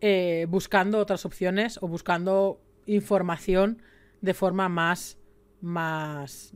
eh, 0.00 0.46
buscando 0.48 0.98
otras 0.98 1.24
opciones 1.26 1.78
o 1.82 1.88
buscando 1.88 2.60
información 2.86 3.82
de 4.20 4.34
forma 4.34 4.68
más, 4.68 5.18
más, 5.60 6.54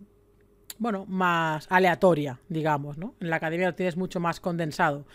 bueno, 0.79 1.07
más 1.07 1.67
aleatoria, 1.71 2.41
digamos, 2.49 2.99
¿no? 2.99 3.15
En 3.21 3.31
la 3.31 3.37
academia 3.37 3.69
lo 3.69 3.75
tienes 3.75 3.97
mucho 3.97 4.21
más 4.21 4.41
condensado. 4.41 5.07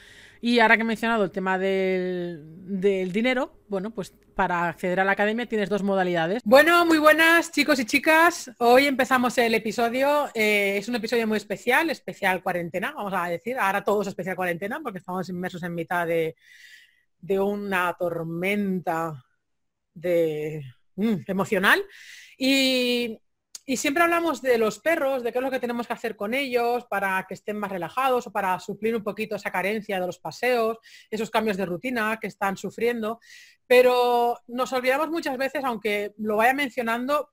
Y 0.41 0.59
ahora 0.59 0.78
que 0.78 0.84
he 0.84 0.85
mencionado 0.85 1.25
el 1.25 1.31
tema 1.31 1.57
del, 1.57 2.41
del, 2.79 3.12
dinero, 3.12 3.51
bueno, 3.68 3.91
pues 3.91 4.13
para 4.35 4.69
acceder 4.69 5.01
a 5.01 5.03
la 5.03 5.12
academia 5.12 5.45
tienes 5.45 5.68
dos 5.68 5.84
modalidades. 5.84 6.41
Bueno, 6.45 6.85
muy 6.85 6.97
buenas 6.97 7.51
chicos 7.51 7.78
y 7.79 7.85
chicas. 7.85 8.50
Hoy 8.59 8.85
empezamos 8.85 9.38
el 9.38 9.53
episodio. 9.53 10.29
Eh, 10.34 10.78
es 10.78 10.88
un 10.88 10.95
episodio 10.95 11.28
muy 11.28 11.35
especial, 11.35 11.89
especial 11.89 12.41
cuarentena, 12.41 12.94
vamos 12.95 13.13
a 13.13 13.28
decir. 13.28 13.57
Ahora 13.57 13.84
todos 13.84 14.07
especial 14.07 14.38
cuarentena 14.38 14.79
porque 14.81 15.00
estamos 15.00 15.28
inmersos 15.28 15.62
en 15.63 15.75
mitad 15.75 16.07
de, 16.07 16.38
de 17.19 17.40
una 17.40 17.94
tormenta 17.97 19.25
de, 19.94 20.63
mm, 20.96 21.16
emocional. 21.28 21.84
Y, 22.38 23.19
siempre 23.78 24.02
hablamos 24.02 24.41
de 24.41 24.57
los 24.57 24.80
perros, 24.80 25.22
de 25.22 25.31
qué 25.31 25.38
es 25.38 25.44
lo 25.44 25.52
que 25.52 25.59
tenemos 25.59 25.85
que 25.85 25.94
hacer 25.94 26.16
con 26.16 26.34
ellos 26.34 26.85
para 26.90 27.24
que 27.28 27.35
estén 27.35 27.59
más 27.59 27.72
relajados 27.72 28.25
o 28.25 28.31
para 28.31 28.59
suplir 28.59 28.96
un 28.96 29.03
poquito 29.03 29.35
esa 29.35 29.52
carencia 29.52 30.00
de 30.00 30.07
los 30.07 30.18
paseos, 30.18 30.80
esos 31.12 31.30
cambios 31.30 31.56
de 31.56 31.68
rutina 31.68 32.18
que 32.19 32.25
están 32.25 32.57
sufriendo. 32.57 33.19
Pero 33.68 34.40
nos 34.47 34.74
olvidamos 34.74 35.12
muchas 35.12 35.38
veces, 35.38 35.63
aunque 35.63 36.13
lo 36.18 36.38
vaya 36.38 36.56
mencionando, 36.56 37.30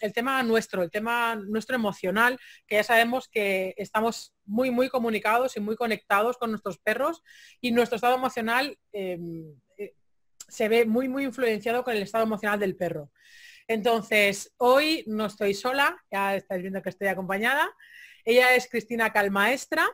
el 0.00 0.12
tema 0.12 0.42
nuestro, 0.42 0.82
el 0.82 0.90
tema 0.90 1.36
nuestro 1.36 1.76
emocional, 1.76 2.38
que 2.66 2.76
ya 2.76 2.84
sabemos 2.84 3.28
que 3.28 3.74
estamos 3.76 4.34
muy, 4.44 4.70
muy 4.70 4.88
comunicados 4.88 5.56
y 5.56 5.60
muy 5.60 5.76
conectados 5.76 6.36
con 6.36 6.50
nuestros 6.50 6.78
perros 6.78 7.22
y 7.60 7.72
nuestro 7.72 7.96
estado 7.96 8.14
emocional 8.14 8.78
em, 8.92 9.54
eh, 9.78 9.94
se 10.48 10.68
ve 10.68 10.84
muy, 10.84 11.08
muy 11.08 11.24
influenciado 11.24 11.82
con 11.82 11.94
el 11.94 12.02
estado 12.02 12.24
emocional 12.24 12.60
del 12.60 12.76
perro. 12.76 13.10
Entonces, 13.66 14.52
hoy 14.58 15.04
no 15.06 15.26
estoy 15.26 15.54
sola, 15.54 15.96
ya 16.10 16.36
estáis 16.36 16.60
viendo 16.60 16.82
que 16.82 16.90
estoy 16.90 17.08
acompañada. 17.08 17.70
Ella 18.24 18.54
es 18.54 18.68
Cristina 18.68 19.12
Calmaestra. 19.12 19.86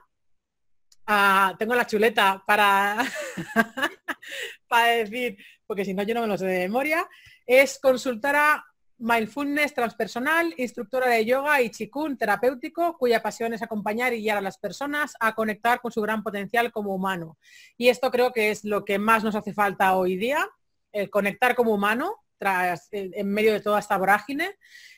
Ah, 1.07 1.55
tengo 1.59 1.75
la 1.75 1.87
chuleta 1.87 2.43
para, 2.47 2.99
para 4.69 4.87
decir, 4.93 5.37
porque 5.67 5.85
si 5.85 5.95
no 5.95 6.03
yo 6.03 6.15
no 6.15 6.23
me 6.23 6.27
lo 6.27 6.37
sé 6.37 6.47
de 6.47 6.59
memoria. 6.61 7.09
Es 7.47 7.79
consultora 7.81 8.65
mindfulness 9.01 9.75
transpersonal, 9.75 10.55
instructora 10.59 11.09
de 11.09 11.25
yoga 11.25 11.61
y 11.63 11.71
chikun 11.71 12.17
terapéutico, 12.17 12.97
cuya 12.99 13.23
pasión 13.23 13.55
es 13.55 13.63
acompañar 13.63 14.13
y 14.13 14.21
guiar 14.21 14.39
a 14.39 14.43
las 14.43 14.59
personas 14.59 15.15
a 15.19 15.35
conectar 15.35 15.81
con 15.81 15.91
su 15.91 16.01
gran 16.03 16.23
potencial 16.23 16.71
como 16.71 16.95
humano. 16.95 17.39
Y 17.77 17.89
esto 17.89 18.11
creo 18.11 18.33
que 18.33 18.51
es 18.51 18.65
lo 18.65 18.85
que 18.85 18.99
más 18.99 19.25
nos 19.25 19.35
hace 19.35 19.53
falta 19.53 19.97
hoy 19.97 20.17
día, 20.17 20.49
el 20.93 21.09
conectar 21.09 21.55
como 21.55 21.75
humano 21.75 22.17
tras, 22.39 22.89
en 22.93 23.33
medio 23.33 23.53
de 23.53 23.61
toda 23.61 23.79
esta 23.79 23.97
vorágine 23.97 24.57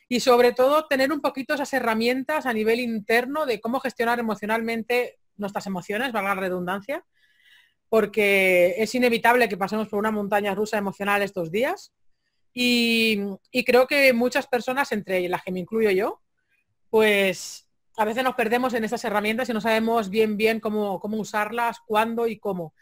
y 0.08 0.20
sobre 0.20 0.52
todo 0.52 0.86
tener 0.86 1.12
un 1.12 1.20
poquito 1.20 1.54
esas 1.54 1.72
herramientas 1.72 2.46
a 2.46 2.52
nivel 2.52 2.80
interno 2.80 3.46
de 3.46 3.60
cómo 3.60 3.80
gestionar 3.80 4.18
emocionalmente 4.18 5.18
nuestras 5.36 5.66
emociones, 5.66 6.12
valga 6.12 6.34
la 6.34 6.40
redundancia, 6.40 7.04
porque 7.88 8.74
es 8.78 8.94
inevitable 8.94 9.48
que 9.48 9.56
pasemos 9.56 9.88
por 9.88 9.98
una 9.98 10.10
montaña 10.10 10.54
rusa 10.54 10.78
emocional 10.78 11.22
estos 11.22 11.50
días 11.50 11.92
y, 12.54 13.38
creo 13.64 13.86
que 13.86 14.12
muchas 14.12 14.46
personas, 14.46 14.92
entre 14.92 15.28
las 15.28 15.42
que 15.42 15.52
me 15.52 15.60
incluyo 15.60 15.90
yo, 15.90 16.20
pues 16.90 17.68
a 17.96 18.04
veces 18.04 18.24
nos 18.24 18.34
perdemos 18.34 18.74
en 18.74 18.84
esas 18.84 19.04
herramientas 19.04 19.48
y 19.48 19.52
no 19.52 19.60
sabemos 19.60 20.10
bien 20.10 20.36
bien 20.36 20.60
cómo, 20.60 21.00
cómo 21.00 21.16
usarlas, 21.18 21.78
cuándo 21.86 22.26
y 22.26 22.38
cómo. 22.38 22.74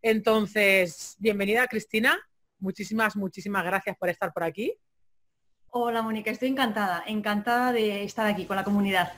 Entonces, 0.00 1.16
bienvenida 1.18 1.66
Cristina. 1.68 2.18
Muchísimas, 2.58 3.16
muchísimas 3.16 3.64
gracias 3.64 3.96
por 3.96 4.08
estar 4.08 4.32
por 4.32 4.44
aquí. 4.44 4.74
Hola 5.70 6.02
Mónica, 6.02 6.30
estoy 6.30 6.48
encantada, 6.48 7.02
encantada 7.06 7.72
de 7.72 8.04
estar 8.04 8.26
aquí 8.26 8.44
con 8.44 8.56
la 8.56 8.64
comunidad. 8.64 9.12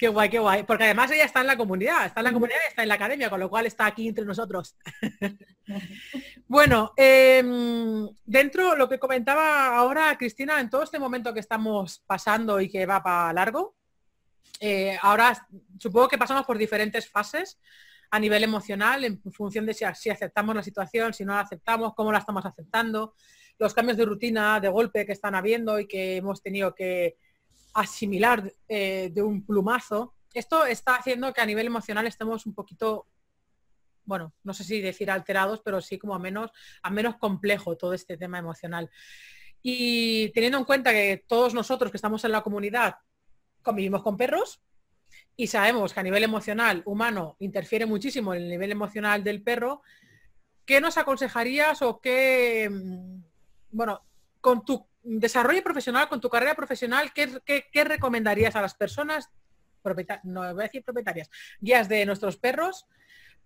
Qué 0.00 0.08
guay, 0.08 0.30
qué 0.30 0.38
guay. 0.38 0.62
Porque 0.62 0.84
además 0.84 1.10
ella 1.10 1.26
está 1.26 1.42
en 1.42 1.46
la 1.46 1.58
comunidad, 1.58 2.06
está 2.06 2.20
en 2.20 2.24
la 2.24 2.32
comunidad 2.32 2.58
y 2.64 2.68
está 2.68 2.82
en 2.82 2.88
la 2.88 2.94
academia, 2.94 3.28
con 3.28 3.38
lo 3.38 3.50
cual 3.50 3.66
está 3.66 3.84
aquí 3.84 4.08
entre 4.08 4.24
nosotros. 4.24 4.74
bueno, 6.48 6.94
em, 6.96 8.08
dentro 8.24 8.74
lo 8.76 8.88
que 8.88 8.98
comentaba 8.98 9.76
ahora 9.76 10.16
Cristina, 10.16 10.58
en 10.58 10.70
todo 10.70 10.84
este 10.84 10.98
momento 10.98 11.34
que 11.34 11.40
estamos 11.40 12.02
pasando 12.06 12.62
y 12.62 12.70
que 12.70 12.86
va 12.86 13.02
para 13.02 13.30
largo, 13.34 13.76
eh, 14.58 14.96
ahora 15.02 15.46
supongo 15.78 16.08
que 16.08 16.16
pasamos 16.16 16.46
por 16.46 16.56
diferentes 16.56 17.06
fases 17.06 17.60
a 18.10 18.18
nivel 18.18 18.42
emocional 18.42 19.04
en 19.04 19.20
función 19.30 19.66
de 19.66 19.74
si, 19.74 19.84
si, 19.96 20.08
aceptamos 20.08 20.56
la 20.56 20.62
situación, 20.62 21.12
si 21.12 21.26
no 21.26 21.34
la 21.34 21.40
aceptamos, 21.40 21.92
cómo 21.94 22.10
la 22.10 22.20
estamos 22.20 22.46
aceptando, 22.46 23.16
los 23.58 23.74
cambios 23.74 23.98
de 23.98 24.06
rutina, 24.06 24.60
de 24.60 24.70
golpe 24.70 25.04
que 25.04 25.12
están 25.12 25.34
habiendo 25.34 25.78
y 25.78 25.86
que 25.86 26.16
hemos 26.16 26.42
tenido 26.42 26.74
que 26.74 27.18
asimilar 27.74 28.52
eh, 28.68 29.10
de 29.12 29.22
un 29.22 29.44
plumazo, 29.44 30.14
esto 30.32 30.64
está 30.66 30.96
haciendo 30.96 31.32
que 31.32 31.40
a 31.40 31.46
nivel 31.46 31.66
emocional 31.66 32.06
estemos 32.06 32.46
un 32.46 32.54
poquito 32.54 33.06
bueno, 34.10 34.34
no 34.42 34.52
sé 34.52 34.64
si 34.64 34.80
decir 34.80 35.08
alterados, 35.08 35.60
pero 35.64 35.80
sí 35.80 35.96
como 35.96 36.16
a 36.16 36.18
menos, 36.18 36.50
a 36.82 36.90
menos 36.90 37.16
complejo 37.16 37.76
todo 37.76 37.94
este 37.94 38.16
tema 38.16 38.38
emocional. 38.38 38.90
Y 39.62 40.30
teniendo 40.30 40.58
en 40.58 40.64
cuenta 40.64 40.90
que 40.90 41.24
todos 41.28 41.54
nosotros 41.54 41.92
que 41.92 41.96
estamos 41.96 42.24
en 42.24 42.32
la 42.32 42.42
comunidad 42.42 42.96
convivimos 43.62 44.02
con 44.02 44.16
perros 44.16 44.60
y 45.36 45.46
sabemos 45.46 45.94
que 45.94 46.00
a 46.00 46.02
nivel 46.02 46.24
emocional 46.24 46.82
humano 46.86 47.36
interfiere 47.38 47.86
muchísimo 47.86 48.34
el 48.34 48.48
nivel 48.48 48.72
emocional 48.72 49.22
del 49.22 49.42
perro, 49.42 49.82
¿qué 50.64 50.80
nos 50.80 50.98
aconsejarías 50.98 51.80
o 51.82 52.00
qué, 52.00 52.68
mm, 52.68 53.22
bueno, 53.70 54.02
con 54.40 54.64
tu 54.64 54.88
desarrollo 55.02 55.62
profesional, 55.62 56.08
con 56.08 56.20
tu 56.20 56.28
carrera 56.28 56.54
profesional, 56.54 57.12
¿qué, 57.12 57.84
recomendarías 57.84 58.56
a 58.56 58.62
las 58.62 58.74
personas, 58.74 59.30
no 60.24 60.40
voy 60.40 60.62
a 60.62 60.66
decir 60.66 60.84
propietarias, 60.84 61.30
guías 61.60 61.88
de 61.88 62.04
nuestros 62.06 62.36
perros, 62.36 62.86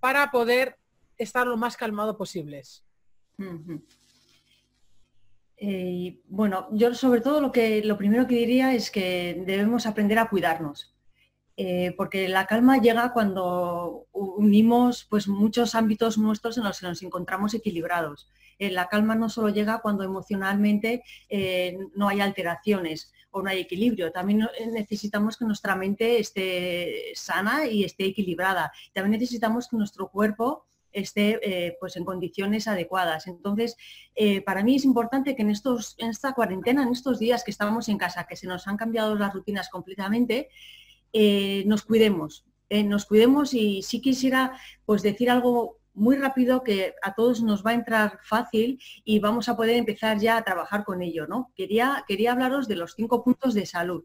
para 0.01 0.31
poder 0.31 0.77
estar 1.17 1.47
lo 1.47 1.57
más 1.57 1.77
calmado 1.77 2.17
posibles? 2.17 2.85
Eh, 5.57 6.21
bueno, 6.29 6.69
yo 6.73 6.95
sobre 6.95 7.21
todo 7.21 7.41
lo 7.41 7.53
que 7.53 7.83
lo 7.85 7.97
primero 7.97 8.27
que 8.27 8.35
diría 8.35 8.75
es 8.75 8.91
que 8.91 9.43
debemos 9.47 9.87
aprender 9.87 10.19
a 10.19 10.29
cuidarnos. 10.29 10.95
Eh, 11.57 11.95
porque 11.97 12.29
la 12.29 12.47
calma 12.47 12.79
llega 12.79 13.13
cuando 13.13 14.09
unimos 14.13 15.05
pues, 15.09 15.29
muchos 15.29 15.77
ámbitos 15.77 16.19
nuestros 16.19 16.59
en 16.59 16.65
los 16.65 16.81
que 16.81 16.87
nos 16.87 17.03
encontramos 17.03 17.55
equilibrados. 17.55 18.29
Eh, 18.59 18.71
la 18.71 18.89
calma 18.89 19.15
no 19.15 19.29
solo 19.29 19.49
llega 19.49 19.81
cuando 19.81 20.05
emocionalmente 20.05 21.03
no 21.95 22.09
hay 22.09 22.21
alteraciones 22.21 23.13
o 23.31 23.43
no 23.43 23.51
hay 23.51 23.59
equilibrio, 23.61 24.13
también 24.13 24.49
necesitamos 24.73 25.37
que 25.37 25.45
nuestra 25.45 25.75
mente 25.75 26.21
esté 26.21 27.13
sana 27.15 27.67
y 27.67 27.83
esté 27.83 28.05
equilibrada. 28.05 28.73
También 28.93 29.21
necesitamos 29.21 29.69
que 29.69 29.77
nuestro 29.77 30.09
cuerpo 30.09 30.67
esté 30.95 31.41
eh, 31.43 31.77
pues 31.79 31.97
en 31.97 32.05
condiciones 32.05 32.67
adecuadas. 32.69 33.27
Entonces, 33.27 33.77
eh, 34.15 34.41
para 34.41 34.63
mí 34.63 34.77
es 34.77 34.85
importante 34.85 35.35
que 35.37 35.43
en, 35.43 35.51
esta 35.51 36.33
cuarentena, 36.33 36.85
en 36.85 36.91
estos 36.91 37.19
días 37.19 37.45
que 37.45 37.51
estamos 37.51 37.89
en 37.89 37.99
casa, 37.99 38.27
que 38.27 38.37
se 38.37 38.47
nos 38.47 38.67
han 38.67 38.77
cambiado 38.77 39.15
las 39.17 39.35
rutinas 39.35 39.69
completamente, 39.69 40.49
eh, 41.13 41.65
nos 41.67 41.83
cuidemos, 41.83 42.45
nos 42.71 43.05
cuidemos 43.05 43.55
y 43.55 43.83
sí 43.83 44.01
quisiera 44.01 44.59
pues 44.85 45.03
decir 45.03 45.31
algo 45.31 45.79
muy 45.95 46.17
rápido 46.17 46.63
que 46.63 46.95
a 47.03 47.15
todos 47.15 47.43
nos 47.43 47.65
va 47.65 47.71
a 47.71 47.75
entrar 47.75 48.19
fácil 48.23 48.81
y 49.05 49.21
vamos 49.21 49.49
a 49.49 49.57
poder 49.57 49.77
empezar 49.77 50.19
ya 50.19 50.37
a 50.37 50.45
trabajar 50.45 50.85
con 50.85 51.03
ello. 51.03 51.27
¿no? 51.27 51.53
Quería, 51.55 52.05
quería 52.07 52.33
hablaros 52.33 52.69
de 52.69 52.77
los 52.77 52.95
cinco 52.95 53.25
puntos 53.25 53.55
de 53.55 53.67
salud. 53.67 54.05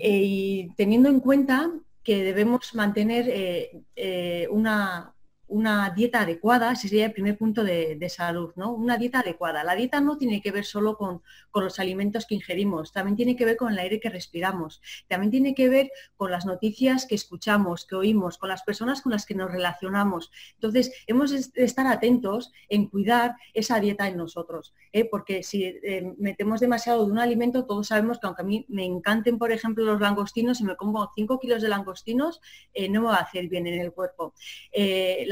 y 0.00 0.68
teniendo 0.76 1.08
en 1.08 1.20
cuenta 1.20 1.72
que 2.02 2.22
debemos 2.22 2.74
mantener 2.74 3.26
eh, 3.28 3.82
eh, 3.96 4.46
una, 4.50 5.14
una 5.48 5.90
dieta 5.90 6.20
adecuada, 6.20 6.72
ese 6.72 6.88
sería 6.88 7.06
el 7.06 7.12
primer 7.12 7.36
punto 7.36 7.64
de, 7.64 8.08
salud, 8.08 8.52
¿no? 8.56 8.72
Una 8.72 8.96
dieta 8.96 9.20
adecuada. 9.20 9.64
La 9.64 9.74
dieta 9.74 10.00
no 10.00 10.16
tiene 10.16 10.40
que 10.40 10.50
ver 10.50 10.64
solo 10.64 10.96
con, 10.96 11.22
los 11.54 11.80
alimentos 11.80 12.24
que 12.24 12.36
ingerimos, 12.36 12.92
también 12.92 13.16
tiene 13.16 13.34
que 13.34 13.44
ver 13.44 13.56
con 13.56 13.72
el 13.72 13.78
aire 13.80 13.98
que 13.98 14.10
respiramos, 14.10 14.80
también 15.08 15.32
tiene 15.32 15.56
que 15.56 15.68
ver 15.68 15.90
con 16.14 16.30
las 16.30 16.46
noticias 16.46 17.04
que 17.04 17.16
escuchamos, 17.16 17.84
que 17.84 17.96
oímos, 17.96 18.38
con 18.38 18.48
las 18.48 18.62
personas 18.62 19.02
con 19.02 19.10
las 19.10 19.26
que 19.26 19.34
nos 19.34 19.50
relacionamos. 19.50 20.30
Entonces, 20.54 20.92
hemos 21.08 21.32
de 21.32 21.64
estar 21.64 21.88
atentos 21.88 22.52
en 22.68 22.86
cuidar 22.86 23.34
esa 23.54 23.80
dieta 23.80 24.06
en 24.06 24.18
nosotros, 24.18 24.72
¿eh? 24.92 25.04
porque 25.04 25.42
si 25.42 25.64
eh, 25.64 26.14
metemos 26.16 26.60
demasiado 26.60 27.04
de 27.04 27.10
un 27.10 27.18
alimento, 27.18 27.66
todos 27.66 27.88
sabemos 27.88 28.20
que 28.20 28.28
aunque 28.28 28.42
a 28.42 28.44
mí 28.44 28.64
me 28.68 28.84
encanten, 28.84 29.36
por 29.36 29.50
ejemplo, 29.50 29.84
los 29.84 30.00
langostinos, 30.00 30.58
si 30.58 30.64
me 30.64 30.76
como 30.76 31.10
5 31.16 31.40
kilos 31.40 31.60
de 31.60 31.70
langostinos, 31.70 32.40
eh, 32.72 32.88
no 32.88 33.00
me 33.00 33.08
va 33.08 33.16
a 33.16 33.22
hacer 33.22 33.48
bien 33.48 33.66
en 33.66 33.80
el 33.80 33.92
cuerpo 33.92 34.32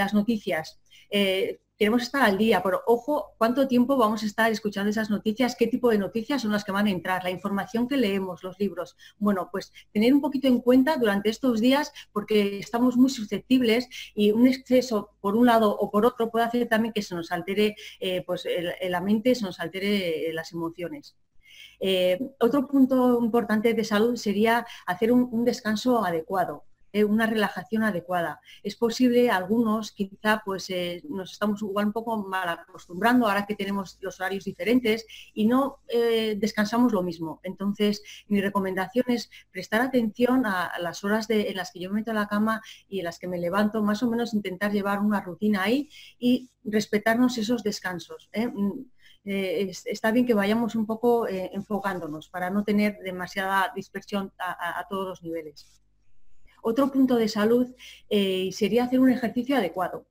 las 0.06 0.14
noticias. 0.14 0.78
Eh, 1.10 1.58
queremos 1.76 2.02
estar 2.02 2.22
al 2.22 2.38
día, 2.38 2.62
pero 2.62 2.80
ojo, 2.86 3.34
cuánto 3.38 3.66
tiempo 3.66 3.96
vamos 3.96 4.22
a 4.22 4.26
estar 4.26 4.50
escuchando 4.50 4.88
esas 4.88 5.10
noticias, 5.10 5.56
qué 5.58 5.66
tipo 5.66 5.90
de 5.90 5.98
noticias 5.98 6.40
son 6.42 6.52
las 6.52 6.64
que 6.64 6.72
van 6.72 6.86
a 6.86 6.90
entrar, 6.90 7.24
la 7.24 7.30
información 7.30 7.88
que 7.88 7.96
leemos, 7.96 8.44
los 8.44 8.58
libros. 8.58 8.96
Bueno, 9.18 9.48
pues 9.50 9.72
tener 9.92 10.14
un 10.14 10.20
poquito 10.20 10.46
en 10.46 10.60
cuenta 10.60 10.96
durante 10.96 11.28
estos 11.28 11.60
días 11.60 11.92
porque 12.12 12.58
estamos 12.60 12.96
muy 12.96 13.10
susceptibles 13.10 13.88
y 14.14 14.30
un 14.30 14.46
exceso 14.46 15.10
por 15.20 15.34
un 15.36 15.44
lado 15.44 15.76
o 15.76 15.90
por 15.90 16.06
otro 16.06 16.30
puede 16.30 16.46
hacer 16.46 16.66
también 16.68 16.94
que 16.94 17.02
se 17.02 17.14
nos 17.14 17.32
altere 17.32 17.74
eh, 18.00 18.22
pues, 18.24 18.46
la 18.88 19.00
mente, 19.00 19.34
se 19.34 19.44
nos 19.44 19.58
altere 19.58 20.32
las 20.32 20.52
emociones. 20.52 21.16
Eh, 21.80 22.18
otro 22.40 22.68
punto 22.68 23.18
importante 23.20 23.74
de 23.74 23.84
salud 23.84 24.16
sería 24.16 24.64
hacer 24.86 25.10
un 25.12 25.44
descanso 25.44 26.02
adecuado. 26.04 26.64
Eh, 26.96 27.04
una 27.04 27.26
relajación 27.26 27.82
adecuada. 27.82 28.40
Es 28.62 28.74
posible, 28.74 29.28
algunos 29.28 29.92
quizá 29.92 30.40
pues 30.42 30.70
eh, 30.70 31.02
nos 31.10 31.32
estamos 31.32 31.60
igual 31.60 31.88
un 31.88 31.92
poco 31.92 32.16
mal 32.26 32.48
acostumbrando 32.48 33.26
ahora 33.26 33.44
que 33.44 33.54
tenemos 33.54 33.98
los 34.00 34.18
horarios 34.18 34.44
diferentes 34.44 35.04
y 35.34 35.46
no 35.46 35.80
eh, 35.88 36.36
descansamos 36.38 36.94
lo 36.94 37.02
mismo. 37.02 37.38
Entonces, 37.42 38.02
mi 38.28 38.40
recomendación 38.40 39.04
es 39.08 39.28
prestar 39.50 39.82
atención 39.82 40.46
a, 40.46 40.72
las 40.80 41.04
horas 41.04 41.28
en 41.28 41.54
las 41.54 41.70
que 41.70 41.80
yo 41.80 41.90
me 41.90 41.96
meto 41.96 42.12
a 42.12 42.14
la 42.14 42.28
cama 42.28 42.62
y 42.88 43.00
en 43.00 43.04
las 43.04 43.18
que 43.18 43.28
me 43.28 43.36
levanto, 43.36 43.82
más 43.82 44.02
o 44.02 44.10
menos 44.10 44.32
intentar 44.32 44.72
llevar 44.72 45.00
una 45.00 45.20
rutina 45.20 45.64
ahí 45.64 45.90
y 46.18 46.48
respetarnos 46.64 47.36
esos 47.36 47.62
descansos. 47.62 48.30
Mm, 48.34 48.84
está 49.22 50.12
bien 50.12 50.24
que 50.24 50.32
vayamos 50.32 50.74
un 50.74 50.86
poco 50.86 51.28
enfocándonos 51.28 52.30
para 52.30 52.48
no 52.48 52.64
tener 52.64 52.96
demasiada 53.04 53.70
dispersión 53.74 54.32
a 54.38 54.86
todos 54.88 55.08
los 55.08 55.22
niveles. 55.22 55.76
Otro 56.68 56.90
punto 56.90 57.14
de 57.14 57.28
salud 57.28 57.68
eh, 58.10 58.50
sería 58.50 58.82
hacer 58.82 58.98
un 58.98 59.08
ejercicio 59.08 59.56
adecuado. 59.56 60.04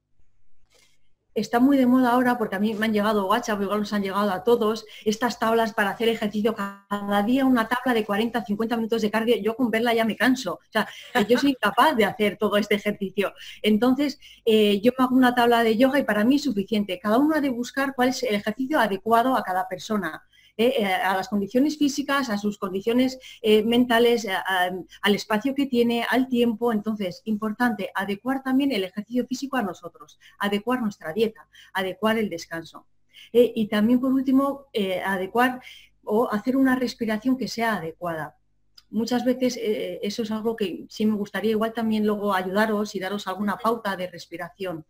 Está 1.33 1.59
muy 1.59 1.75
de 1.75 1.85
moda 1.85 2.13
ahora 2.13 2.37
porque 2.37 2.55
a 2.55 2.59
mí 2.59 2.73
me 2.73 2.85
han 2.85 2.93
llegado 2.93 3.27
WhatsApp, 3.27 3.61
igual 3.61 3.79
nos 3.79 3.91
han 3.91 4.03
llegado 4.03 4.31
a 4.31 4.41
todos, 4.45 4.85
estas 5.03 5.37
tablas 5.37 5.73
para 5.73 5.89
hacer 5.89 6.07
ejercicio 6.07 6.55
cada 6.55 7.23
día, 7.23 7.43
una 7.43 7.67
tabla 7.67 7.93
de 7.93 8.05
40, 8.05 8.45
50 8.45 8.77
minutos 8.77 9.01
de 9.01 9.11
cardio. 9.11 9.35
Yo 9.35 9.57
con 9.57 9.69
verla 9.69 9.93
ya 9.93 10.05
me 10.05 10.15
canso. 10.15 10.53
O 10.53 10.71
sea, 10.71 10.87
yo 11.27 11.37
soy 11.37 11.49
incapaz 11.49 11.97
de 11.97 12.05
hacer 12.05 12.37
todo 12.37 12.55
este 12.55 12.75
ejercicio. 12.75 13.33
Entonces, 13.61 14.17
eh, 14.45 14.79
yo 14.79 14.93
hago 14.97 15.13
una 15.13 15.35
tabla 15.35 15.61
de 15.61 15.75
yoga 15.75 15.99
y 15.99 16.03
para 16.03 16.23
mí 16.23 16.37
es 16.37 16.43
suficiente. 16.43 16.97
Cada 16.99 17.17
uno 17.17 17.35
ha 17.35 17.41
de 17.41 17.49
buscar 17.49 17.93
cuál 17.93 18.09
es 18.09 18.23
el 18.23 18.35
ejercicio 18.35 18.79
adecuado 18.79 19.35
a 19.35 19.43
cada 19.43 19.67
persona. 19.67 20.23
Eh, 20.57 20.75
eh, 20.77 20.85
a 20.85 21.17
las 21.17 21.27
condiciones 21.27 21.77
físicas, 21.77 22.29
a 22.29 22.37
sus 22.37 22.57
condiciones 22.57 23.19
eh, 23.41 23.61
mentales, 23.63 24.25
al 25.01 25.15
espacio 25.15 25.53
que 25.53 25.65
tiene, 25.65 26.05
al 26.09 26.29
tiempo. 26.29 26.71
Entonces, 26.71 27.21
importante, 27.25 27.91
adecuar 27.93 28.41
también 28.41 28.71
el 28.71 28.85
ejercicio 28.85 29.25
físico 29.27 29.57
a 29.57 29.63
nosotros, 29.63 30.17
adecuar 30.39 30.81
nuestra 30.81 31.11
dieta, 31.11 31.49
adecuar 31.73 32.17
el 32.17 32.29
descanso. 32.29 32.87
y 33.31 33.67
también, 33.67 33.99
por 33.99 34.13
último, 34.13 34.67
adecuar 35.05 35.61
o 36.03 36.29
hacer 36.31 36.55
una 36.57 36.75
respiración 36.75 37.37
que 37.37 37.47
sea 37.47 37.75
adecuada 37.75 38.35
muchas 38.91 39.25
veces 39.25 39.59
eso 39.61 40.23
es 40.23 40.31
algo 40.31 40.55
que 40.55 40.85
sí 40.89 41.05
me 41.05 41.15
gustaría 41.15 41.51
igual 41.51 41.73
también 41.73 42.05
luego 42.05 42.33
ayudaros 42.33 42.95
y 42.95 42.99
daros 42.99 43.27
alguna 43.27 43.57
pauta 43.57 43.95
de 43.97 44.07
respiración. 44.07 44.85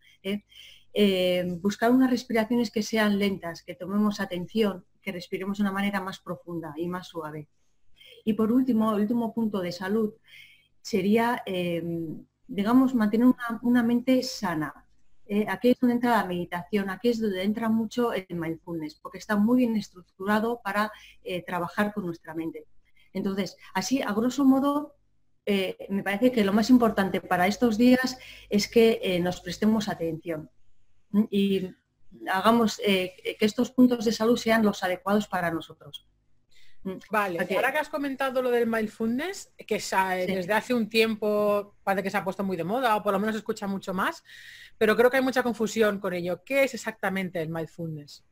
buscar 1.61 1.91
unas 1.91 2.09
respiraciones 2.09 2.71
que 2.71 2.83
sean 2.83 3.17
lentas, 3.19 3.63
que 3.63 3.75
tomemos 3.75 4.19
atención, 4.19 4.85
que 5.05 5.11
respiremos 5.11 5.59
de 5.59 5.63
una 5.63 5.71
manera 5.71 6.01
más 6.01 6.19
profunda 6.19 6.73
y 6.75 6.87
más 6.87 7.07
suave. 7.07 7.47
Y 8.25 8.33
por 8.33 8.51
último, 8.51 8.91
el 8.95 9.01
último 9.01 9.33
punto 9.35 9.61
de 9.61 9.71
salud 9.71 10.15
sería, 10.81 11.43
em, 11.45 12.25
digamos, 12.47 12.95
mantener 12.95 13.27
una, 13.61 13.83
mente 13.83 14.23
sana. 14.23 14.73
Eh, 15.27 15.45
aquí 15.47 15.69
es 15.69 15.79
donde 15.79 15.95
entra 15.95 16.17
la 16.17 16.25
meditación, 16.25 16.89
aquí 16.89 17.09
es 17.09 17.19
donde 17.21 17.43
entra 17.43 17.69
mucho 17.69 18.13
el 18.13 18.25
mindfulness, 18.29 18.95
porque 18.95 19.19
está 19.19 19.35
muy 19.35 19.57
bien 19.57 19.75
estructurado 19.75 20.61
para 20.63 20.91
eh, 21.23 21.43
trabajar 21.43 21.93
con 21.93 22.05
nuestra 22.05 22.33
mente. 22.33 22.65
Entonces, 23.13 23.57
así, 23.73 24.01
a 24.01 24.11
grosso 24.13 24.43
modo, 24.43 24.95
eh, 25.45 25.77
me 25.89 26.03
parece 26.03 26.31
que 26.31 26.43
lo 26.43 26.53
más 26.53 26.69
importante 26.71 27.21
para 27.21 27.47
estos 27.47 27.77
días 27.77 28.17
es 28.49 28.67
que 28.67 29.19
nos 29.21 29.41
prestemos 29.41 29.87
atención. 29.87 30.49
Y 31.29 31.69
hagamos 32.31 32.79
eh, 32.83 33.15
que 33.39 33.45
estos 33.45 33.71
puntos 33.71 34.05
de 34.05 34.11
salud 34.11 34.37
sean 34.37 34.63
los 34.63 34.83
adecuados 34.83 35.27
para 35.27 35.51
nosotros. 35.51 36.07
Mm. 36.85 36.97
Vale, 37.09 37.39
ahora 37.55 37.71
que 37.71 37.79
has 37.79 37.89
comentado 37.89 38.43
lo 38.43 38.51
del 38.51 38.67
mindfulness, 38.67 39.51
que 39.57 39.75
desde 39.75 40.53
hace 40.53 40.73
un 40.73 40.87
tiempo 40.87 41.75
parece 41.83 42.03
que 42.03 42.09
se 42.11 42.17
ha 42.17 42.23
puesto 42.23 42.43
muy 42.43 42.55
de 42.55 42.63
moda 42.63 42.95
o 42.95 43.01
por 43.01 43.11
lo 43.11 43.19
menos 43.19 43.33
se 43.33 43.39
escucha 43.39 43.65
mucho 43.65 43.91
más, 43.93 44.23
pero 44.77 44.95
creo 44.95 45.09
que 45.09 45.17
hay 45.17 45.23
mucha 45.23 45.41
confusión 45.41 45.99
con 45.99 46.13
ello. 46.13 46.43
¿Qué 46.45 46.63
es 46.63 46.75
exactamente 46.75 47.41
el 47.41 47.49
mindfulness? 47.49 48.23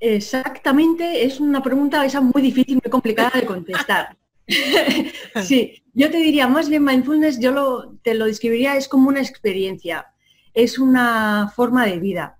Exactamente, 0.00 1.24
es 1.24 1.40
una 1.40 1.62
pregunta 1.62 2.04
esa 2.04 2.22
muy 2.22 2.40
difícil, 2.40 2.80
muy 2.82 2.90
complicada 2.90 3.38
de 3.38 3.46
contestar. 3.46 4.16
sí, 5.42 5.82
yo 5.92 6.10
te 6.10 6.16
diría, 6.16 6.48
más 6.48 6.70
bien 6.70 6.84
mindfulness, 6.84 7.38
yo 7.38 7.98
te 8.02 8.14
lo 8.14 8.24
describiría, 8.24 8.76
es 8.76 8.88
como 8.88 9.08
una 9.08 9.20
experiencia 9.20 10.13
es 10.54 10.78
una 10.78 11.52
forma 11.54 11.84
de 11.84 11.98
vida. 11.98 12.38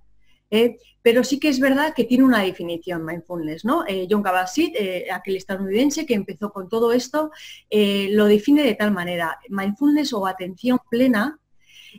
¿eh? 0.50 0.78
Pero 1.02 1.24
sí 1.24 1.38
que 1.38 1.48
es 1.48 1.60
verdad 1.60 1.92
que 1.94 2.04
tiene 2.04 2.24
una 2.24 2.40
definición 2.40 3.04
mindfulness, 3.04 3.64
¿no? 3.64 3.84
Eh, 3.86 4.06
John 4.08 4.22
Kabat-Zinn, 4.22 4.72
eh, 4.74 5.06
aquel 5.12 5.36
estadounidense 5.36 6.06
que 6.06 6.14
empezó 6.14 6.50
con 6.50 6.68
todo 6.68 6.92
esto, 6.92 7.30
lo 7.70 8.26
define 8.26 8.62
de 8.62 8.74
tal 8.74 8.92
manera. 8.92 9.38
Mindfulness 9.48 10.12
o 10.14 10.26
atención 10.26 10.78
plena 10.88 11.38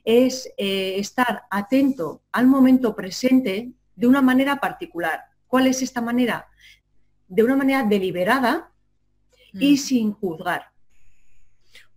es 0.03 0.49
estar 0.57 1.43
atento 1.51 2.23
al 2.31 2.47
momento 2.47 2.95
presente 2.95 3.71
de 3.95 4.07
una 4.07 4.21
manera 4.21 4.57
particular. 4.57 5.21
¿Cuál 5.47 5.67
es 5.67 5.81
esta 5.81 6.01
manera? 6.01 6.47
De 7.27 7.43
una 7.43 7.55
manera 7.55 7.83
deliberada 7.83 8.71
y 9.53 9.73
mm. 9.73 9.77
sin 9.77 10.11
juzgar. 10.13 10.74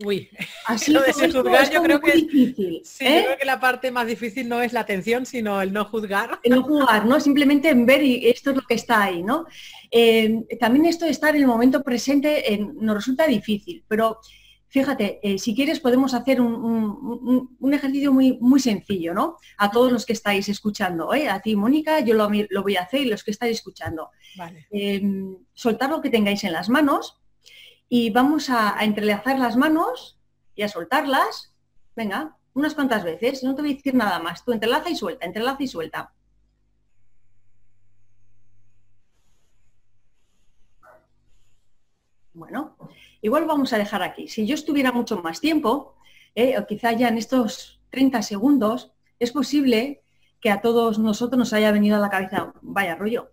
Uy, 0.04 0.30
Así 0.66 0.92
lo 0.92 1.02
de 1.02 1.12
juzgar 1.12 1.70
yo 1.70 1.82
creo 1.82 2.00
que 2.00 2.12
difícil, 2.12 2.82
sí, 2.84 3.04
¿eh? 3.04 3.22
creo 3.24 3.38
que 3.38 3.44
la 3.44 3.58
parte 3.58 3.90
más 3.90 4.06
difícil 4.06 4.48
no 4.48 4.62
es 4.62 4.72
la 4.72 4.80
atención, 4.80 5.26
sino 5.26 5.60
el 5.60 5.72
no 5.72 5.84
juzgar. 5.86 6.38
El 6.42 6.54
no 6.54 6.62
juzgar, 6.62 7.04
¿no? 7.04 7.18
Simplemente 7.18 7.68
en 7.68 7.84
ver 7.84 8.02
y 8.02 8.28
esto 8.28 8.50
es 8.50 8.56
lo 8.56 8.62
que 8.62 8.74
está 8.74 9.02
ahí, 9.04 9.22
¿no? 9.22 9.46
Eh, 9.90 10.46
también 10.60 10.86
esto 10.86 11.04
de 11.04 11.10
estar 11.10 11.34
en 11.34 11.42
el 11.42 11.48
momento 11.48 11.82
presente 11.82 12.60
nos 12.74 12.96
resulta 12.96 13.26
difícil, 13.26 13.84
pero 13.88 14.20
fíjate, 14.68 15.18
eh, 15.22 15.38
si 15.38 15.54
quieres 15.54 15.80
podemos 15.80 16.14
hacer 16.14 16.40
un, 16.40 17.72
ejercicio 17.72 18.12
muy, 18.12 18.38
muy 18.40 18.60
sencillo, 18.60 19.14
¿no? 19.14 19.36
A 19.56 19.70
todos 19.70 19.90
los 19.90 20.06
que 20.06 20.12
estáis 20.12 20.48
escuchando, 20.48 21.10
a 21.12 21.40
ti, 21.40 21.56
Mónica, 21.56 22.00
yo 22.00 22.14
lo, 22.14 22.28
voy 22.62 22.76
a 22.76 22.82
hacer 22.82 23.00
y 23.00 23.06
los 23.06 23.24
que 23.24 23.32
estáis 23.32 23.56
escuchando. 23.56 24.10
soltar 25.54 25.90
lo 25.90 26.00
que 26.00 26.10
tengáis 26.10 26.44
en 26.44 26.52
las 26.52 26.68
manos, 26.68 27.18
y 27.88 28.10
vamos 28.10 28.50
a, 28.50 28.76
entrelazar 28.84 29.38
las 29.38 29.56
manos 29.56 30.18
y 30.54 30.62
a 30.62 30.68
soltarlas. 30.68 31.54
Venga, 31.96 32.36
unas 32.54 32.74
cuantas 32.74 33.04
veces, 33.04 33.42
no 33.42 33.54
te 33.54 33.62
voy 33.62 33.72
a 33.72 33.74
decir 33.74 33.94
nada 33.94 34.18
más. 34.18 34.44
Tú 34.44 34.52
entrelaza 34.52 34.90
y 34.90 34.96
suelta, 34.96 35.26
entrelaza 35.26 35.62
y 35.62 35.68
suelta. 35.68 36.12
Bueno, 42.34 42.76
igual 43.20 43.46
vamos 43.46 43.72
a 43.72 43.78
dejar 43.78 44.02
aquí. 44.02 44.28
Si 44.28 44.46
yo 44.46 44.54
estuviera 44.54 44.92
mucho 44.92 45.20
más 45.22 45.40
tiempo, 45.40 45.96
eh, 46.34 46.56
o 46.58 46.66
quizá 46.66 46.92
ya 46.92 47.08
en 47.08 47.18
estos 47.18 47.80
30 47.90 48.22
segundos, 48.22 48.92
es 49.18 49.32
posible 49.32 50.04
que 50.40 50.50
a 50.50 50.60
todos 50.60 51.00
nosotros 51.00 51.38
nos 51.38 51.52
haya 51.52 51.72
venido 51.72 51.96
a 51.96 52.00
la 52.00 52.10
cabeza, 52.10 52.52
vaya 52.62 52.94
rollo, 52.94 53.32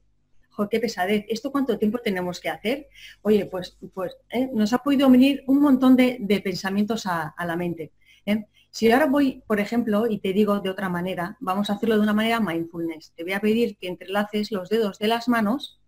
qué 0.70 0.80
pesadez, 0.80 1.26
¿esto 1.28 1.52
cuánto 1.52 1.78
tiempo 1.78 2.00
tenemos 2.00 2.40
que 2.40 2.50
hacer? 2.50 2.88
Oye, 3.22 3.46
pues, 3.46 3.78
pues 3.94 4.16
¿eh? 4.30 4.50
nos 4.54 4.74
ha 4.74 4.80
podido 4.80 5.10
venir 5.10 5.44
un 5.48 5.62
montón 5.62 5.96
de, 5.96 6.42
pensamientos 6.44 7.06
a, 7.06 7.34
la 7.46 7.56
mente. 7.56 7.92
¿eh? 8.26 8.46
Si 8.72 8.92
ahora 8.92 9.06
voy, 9.06 9.44
por 9.48 9.60
ejemplo, 9.60 10.08
y 10.08 10.20
te 10.20 10.34
digo 10.34 10.60
de 10.60 10.70
otra 10.70 10.90
manera, 10.90 11.38
vamos 11.40 11.70
a 11.70 11.74
hacerlo 11.74 11.96
de 11.96 12.02
una 12.02 12.14
manera 12.14 12.40
mindfulness. 12.40 13.14
Te 13.16 13.24
voy 13.24 13.34
a 13.34 13.40
pedir 13.40 13.78
que 13.78 13.88
entrelaces 13.88 14.52
los 14.52 14.70
dedos 14.70 15.00
de 15.00 15.08
las 15.08 15.28
manos 15.28 15.80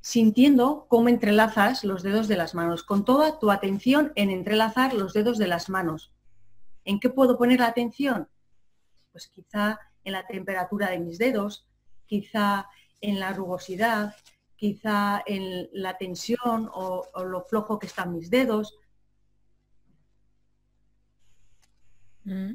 sintiendo 0.00 0.86
cómo 0.88 1.08
entrelazas 1.08 1.84
los 1.84 2.02
dedos 2.02 2.28
de 2.28 2.36
las 2.36 2.54
manos, 2.54 2.82
con 2.82 3.04
toda 3.04 3.38
tu 3.38 3.50
atención 3.50 4.12
en 4.14 4.30
entrelazar 4.30 4.94
los 4.94 5.12
dedos 5.12 5.38
de 5.38 5.48
las 5.48 5.68
manos. 5.68 6.12
¿En 6.84 7.00
qué 7.00 7.10
puedo 7.10 7.36
poner 7.36 7.60
la 7.60 7.66
atención? 7.66 8.28
Pues 9.12 9.28
quizá 9.28 9.78
en 10.04 10.12
la 10.12 10.26
temperatura 10.26 10.90
de 10.90 10.98
mis 10.98 11.18
dedos, 11.18 11.66
quizá 12.06 12.68
en 13.00 13.20
la 13.20 13.32
rugosidad, 13.32 14.14
quizá 14.56 15.22
en 15.24 15.68
la 15.72 15.96
tensión 15.96 16.68
o, 16.72 17.06
lo 17.24 17.42
flojo 17.42 17.78
que 17.78 17.86
están 17.86 18.12
mis 18.12 18.30
dedos. 18.30 18.76
Mm. 22.24 22.54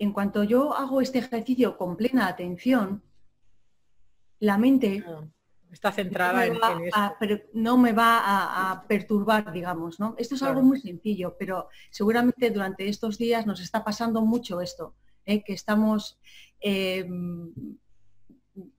En 0.00 0.12
cuanto 0.12 0.44
yo 0.44 0.74
hago 0.74 1.00
este 1.00 1.18
ejercicio 1.18 1.76
con 1.76 1.96
plena 1.96 2.28
atención, 2.28 3.02
la 4.40 4.56
mente 4.56 5.04
está 5.70 5.92
centrada 5.92 6.46
no 6.46 6.86
en, 7.20 7.30
en 7.30 7.42
no 7.52 7.76
me 7.76 7.92
va 7.92 8.70
a, 8.70 8.86
perturbar, 8.86 9.52
digamos, 9.52 10.00
¿no? 10.00 10.14
Esto 10.16 10.36
es 10.36 10.42
algo 10.42 10.62
muy 10.62 10.80
sencillo, 10.80 11.36
pero 11.38 11.68
seguramente 11.90 12.50
durante 12.50 12.88
estos 12.88 13.18
días 13.18 13.46
nos 13.46 13.60
está 13.60 13.84
pasando 13.84 14.22
mucho 14.22 14.60
esto, 14.60 14.94
¿eh? 15.26 15.42
que 15.42 15.52
estamos 15.52 16.18
eh, 16.60 17.06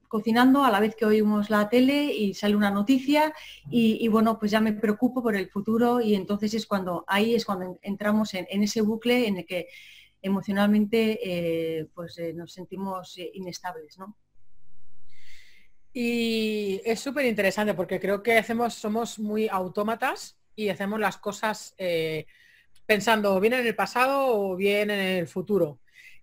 cocinando 0.10 0.66
a 0.66 0.72
la 0.72 0.82
vez 0.82 0.96
que 0.96 1.06
oímos 1.06 1.50
la 1.50 1.70
tele 1.70 2.12
y 2.12 2.34
sale 2.34 2.56
una 2.56 2.72
noticia 2.72 3.32
y, 3.70 4.06
bueno, 4.10 4.40
pues 4.40 4.52
ya 4.52 4.60
me 4.60 4.74
preocupo 4.74 5.22
por 5.22 5.36
el 5.36 5.50
futuro 5.50 6.02
y 6.02 6.16
entonces 6.16 6.54
es 6.56 6.66
cuando, 6.66 7.06
ahí 7.08 7.36
es 7.36 7.46
cuando 7.46 7.78
entramos 7.84 8.34
en, 8.34 8.64
ese 8.64 8.82
bucle 8.82 9.28
en 9.28 9.38
el 9.38 9.46
que 9.46 9.68
emocionalmente 10.22 11.20
eh, 11.24 11.88
pues 11.94 12.18
eh, 12.18 12.34
nos 12.34 12.52
sentimos 12.52 13.18
eh, 13.20 13.30
inestables, 13.36 13.98
¿no? 13.98 14.18
Y 15.94 16.82
es 16.84 17.00
súper 17.00 17.26
interesante 17.26 17.74
porque 17.74 18.00
creo 18.00 18.22
que 18.22 18.38
hacemos, 18.38 18.74
somos 18.74 19.20
muy 19.20 19.48
autómatas 19.48 20.38
y 20.56 20.70
hacemos 20.70 21.00
las 21.00 21.18
cosas 21.18 21.76
pensando 22.86 23.40
bien 23.40 23.54
en 23.54 23.66
el 23.66 23.76
pasado 23.76 24.28
o 24.28 24.56
bien 24.56 24.92
en 24.92 25.00
el 25.00 25.28
futuro. 25.28 25.80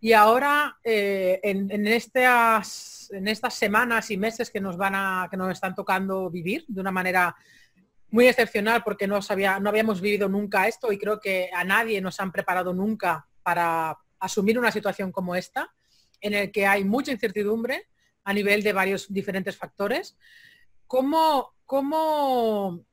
Y 0.07 0.13
ahora, 0.13 0.79
en, 0.85 1.69
en, 1.69 1.85
estas 1.89 3.11
en 3.13 3.27
estas 3.27 3.55
semanas 3.55 4.09
y 4.13 4.17
meses 4.17 4.53
que 4.53 4.61
nos 4.61 4.77
van 4.77 4.95
a, 4.95 5.27
que 5.29 5.37
nos 5.37 5.51
están 5.51 5.75
tocando 5.75 6.31
vivir 6.31 6.65
de 6.69 6.81
una 6.81 6.93
manera 6.93 7.35
muy 8.11 8.29
excepcional 8.29 8.85
porque 8.85 9.09
no, 9.09 9.21
sabía, 9.21 9.59
no 9.59 9.69
habíamos 9.69 10.01
vivido 10.01 10.29
nunca 10.29 10.69
esto 10.69 10.93
y 10.93 10.99
creo 10.99 11.19
que 11.19 11.51
a 11.53 11.65
nadie 11.65 12.01
nos 12.01 12.21
han 12.21 12.31
preparado 12.31 12.73
nunca 12.73 13.27
para 13.43 13.99
asumir 14.21 14.61
una 14.61 14.71
situación 14.71 15.11
como 15.11 15.35
esta, 15.35 15.75
en 16.21 16.35
el 16.35 16.53
que 16.53 16.69
hay 16.69 16.85
mucha 16.85 17.11
incertidumbre 17.11 17.89
a 18.23 18.33
nivel 18.33 18.63
de 18.63 18.73
varios 18.73 19.13
diferentes 19.13 19.57
factores. 19.57 20.17
¿Cómo, 20.87 21.53
cómo, 21.65 22.87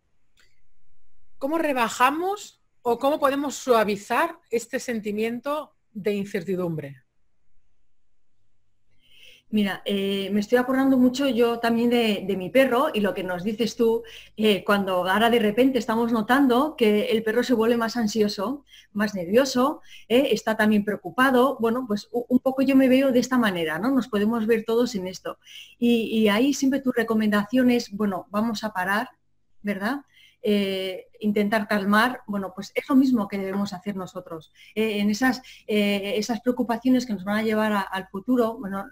cómo 1.38 1.60
rebajamos 1.60 2.60
o 2.82 2.98
cómo 2.98 3.20
podemos 3.20 3.53
suavizar 3.53 4.39
este 4.50 4.79
sentimiento 4.79 5.75
de 5.91 6.15
incertidumbre? 6.15 7.02
Mira, 9.53 9.83
eh, 9.86 10.31
me 10.31 10.39
estoy 10.39 10.57
acordando 10.57 10.98
mucho 10.98 11.29
yo 11.29 11.60
también 11.60 11.91
de, 11.91 12.36
mi 12.36 12.50
perro 12.50 12.88
y 12.91 13.01
lo 13.01 13.13
que 13.13 13.24
nos 13.24 13.43
dices 13.43 13.75
tú, 13.75 14.01
eh, 14.36 14.63
cuando 14.63 15.07
ahora 15.07 15.29
de 15.29 15.38
repente 15.38 15.77
estamos 15.77 16.12
notando 16.12 16.75
que 16.75 17.12
el 17.12 17.22
perro 17.22 17.43
se 17.43 17.53
vuelve 17.53 17.77
más 17.77 17.95
ansioso, 17.95 18.65
más 18.93 19.13
nervioso, 19.13 19.81
eh, 20.10 20.29
está 20.31 20.57
también 20.57 20.83
preocupado, 20.83 21.55
bueno, 21.60 21.86
pues 21.88 22.10
un 22.12 22.39
poco 22.39 22.63
yo 22.63 22.75
me 22.75 22.89
veo 22.89 23.12
de 23.12 23.19
esta 23.19 23.38
manera, 23.38 23.77
¿no? 23.77 23.91
Nos 23.91 24.07
podemos 24.07 24.48
ver 24.48 24.63
todos 24.65 24.95
en 24.95 25.05
esto. 25.05 25.38
Y, 25.77 26.27
ahí 26.29 26.55
siempre 26.55 26.81
tu 26.81 26.91
recomendación 26.91 27.69
es, 27.69 27.91
bueno, 27.91 28.25
vamos 28.31 28.63
a 28.63 28.74
parar, 28.74 29.10
¿verdad? 29.62 30.01
intentar 31.19 31.69
calmar, 31.69 32.22
bueno, 32.27 32.51
pues 32.53 32.72
es 32.75 32.89
lo 32.89 32.95
mismo 32.95 33.29
que 33.29 33.38
debemos 33.38 33.72
hacer 33.72 33.95
nosotros. 33.95 34.51
en 34.75 35.10
esas, 35.10 35.41
esas 35.67 36.41
preocupaciones 36.41 37.05
que 37.05 37.13
nos 37.13 37.24
van 37.24 37.38
a 37.38 37.43
llevar 37.43 37.86
al 37.89 38.07
futuro, 38.10 38.57
bueno, 38.60 38.86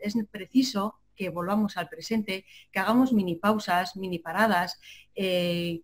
es 0.00 0.16
preciso 0.30 0.96
que 1.16 1.30
volvamos 1.30 1.76
al 1.76 1.88
presente, 1.88 2.44
que 2.70 2.78
hagamos 2.78 3.12
mini 3.12 3.34
pausas, 3.34 3.96
mini 3.96 4.18
paradas 4.18 4.78
eh, 5.14 5.80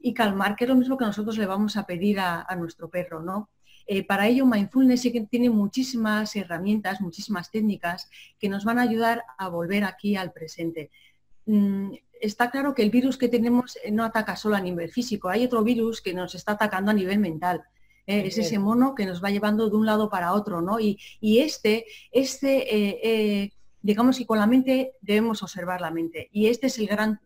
y 0.00 0.14
calmar, 0.14 0.56
que 0.56 0.64
es 0.64 0.70
lo 0.70 0.76
mismo 0.76 0.96
que 0.96 1.04
nosotros 1.04 1.36
le 1.38 1.46
vamos 1.46 1.76
a 1.76 1.86
pedir 1.86 2.18
a, 2.18 2.46
nuestro 2.56 2.88
perro, 2.88 3.22
¿no? 3.22 3.50
Eh, 3.86 4.06
para 4.06 4.26
ello, 4.28 4.46
Mindfulness 4.46 5.08
tiene 5.30 5.50
muchísimas 5.50 6.34
herramientas, 6.36 7.00
muchísimas 7.00 7.50
técnicas 7.50 8.08
que 8.38 8.48
nos 8.48 8.64
van 8.64 8.78
a 8.78 8.82
ayudar 8.82 9.24
a 9.36 9.48
volver 9.48 9.84
aquí 9.84 10.16
al 10.16 10.32
presente. 10.32 10.90
Mm, 11.46 11.94
está 12.20 12.50
claro 12.50 12.74
que 12.74 12.82
el 12.82 12.90
virus 12.90 13.18
que 13.18 13.28
tenemos 13.28 13.76
eh, 13.82 13.90
no 13.90 14.04
ataca 14.04 14.36
solo 14.36 14.56
a 14.56 14.60
nivel 14.60 14.90
físico, 14.90 15.28
hay 15.28 15.44
otro 15.44 15.64
virus 15.64 16.00
que 16.00 16.14
nos 16.14 16.34
está 16.34 16.52
atacando 16.52 16.90
a 16.90 16.94
nivel 16.94 17.18
mental. 17.18 17.64
¿Eh? 18.06 18.24
es 18.26 18.38
ese 18.38 18.58
mono 18.58 18.94
que 18.94 19.06
nos 19.06 19.22
va 19.22 19.30
llevando 19.30 19.68
de 19.68 19.76
un 19.76 19.86
lado 19.86 20.08
para 20.08 20.32
otro, 20.32 20.60
¿no? 20.60 20.78
Y, 20.80 20.98
este, 21.20 21.86
este 22.10 22.74
eh, 22.74 23.00
eh, 23.02 23.52
digamos 23.82 24.18
que 24.18 24.26
con 24.26 24.38
la 24.38 24.46
mente 24.46 24.92
debemos 25.00 25.42
observar 25.42 25.80
la 25.80 25.90
mente. 25.90 26.28
Y 26.32 26.46
este 26.46 26.66
es 26.66 26.78
el 26.78 26.86
gran, 26.86 27.20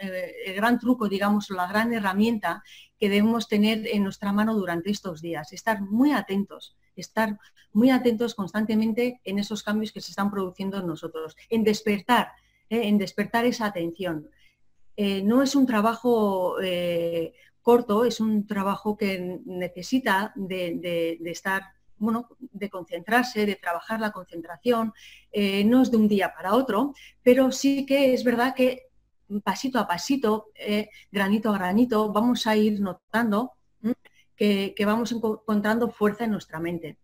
el 0.00 0.54
gran 0.54 0.78
truco, 0.78 1.08
digamos, 1.08 1.50
la 1.50 1.66
gran 1.66 1.92
herramienta 1.92 2.62
que 2.98 3.08
debemos 3.08 3.48
tener 3.48 3.86
en 3.86 4.04
nuestra 4.04 4.32
mano 4.32 4.54
durante 4.54 4.90
estos 4.90 5.20
días, 5.20 5.52
estar 5.52 5.80
muy 5.80 6.12
atentos 6.12 6.76
estar 6.94 7.38
muy 7.72 7.88
atentos 7.88 8.34
constantemente 8.34 9.18
en 9.24 9.38
esos 9.38 9.62
cambios 9.62 9.92
que 9.92 10.02
se 10.02 10.10
están 10.10 10.30
produciendo 10.30 10.78
en 10.78 10.86
nosotros, 10.86 11.34
en 11.48 11.64
despertar, 11.64 12.28
en 12.68 12.98
despertar 12.98 13.46
esa 13.46 13.64
atención. 13.64 14.28
no 15.24 15.42
es 15.42 15.56
un 15.56 15.66
trabajo 15.66 16.56
corto, 17.62 18.04
es 18.04 18.20
un 18.20 18.46
trabajo 18.46 18.96
que 18.96 19.40
necesita 19.44 20.32
de, 20.34 21.18
estar, 21.24 21.62
bueno, 21.96 22.28
de 22.38 22.68
concentrarse, 22.68 23.46
de 23.46 23.56
trabajar 23.56 24.00
la 24.00 24.12
concentración, 24.12 24.92
eh, 25.30 25.64
no 25.64 25.82
es 25.82 25.90
de 25.90 25.96
un 25.96 26.08
día 26.08 26.32
para 26.34 26.54
otro, 26.54 26.94
pero 27.22 27.52
sí 27.52 27.86
que 27.86 28.12
es 28.12 28.24
verdad 28.24 28.54
que 28.54 28.88
pasito 29.44 29.78
a 29.78 29.86
pasito, 29.86 30.48
eh, 30.54 30.90
granito 31.10 31.50
a 31.50 31.58
granito, 31.58 32.12
vamos 32.12 32.46
a 32.46 32.56
ir 32.56 32.80
notando 32.80 33.52
que, 34.36 34.84
vamos 34.84 35.12
encontrando 35.12 35.88
fuerza 35.90 36.24
en 36.24 36.32
nuestra 36.32 36.58
mente. 36.58 36.98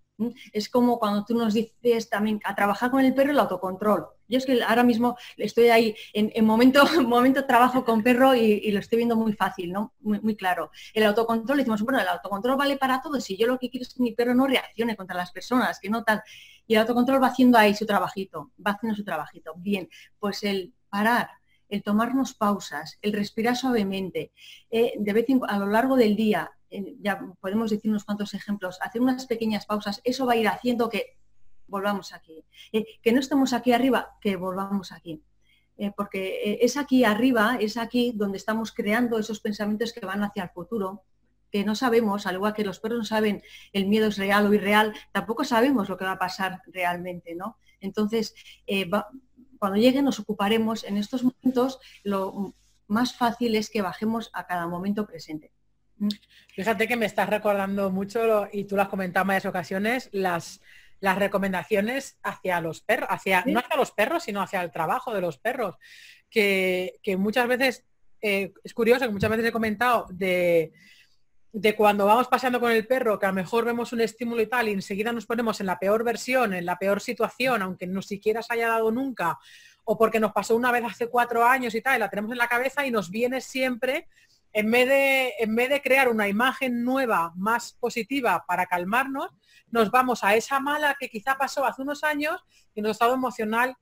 Es 0.52 0.68
como 0.68 0.98
cuando 0.98 1.24
tú 1.24 1.36
nos 1.36 1.54
dices 1.54 2.10
también 2.10 2.40
a 2.44 2.54
trabajar 2.54 2.90
con 2.90 3.04
el 3.04 3.14
perro 3.14 3.30
el 3.30 3.38
autocontrol. 3.38 4.08
Yo 4.28 4.38
es 4.38 4.46
que 4.46 4.62
ahora 4.62 4.84
mismo 4.84 5.16
estoy 5.36 5.68
ahí 5.68 5.94
en, 6.12 6.44
momento, 6.44 6.84
momento 7.02 7.46
trabajo 7.46 7.84
con 7.84 8.02
perro 8.02 8.34
y, 8.34 8.70
lo 8.70 8.80
estoy 8.80 8.98
viendo 8.98 9.16
muy 9.16 9.32
fácil, 9.32 9.72
¿no? 9.72 9.94
Muy, 10.00 10.36
claro. 10.36 10.70
El 10.92 11.04
autocontrol, 11.04 11.58
decimos, 11.58 11.82
bueno, 11.82 12.00
el 12.00 12.08
autocontrol 12.08 12.56
vale 12.56 12.76
para 12.76 13.00
todo. 13.00 13.20
Si 13.20 13.36
yo 13.36 13.46
lo 13.46 13.58
que 13.58 13.70
quiero 13.70 13.82
es 13.82 13.94
que 13.94 14.02
mi 14.02 14.12
perro 14.12 14.34
no 14.34 14.46
reaccione 14.46 14.96
contra 14.96 15.16
las 15.16 15.32
personas, 15.32 15.80
que 15.80 15.88
no 15.88 16.04
tal. 16.04 16.22
Y 16.66 16.74
el 16.74 16.80
autocontrol 16.80 17.22
va 17.22 17.28
haciendo 17.28 17.58
ahí 17.58 17.74
su 17.74 17.86
trabajito, 17.86 18.52
va 18.64 18.72
haciendo 18.72 18.96
su 18.96 19.04
trabajito. 19.04 19.54
Bien, 19.56 19.88
pues 20.18 20.42
el 20.42 20.74
parar, 20.90 21.30
el 21.68 21.82
tomarnos 21.82 22.34
pausas, 22.34 22.98
el 23.00 23.12
respirar 23.12 23.56
suavemente, 23.56 24.32
eh, 24.70 24.94
de 24.98 25.12
vez 25.12 25.24
en, 25.28 25.40
a 25.48 25.58
lo 25.58 25.66
largo 25.66 25.96
del 25.96 26.16
día, 26.16 26.50
ya 27.00 27.20
podemos 27.40 27.70
decir 27.70 27.90
unos 27.90 28.04
cuantos 28.04 28.34
ejemplos, 28.34 28.78
hacer 28.82 29.00
unas 29.00 29.26
pequeñas 29.26 29.66
pausas, 29.66 30.00
eso 30.04 30.26
va 30.26 30.34
a 30.34 30.36
ir 30.36 30.48
haciendo 30.48 30.88
que 30.88 31.16
volvamos 31.68 32.12
aquí. 32.12 32.44
Eh, 32.72 32.84
que 33.02 33.12
no 33.12 33.20
estemos 33.20 33.52
aquí 33.52 33.72
arriba, 33.72 34.16
que 34.20 34.36
volvamos 34.36 34.92
aquí. 34.92 35.22
Eh, 35.76 35.92
porque 35.96 36.58
es 36.60 36.76
aquí 36.76 37.04
arriba, 37.04 37.56
es 37.60 37.76
aquí 37.76 38.12
donde 38.14 38.38
estamos 38.38 38.72
creando 38.72 39.18
esos 39.18 39.40
pensamientos 39.40 39.92
que 39.92 40.04
van 40.04 40.24
hacia 40.24 40.42
el 40.42 40.50
futuro, 40.50 41.04
que 41.52 41.64
no 41.64 41.76
sabemos, 41.76 42.26
al 42.26 42.34
igual 42.34 42.52
que 42.52 42.64
los 42.64 42.80
perros 42.80 42.98
no 42.98 43.04
saben 43.04 43.42
el 43.72 43.86
miedo 43.86 44.08
es 44.08 44.18
real 44.18 44.46
o 44.46 44.52
irreal, 44.52 44.92
tampoco 45.12 45.44
sabemos 45.44 45.88
lo 45.88 45.96
que 45.96 46.04
va 46.04 46.12
a 46.12 46.18
pasar 46.18 46.60
realmente, 46.66 47.34
¿no? 47.36 47.58
Entonces, 47.80 48.34
cuando 49.58 49.78
llegue 49.78 50.02
nos 50.02 50.18
ocuparemos 50.18 50.84
en 50.84 50.96
estos 50.96 51.22
momentos, 51.22 51.78
lo 52.02 52.54
más 52.88 53.14
fácil 53.14 53.54
es 53.54 53.70
que 53.70 53.82
bajemos 53.82 54.30
a 54.32 54.46
cada 54.46 54.66
momento 54.66 55.06
presente. 55.06 55.52
Mm. 55.98 56.08
Fíjate 56.54 56.88
que 56.88 56.96
me 56.96 57.06
estás 57.06 57.28
recordando 57.28 57.90
mucho, 57.90 58.48
y 58.52 58.64
tú 58.64 58.76
lo 58.76 58.82
has 58.82 58.88
comentado 58.88 59.22
en 59.22 59.28
varias 59.28 59.46
ocasiones, 59.46 60.08
las, 60.12 60.60
las 61.00 61.18
recomendaciones 61.18 62.18
hacia 62.22 62.60
los 62.60 62.80
perros, 62.80 63.08
hacia, 63.10 63.44
no 63.46 63.60
hacia 63.60 63.76
los 63.76 63.92
perros, 63.92 64.24
sino 64.24 64.42
hacia 64.42 64.62
el 64.62 64.72
trabajo 64.72 65.14
de 65.14 65.20
los 65.20 65.38
perros, 65.38 65.76
que, 66.30 66.98
muchas 67.18 67.48
veces, 67.48 67.84
eh, 68.20 68.52
es 68.64 68.74
curioso 68.74 69.06
que 69.06 69.12
muchas 69.12 69.30
veces 69.30 69.46
he 69.46 69.52
comentado 69.52 70.06
de, 70.10 70.72
de 71.52 71.74
cuando 71.74 72.06
vamos 72.06 72.28
paseando 72.28 72.60
con 72.60 72.70
el 72.70 72.86
perro, 72.86 73.18
que 73.18 73.26
a 73.26 73.30
lo 73.30 73.34
mejor 73.34 73.64
vemos 73.64 73.92
un 73.92 74.00
estímulo 74.00 74.42
y 74.42 74.46
tal, 74.46 74.68
y 74.68 74.72
enseguida 74.72 75.12
nos 75.12 75.26
ponemos 75.26 75.60
en 75.60 75.66
la 75.66 75.78
peor 75.78 76.04
versión, 76.04 76.52
en 76.52 76.66
la 76.66 76.78
peor 76.78 77.00
situación, 77.00 77.62
aunque 77.62 77.86
no 77.86 78.02
siquiera 78.02 78.42
se 78.42 78.54
haya 78.54 78.68
dado 78.68 78.90
nunca, 78.90 79.38
o 79.84 79.96
porque 79.96 80.20
nos 80.20 80.32
pasó 80.32 80.54
una 80.54 80.70
vez 80.70 80.84
hace 80.84 81.08
cuatro 81.08 81.44
años 81.44 81.74
y 81.74 81.80
tal, 81.80 81.96
y 81.96 82.00
la 82.00 82.10
tenemos 82.10 82.32
en 82.32 82.38
la 82.38 82.48
cabeza 82.48 82.86
y 82.86 82.90
nos 82.90 83.10
viene 83.10 83.40
siempre, 83.40 84.06
en 84.52 84.70
vez 84.70 84.88
de, 84.88 85.34
en 85.38 85.54
vez 85.54 85.68
de 85.68 85.82
crear 85.82 86.08
una 86.08 86.28
imagen 86.28 86.84
nueva, 86.84 87.32
más 87.36 87.74
positiva 87.74 88.44
para 88.46 88.66
calmarnos, 88.66 89.28
nos 89.70 89.90
vamos 89.90 90.24
a 90.24 90.34
esa 90.34 90.60
mala 90.60 90.96
que 90.98 91.08
quizá 91.08 91.36
pasó 91.36 91.64
hace 91.64 91.82
unos 91.82 92.04
años 92.04 92.44
y 92.74 92.80
nuestro 92.80 93.06
estado 93.06 93.14
emocional 93.14 93.76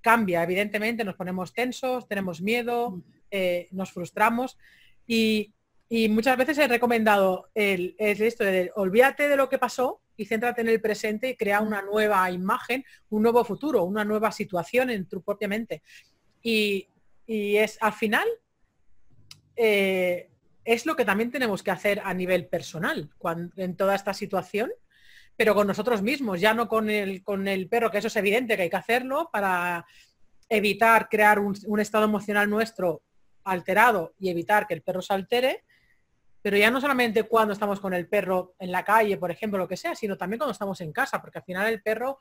cambia, 0.00 0.42
evidentemente, 0.42 1.04
nos 1.04 1.14
ponemos 1.14 1.52
tensos, 1.52 2.08
tenemos 2.08 2.40
miedo, 2.40 2.90
mm. 2.90 3.02
eh, 3.30 3.68
nos 3.72 3.92
frustramos 3.92 4.58
y 5.06 5.52
y 5.94 6.08
muchas 6.08 6.38
veces 6.38 6.56
he 6.56 6.66
recomendado 6.66 7.50
el, 7.54 7.94
esto 7.98 8.44
de 8.44 8.72
olvídate 8.76 9.28
de 9.28 9.36
lo 9.36 9.50
que 9.50 9.58
pasó 9.58 10.00
y 10.16 10.24
céntrate 10.24 10.62
en 10.62 10.68
el 10.68 10.80
presente 10.80 11.28
y 11.28 11.36
crea 11.36 11.60
una 11.60 11.82
nueva 11.82 12.30
imagen, 12.30 12.82
un 13.10 13.22
nuevo 13.22 13.44
futuro, 13.44 13.84
una 13.84 14.02
nueva 14.02 14.32
situación 14.32 14.88
en 14.88 15.06
tu 15.06 15.20
propia 15.20 15.48
mente. 15.48 15.82
Y, 16.42 16.88
es 17.26 17.76
al 17.82 17.92
final 17.92 18.26
eh, 19.56 20.30
es 20.64 20.86
lo 20.86 20.96
que 20.96 21.04
también 21.04 21.30
tenemos 21.30 21.62
que 21.62 21.70
hacer 21.70 22.00
a 22.04 22.14
nivel 22.14 22.46
personal 22.46 23.10
en 23.56 23.76
toda 23.76 23.94
esta 23.94 24.14
situación, 24.14 24.70
pero 25.36 25.54
con 25.54 25.66
nosotros 25.66 26.02
mismos, 26.02 26.40
ya 26.40 26.54
no 26.54 26.68
con 26.68 26.90
el, 26.90 27.22
con 27.22 27.48
el 27.48 27.68
perro, 27.68 27.90
que 27.90 27.98
eso 27.98 28.08
es 28.08 28.16
evidente 28.16 28.56
que 28.56 28.62
hay 28.62 28.70
que 28.70 28.76
hacerlo 28.76 29.30
para 29.32 29.86
evitar 30.48 31.08
crear 31.08 31.38
un 31.38 31.80
estado 31.80 32.04
emocional 32.04 32.48
nuestro 32.48 33.02
alterado 33.44 34.14
y 34.18 34.28
evitar 34.28 34.66
que 34.66 34.74
el 34.74 34.82
perro 34.82 35.02
se 35.02 35.14
altere, 35.14 35.64
pero 36.42 36.56
ya 36.56 36.70
no 36.70 36.80
solamente 36.80 37.22
cuando 37.22 37.52
estamos 37.52 37.80
con 37.80 37.94
el 37.94 38.08
perro 38.08 38.54
en 38.58 38.72
la 38.72 38.84
calle, 38.84 39.16
por 39.16 39.30
ejemplo, 39.30 39.58
lo 39.58 39.68
que 39.68 39.76
sea, 39.76 39.94
sino 39.94 40.16
también 40.16 40.38
cuando 40.38 40.52
estamos 40.52 40.80
en 40.80 40.92
casa, 40.92 41.20
porque 41.20 41.38
al 41.38 41.44
final 41.44 41.68
el 41.68 41.80
perro 41.80 42.18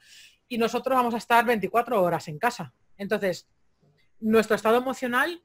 y 0.48 0.60
nosotros 0.60 0.96
vamos 0.96 1.16
a 1.16 1.18
estar 1.18 1.44
24 1.44 2.02
horas 2.02 2.28
en 2.28 2.38
casa. 2.38 2.72
Entonces, 2.98 3.50
nuestro 4.20 4.56
estado 4.56 4.78
emocional 4.78 5.42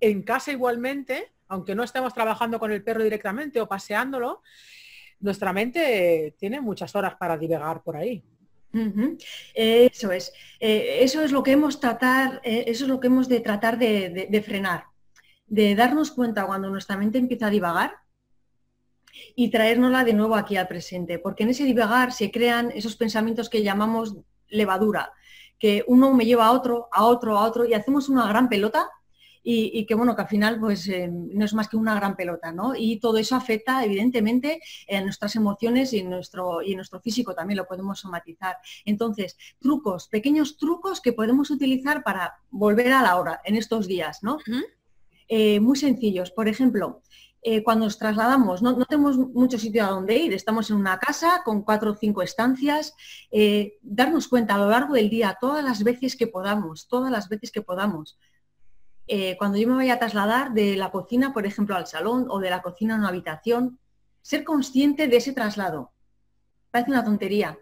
en 0.00 0.22
casa 0.22 0.52
igualmente, 0.52 1.32
aunque 1.48 1.74
no 1.74 1.82
estemos 1.82 2.14
trabajando 2.14 2.58
con 2.58 2.72
el 2.72 2.82
perro 2.82 3.02
directamente 3.02 3.60
o 3.60 3.68
paseándolo, 3.68 4.42
nuestra 5.20 5.52
mente 5.52 6.34
tiene 6.38 6.60
muchas 6.60 6.94
horas 6.94 7.14
para 7.16 7.36
divagar 7.36 7.82
por 7.82 7.96
ahí. 7.96 8.24
Eso 9.54 10.12
es. 10.12 10.32
Eh, 10.60 10.98
eso 11.02 11.22
es 11.22 11.32
lo 11.32 11.42
que 11.42 11.52
hemos 11.52 11.80
tratar, 11.80 12.40
eh, 12.44 12.64
eso 12.68 12.84
es 12.84 12.88
lo 12.88 13.00
que 13.00 13.08
hemos 13.08 13.28
de 13.28 13.40
tratar 13.40 13.78
de 13.78 14.42
frenar, 14.44 14.84
de 15.46 15.74
darnos 15.74 16.12
cuenta 16.12 16.46
cuando 16.46 16.70
nuestra 16.70 16.96
mente 16.96 17.18
empieza 17.18 17.48
a 17.48 17.50
divagar, 17.50 17.96
y 19.34 19.50
traérnosla 19.50 20.04
de 20.04 20.14
nuevo 20.14 20.36
aquí 20.36 20.56
al 20.56 20.68
presente, 20.68 21.18
porque 21.18 21.42
en 21.42 21.50
ese 21.50 21.64
divagar 21.64 22.12
se 22.12 22.30
crean 22.30 22.70
esos 22.74 22.96
pensamientos 22.96 23.48
que 23.48 23.62
llamamos 23.62 24.16
levadura, 24.48 25.12
que 25.58 25.84
uno 25.86 26.14
me 26.14 26.24
lleva 26.24 26.46
a 26.46 26.52
otro, 26.52 26.88
a 26.92 27.04
otro, 27.04 27.38
a 27.38 27.44
otro, 27.44 27.64
y 27.66 27.74
hacemos 27.74 28.08
una 28.08 28.26
gran 28.28 28.48
pelota 28.48 28.88
y, 29.42 29.86
que 29.86 29.94
bueno, 29.94 30.14
que 30.14 30.22
al 30.22 30.28
final 30.28 30.60
pues 30.60 30.86
eh, 30.88 31.08
no 31.10 31.44
es 31.44 31.54
más 31.54 31.68
que 31.68 31.76
una 31.76 31.94
gran 31.94 32.16
pelota, 32.16 32.52
¿no? 32.52 32.74
Y 32.76 33.00
todo 33.00 33.18
eso 33.18 33.36
afecta 33.36 33.84
evidentemente 33.84 34.60
en 34.86 35.04
nuestras 35.04 35.36
emociones 35.36 35.92
y 35.92 36.00
en 36.00 36.10
nuestro, 36.10 36.62
y 36.62 36.74
nuestro 36.74 37.00
físico 37.00 37.34
también 37.34 37.56
lo 37.56 37.66
podemos 37.66 38.00
somatizar. 38.00 38.56
Entonces, 38.84 39.36
trucos, 39.58 40.08
pequeños 40.08 40.56
trucos 40.56 41.00
que 41.00 41.12
podemos 41.12 41.50
utilizar 41.50 42.02
para 42.02 42.34
volver 42.50 42.92
a 42.92 43.02
la 43.02 43.16
hora 43.16 43.40
en 43.44 43.56
estos 43.56 43.86
días, 43.86 44.22
¿no? 44.22 44.38
Eh, 45.28 45.60
muy 45.60 45.76
sencillos. 45.76 46.30
Por 46.30 46.48
ejemplo, 46.48 47.02
eh, 47.42 47.62
cuando 47.62 47.86
nos 47.86 47.98
trasladamos, 47.98 48.60
no, 48.60 48.84
tenemos 48.84 49.16
mucho 49.16 49.58
sitio 49.58 49.84
a 49.84 49.90
donde 49.90 50.16
ir, 50.16 50.34
estamos 50.34 50.68
en 50.70 50.76
una 50.76 50.98
casa 50.98 51.40
con 51.42 51.62
cuatro 51.62 51.92
o 51.92 51.96
cinco 51.96 52.20
estancias, 52.20 52.94
eh, 53.30 53.78
darnos 53.80 54.28
cuenta 54.28 54.54
a 54.54 54.58
lo 54.58 54.68
largo 54.68 54.94
del 54.94 55.08
día, 55.08 55.38
todas 55.40 55.64
las 55.64 55.82
veces 55.82 56.16
que 56.16 56.26
podamos, 56.26 56.86
todas 56.86 57.10
las 57.10 57.28
veces 57.30 57.50
que 57.50 57.62
podamos. 57.62 58.18
Eh, 59.12 59.34
cuando 59.36 59.58
yo 59.58 59.66
me 59.66 59.74
voy 59.74 59.90
a 59.90 59.98
trasladar 59.98 60.52
de 60.52 60.76
la 60.76 60.92
cocina, 60.92 61.32
por 61.32 61.44
ejemplo, 61.44 61.74
al 61.74 61.88
salón 61.88 62.26
o 62.30 62.38
de 62.38 62.48
la 62.48 62.62
cocina 62.62 62.94
a 62.94 62.98
una 62.98 63.08
habitación, 63.08 63.80
ser 64.22 64.44
consciente 64.44 65.08
de 65.08 65.16
ese 65.16 65.32
traslado. 65.32 65.90
Parece 66.70 66.92
una 66.92 67.04
tontería, 67.04 67.58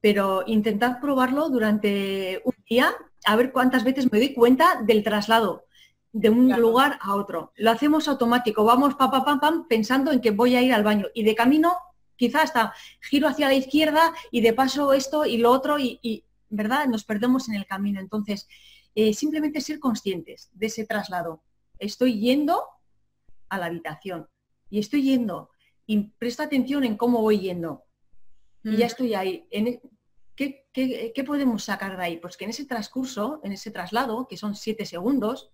pero 0.00 0.42
intentad 0.44 0.98
probarlo 1.00 1.50
durante 1.50 2.42
un 2.44 2.54
día, 2.68 2.92
a 3.24 3.36
ver 3.36 3.52
cuántas 3.52 3.84
veces 3.84 4.10
me 4.10 4.18
doy 4.18 4.34
cuenta 4.34 4.82
del 4.82 5.04
traslado 5.04 5.66
de 6.10 6.30
un 6.30 6.50
lugar 6.60 6.98
a 7.00 7.14
otro. 7.14 7.52
Lo 7.54 7.70
hacemos 7.70 8.08
automático, 8.08 8.64
vamos 8.64 8.96
pam, 8.96 9.12
pam, 9.12 9.38
pam, 9.38 9.68
pensando 9.68 10.10
en 10.10 10.20
que 10.20 10.32
voy 10.32 10.56
a 10.56 10.62
ir 10.62 10.74
al 10.74 10.82
baño 10.82 11.06
y 11.14 11.22
de 11.22 11.36
camino 11.36 11.76
quizás 12.16 12.42
hasta 12.44 12.74
giro 13.00 13.28
hacia 13.28 13.46
la 13.46 13.54
izquierda 13.54 14.12
y 14.32 14.40
de 14.40 14.52
paso 14.52 14.92
esto 14.92 15.26
y 15.26 15.36
lo 15.36 15.52
otro 15.52 15.78
y, 15.78 16.24
¿verdad? 16.50 16.86
Nos 16.86 17.04
perdemos 17.04 17.48
en 17.48 17.54
el 17.54 17.66
camino. 17.66 18.00
Entonces, 18.00 18.48
eh, 18.94 19.14
simplemente 19.14 19.60
ser 19.60 19.78
conscientes 19.78 20.50
de 20.52 20.66
ese 20.66 20.86
traslado. 20.86 21.42
Estoy 21.78 22.20
yendo 22.20 22.62
a 23.48 23.58
la 23.58 23.66
habitación 23.66 24.28
y 24.70 24.78
estoy 24.78 25.02
yendo 25.02 25.50
y 25.86 26.10
presta 26.18 26.44
atención 26.44 26.84
en 26.84 26.96
cómo 26.96 27.20
voy 27.20 27.40
yendo. 27.40 27.84
Y 28.64 28.76
ya 28.76 28.86
estoy 28.86 29.14
ahí. 29.14 29.46
En, 29.50 29.66
e, 29.66 29.82
¿qué, 30.36 31.12
qué 31.14 31.24
podemos 31.24 31.64
sacar 31.64 31.96
de 31.96 32.04
ahí? 32.04 32.16
Pues 32.18 32.36
que 32.36 32.44
en 32.44 32.50
ese 32.50 32.64
transcurso, 32.64 33.40
en 33.42 33.52
ese 33.52 33.70
traslado, 33.70 34.28
que 34.28 34.36
son 34.36 34.54
siete 34.54 34.86
segundos, 34.86 35.50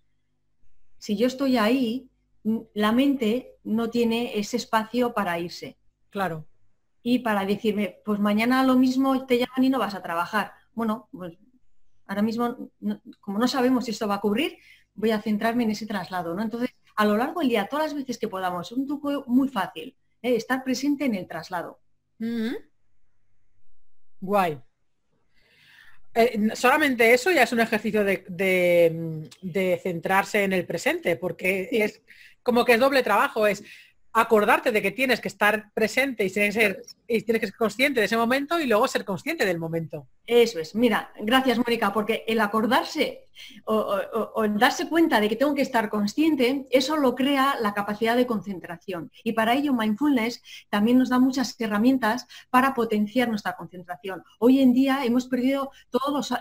si 0.99 1.17
yo 1.17 1.27
estoy 1.27 1.57
ahí, 1.57 2.11
la 2.75 2.93
mente 2.93 3.57
no 3.65 3.91
tiene 3.91 4.39
ese 4.39 4.57
espacio 4.57 5.15
para 5.15 5.39
irse. 5.39 5.79
Claro. 6.11 6.47
Y 7.03 7.21
para 7.21 7.45
decirme, 7.47 8.01
pues 8.05 8.21
mañana 8.21 8.63
lo 8.65 8.77
mismo 8.77 9.27
te 9.27 9.39
llaman 9.39 9.65
y 9.65 9.71
no 9.71 9.79
vas 9.79 9.95
a 9.95 10.03
trabajar. 10.03 10.53
Bueno, 10.75 11.09
pues 11.13 11.39
ahora 12.09 12.23
mismo, 12.23 12.71
como 13.21 13.39
no 13.39 13.47
sabemos 13.47 13.85
si 13.85 13.93
esto 13.93 14.09
va 14.09 14.17
a 14.17 14.19
ocurrir, 14.19 14.59
voy 14.95 15.13
a 15.13 15.23
centrarme 15.23 15.63
en 15.63 15.71
ese 15.71 15.87
traslado. 15.87 16.35
¿no? 16.35 16.43
Entonces, 16.43 16.71
a 16.97 17.05
lo 17.05 17.17
largo 17.17 17.41
del 17.41 17.51
día, 17.51 17.69
todas 17.69 17.87
las 17.87 17.95
veces 17.95 18.19
que 18.19 18.27
podamos, 18.27 18.73
un 18.73 18.87
truco 18.87 19.25
muy 19.29 19.49
fácil, 19.49 19.95
¿eh? 20.23 20.35
estar 20.35 20.65
presente 20.65 21.05
en 21.05 21.15
el 21.15 21.29
traslado. 21.29 21.79
Guay. 24.21 24.59
Eh, 26.15 26.49
solamente 26.55 27.13
eso 27.13 27.31
ya 27.31 27.45
es 27.45 27.53
un 27.53 27.61
ejercicio 27.61 28.03
de, 28.03 29.79
centrarse 29.81 30.43
en 30.43 30.53
el 30.53 30.67
presente, 30.67 31.15
porque 31.17 31.69
es 31.71 32.03
como 32.43 32.65
que 32.65 32.73
es 32.75 32.81
doble 32.81 33.03
trabajo, 33.03 33.47
es 33.47 33.63
acordarte 34.13 34.73
de 34.73 34.83
que 34.83 34.91
tienes 34.91 35.21
que 35.21 35.29
estar 35.29 35.71
presente 35.73 36.25
y 36.25 36.31
tienes, 36.31 36.55
que 36.55 36.61
ser, 36.61 36.83
y 37.07 37.23
tienes 37.23 37.41
que 37.41 37.47
ser 37.47 37.57
consciente 37.57 38.01
de 38.01 38.07
ese 38.07 38.17
momento 38.17 38.59
y 38.59 38.67
luego 38.67 38.89
ser 38.89 39.05
consciente 39.05 39.45
del 39.45 39.59
momento. 39.59 40.09
Eso 40.27 40.59
es. 40.59 40.75
Mira, 40.75 41.13
gracias 41.21 41.59
Mónica, 41.59 41.93
porque 41.93 42.25
el 42.27 42.41
acordarse 42.41 43.28
o, 43.65 44.49
darse 44.49 44.89
cuenta 44.89 45.21
de 45.21 45.29
que 45.29 45.37
tengo 45.37 45.55
que 45.55 45.63
estar 45.63 45.89
consciente, 45.91 46.67
eso 46.71 46.97
lo 46.97 47.15
crea 47.15 47.57
la 47.61 47.75
capacidad 47.75 48.17
de 48.17 48.27
concentración. 48.27 49.11
Y 49.25 49.33
para 49.33 49.55
ello 49.55 49.73
mindfulness 49.75 50.43
también 50.69 50.99
nos 50.99 51.09
da 51.09 51.19
muchas 51.19 51.55
herramientas 51.61 52.27
para 52.51 52.75
potenciar 52.75 53.29
nuestra 53.29 53.57
concentración. 53.57 54.23
Hoy 54.39 54.61
en 54.61 54.73
día 54.73 55.05
hemos 55.05 55.27
perdido 55.27 55.71
todos, 55.91 56.33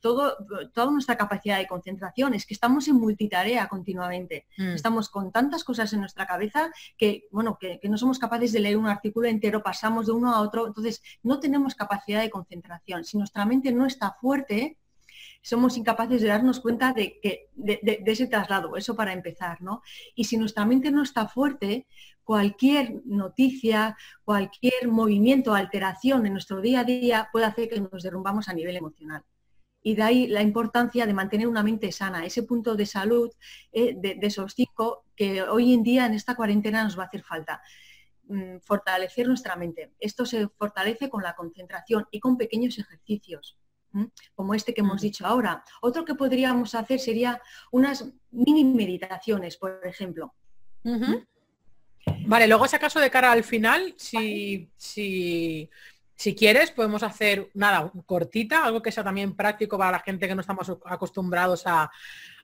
todo, 0.00 0.36
toda 0.72 0.90
nuestra 0.90 1.16
capacidad 1.16 1.58
de 1.58 1.66
concentración. 1.66 2.34
Es 2.34 2.46
que 2.46 2.54
estamos 2.54 2.88
en 2.88 2.96
multitarea 2.96 3.68
continuamente. 3.68 4.46
Mm. 4.56 4.74
Estamos 4.74 5.08
con 5.08 5.32
tantas 5.32 5.64
cosas 5.64 5.92
en 5.92 6.00
nuestra 6.00 6.26
cabeza 6.26 6.70
que, 6.96 7.28
bueno, 7.30 7.58
que, 7.58 7.78
que 7.80 7.88
no 7.88 7.98
somos 7.98 8.18
capaces 8.18 8.52
de 8.52 8.60
leer 8.60 8.76
un 8.76 8.86
artículo 8.86 9.28
entero, 9.28 9.62
pasamos 9.62 10.06
de 10.06 10.12
uno 10.12 10.34
a 10.34 10.40
otro. 10.40 10.66
Entonces, 10.66 11.02
no 11.22 11.40
tenemos 11.40 11.74
capacidad 11.74 12.20
de 12.20 12.30
concentración. 12.30 13.04
Si 13.04 13.18
nuestra 13.18 13.44
mente 13.44 13.72
no 13.72 13.86
está 13.86 14.16
fuerte, 14.20 14.78
somos 15.44 15.76
incapaces 15.76 16.22
de 16.22 16.28
darnos 16.28 16.58
cuenta 16.60 16.94
de, 16.94 17.20
que, 17.20 17.50
de, 17.54 18.02
ese 18.06 18.26
traslado, 18.26 18.76
eso 18.76 18.96
para 18.96 19.12
empezar, 19.12 19.60
¿no? 19.60 19.82
Y 20.14 20.24
si 20.24 20.38
nuestra 20.38 20.64
mente 20.64 20.90
no 20.90 21.02
está 21.02 21.28
fuerte, 21.28 21.86
cualquier 22.24 23.02
noticia, 23.04 23.98
cualquier 24.24 24.88
movimiento, 24.88 25.54
alteración 25.54 26.24
en 26.24 26.32
nuestro 26.32 26.62
día 26.62 26.80
a 26.80 26.84
día 26.84 27.28
puede 27.30 27.44
hacer 27.44 27.68
que 27.68 27.78
nos 27.78 28.02
derrumbamos 28.02 28.48
a 28.48 28.54
nivel 28.54 28.74
emocional. 28.74 29.22
Y 29.82 29.94
de 29.96 30.02
ahí 30.02 30.26
la 30.28 30.40
importancia 30.40 31.04
de 31.04 31.12
mantener 31.12 31.46
una 31.46 31.62
mente 31.62 31.92
sana, 31.92 32.24
ese 32.24 32.44
punto 32.44 32.74
de 32.74 32.86
salud 32.86 33.30
eh, 33.70 33.94
de, 33.98 34.18
esos 34.22 34.54
cinco 34.54 35.04
que 35.14 35.42
hoy 35.42 35.74
en 35.74 35.82
día 35.82 36.06
en 36.06 36.14
esta 36.14 36.36
cuarentena 36.36 36.84
nos 36.84 36.98
va 36.98 37.02
a 37.02 37.06
hacer 37.06 37.22
falta 37.22 37.60
mm, 38.28 38.60
fortalecer 38.62 39.28
nuestra 39.28 39.56
mente. 39.56 39.92
Esto 40.00 40.24
se 40.24 40.48
fortalece 40.48 41.10
con 41.10 41.22
la 41.22 41.34
concentración 41.34 42.06
y 42.10 42.18
con 42.18 42.38
pequeños 42.38 42.78
ejercicios 42.78 43.58
como 44.34 44.54
este 44.54 44.74
que 44.74 44.80
hemos 44.80 45.00
dicho 45.00 45.26
ahora. 45.26 45.64
Otro 45.80 46.04
que 46.04 46.14
podríamos 46.14 46.74
hacer 46.74 46.98
sería 46.98 47.40
unas 47.70 48.04
mini 48.30 48.64
meditaciones, 48.64 49.56
por 49.56 49.80
ejemplo. 49.84 50.34
Vale, 52.26 52.46
luego 52.46 52.66
si 52.68 52.76
acaso 52.76 53.00
de 53.00 53.10
cara 53.10 53.32
al 53.32 53.44
final, 53.44 53.94
si, 53.96 54.70
si, 54.76 55.70
si, 56.14 56.34
quieres, 56.34 56.70
podemos 56.70 57.02
hacer 57.02 57.50
nada, 57.54 57.90
cortita, 58.06 58.64
algo 58.64 58.82
que 58.82 58.92
sea 58.92 59.04
también 59.04 59.34
práctico 59.34 59.78
para 59.78 59.92
la 59.92 60.00
gente 60.00 60.28
que 60.28 60.34
no 60.34 60.42
estamos 60.42 60.70
acostumbrados 60.84 61.66
a, 61.66 61.90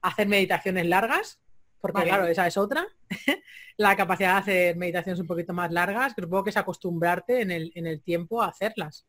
hacer 0.03 0.29
meditaciones 0.29 0.87
largas, 0.87 1.41
porque 1.81 2.03
claro, 2.03 2.27
esa 2.27 2.47
es 2.47 2.57
otra. 2.57 2.87
la 3.77 3.97
capacidad 3.97 4.35
de 4.35 4.39
hacer 4.39 4.77
meditaciones 4.77 5.21
un 5.21 5.27
poquito 5.27 5.53
más 5.53 5.71
largas, 5.71 6.15
que 6.15 6.23
supongo 6.23 6.45
que 6.45 6.51
es 6.51 6.57
acostumbrarte 6.57 7.43
en 7.43 7.51
el, 7.51 7.73
en 7.75 7.87
el 7.87 8.03
tiempo 8.03 8.43
a 8.43 8.49
hacerlas. 8.49 9.07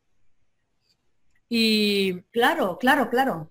Y 1.54 2.22
claro, 2.32 2.78
claro, 2.80 3.10
claro. 3.10 3.50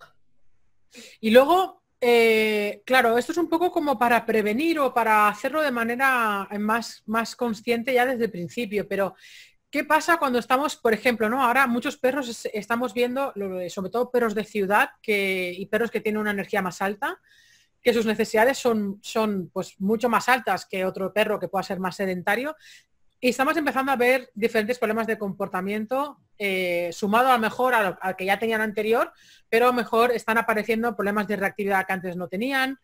Y 1.20 1.30
luego, 1.32 1.82
eh, 2.00 2.80
claro, 2.86 3.18
esto 3.18 3.32
es 3.32 3.36
un 3.36 3.50
poco 3.50 3.70
como 3.70 3.98
para 3.98 4.24
prevenir 4.24 4.78
o 4.78 4.94
para 4.94 5.28
hacerlo 5.28 5.60
de 5.60 5.70
manera 5.70 6.48
más, 6.58 7.02
más 7.04 7.36
consciente 7.36 7.92
ya 7.92 8.06
desde 8.06 8.24
el 8.24 8.30
principio, 8.30 8.88
pero 8.88 9.14
¿qué 9.70 9.84
pasa 9.84 10.16
cuando 10.16 10.38
estamos, 10.38 10.76
por 10.76 10.94
ejemplo, 10.94 11.28
¿no? 11.28 11.44
ahora 11.44 11.66
muchos 11.66 11.98
perros 11.98 12.48
estamos 12.54 12.94
viendo, 12.94 13.34
sobre 13.68 13.90
todo 13.90 14.10
perros 14.10 14.34
de 14.34 14.44
ciudad 14.44 14.88
que, 15.02 15.52
y 15.54 15.66
perros 15.66 15.90
que 15.90 16.00
tienen 16.00 16.22
una 16.22 16.30
energía 16.30 16.62
más 16.62 16.80
alta, 16.80 17.20
que 17.82 17.92
sus 17.92 18.06
necesidades 18.06 18.56
son, 18.56 18.98
son 19.02 19.50
pues, 19.52 19.78
mucho 19.78 20.08
más 20.08 20.26
altas 20.30 20.64
que 20.64 20.86
otro 20.86 21.12
perro 21.12 21.38
que 21.38 21.48
pueda 21.48 21.64
ser 21.64 21.80
más 21.80 21.96
sedentario 21.96 22.56
y 23.20 23.28
estamos 23.28 23.56
empezando 23.56 23.92
a 23.92 23.96
ver 23.96 24.30
diferentes 24.34 24.78
problemas 24.78 25.06
de 25.06 25.18
comportamiento, 25.18 26.18
eh, 26.38 26.88
sumado 26.92 27.28
a 27.28 27.34
lo 27.34 27.38
mejor 27.38 27.74
al, 27.74 28.16
que 28.16 28.24
ya 28.24 28.38
tenían 28.38 28.62
anterior, 28.62 29.12
pero 29.50 29.66
a 29.66 29.68
lo 29.68 29.74
mejor 29.74 30.10
están 30.12 30.38
apareciendo 30.38 30.96
problemas 30.96 31.28
de 31.28 31.36
reactividad 31.36 31.86
que 31.86 31.92
antes 31.92 32.16
no 32.16 32.28
tenían, 32.28 32.78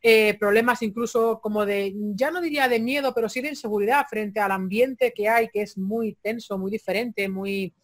eh, 0.00 0.36
problemas 0.38 0.80
incluso 0.80 1.40
como 1.42 1.66
de, 1.66 1.94
ya 2.14 2.30
no 2.30 2.40
diría 2.40 2.68
de 2.68 2.80
miedo, 2.80 3.12
pero 3.14 3.28
sí 3.28 3.42
de 3.42 3.50
inseguridad 3.50 4.06
frente 4.08 4.40
al 4.40 4.52
ambiente 4.52 5.12
que 5.12 5.28
hay, 5.28 5.48
que 5.48 5.60
es 5.60 5.76
muy 5.76 6.14
tenso, 6.22 6.56
muy 6.56 6.70
diferente, 6.70 7.28
muy 7.28 7.74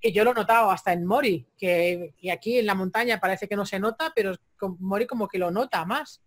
que 0.00 0.12
yo 0.12 0.24
lo 0.24 0.32
he 0.32 0.34
notado 0.34 0.70
hasta 0.70 0.92
en 0.92 1.04
Mori, 1.04 1.46
que, 1.56 2.14
que 2.18 2.32
aquí 2.32 2.58
en 2.58 2.66
la 2.66 2.74
montaña 2.74 3.20
parece 3.20 3.46
que 3.46 3.56
no 3.56 3.66
se 3.66 3.78
nota, 3.78 4.12
pero 4.14 4.34
Mori 4.78 5.06
como 5.06 5.28
que 5.28 5.38
lo 5.38 5.50
nota 5.50 5.84
más. 5.84 6.22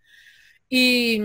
Y, 0.69 1.21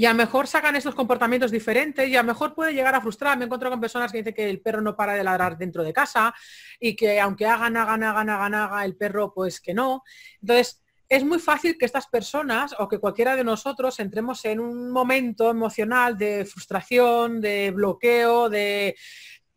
y 0.00 0.06
a 0.06 0.12
lo 0.12 0.16
mejor 0.16 0.46
sacan 0.46 0.76
estos 0.76 0.94
comportamientos 0.94 1.50
diferentes 1.50 2.08
y 2.08 2.16
a 2.16 2.22
lo 2.22 2.28
mejor 2.28 2.54
puede 2.54 2.72
llegar 2.72 2.94
a 2.94 3.02
frustrar. 3.02 3.36
Me 3.36 3.44
encuentro 3.44 3.68
con 3.68 3.82
personas 3.82 4.10
que 4.10 4.16
dicen 4.16 4.32
que 4.32 4.48
el 4.48 4.62
perro 4.62 4.80
no 4.80 4.96
para 4.96 5.12
de 5.12 5.22
ladrar 5.22 5.58
dentro 5.58 5.84
de 5.84 5.92
casa 5.92 6.34
y 6.78 6.96
que 6.96 7.20
aunque 7.20 7.44
hagan, 7.44 7.76
hagan, 7.76 8.02
hagan, 8.02 8.30
hagan, 8.30 8.54
hagan, 8.54 8.84
el 8.86 8.96
perro 8.96 9.34
pues 9.34 9.60
que 9.60 9.74
no. 9.74 10.02
Entonces, 10.40 10.82
es 11.06 11.22
muy 11.22 11.38
fácil 11.38 11.76
que 11.76 11.84
estas 11.84 12.06
personas 12.06 12.74
o 12.78 12.88
que 12.88 12.96
cualquiera 12.96 13.36
de 13.36 13.44
nosotros 13.44 14.00
entremos 14.00 14.42
en 14.46 14.60
un 14.60 14.90
momento 14.90 15.50
emocional 15.50 16.16
de 16.16 16.46
frustración, 16.46 17.42
de 17.42 17.70
bloqueo, 17.70 18.48
de 18.48 18.96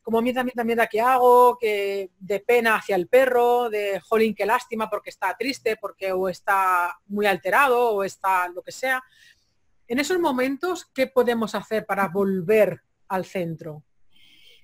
como 0.01 0.21
mierda, 0.21 0.43
mierda, 0.43 0.65
mierda 0.65 0.88
que 0.88 0.99
hago, 0.99 1.58
que 1.58 2.12
de 2.19 2.39
pena 2.41 2.75
hacia 2.75 2.97
el 2.97 3.08
perro, 3.08 3.69
de 3.69 4.01
jolín, 4.01 4.36
qué 4.36 4.45
lástima 4.45 4.89
porque 4.89 5.10
está 5.10 5.34
triste, 5.39 5.77
porque 5.77 6.12
o 6.12 6.27
está 6.27 6.99
muy 7.08 7.25
alterado 7.25 7.91
o 7.91 8.03
está 8.03 8.49
lo 8.49 8.62
que 8.62 8.73
sea. 8.73 9.01
En 9.88 10.00
esos 10.00 10.19
momentos, 10.19 10.86
¿qué 10.93 11.08
podemos 11.08 11.56
hacer 11.56 11.86
para 11.86 12.08
volver 12.08 12.82
al 13.10 13.26
centro? 13.26 13.84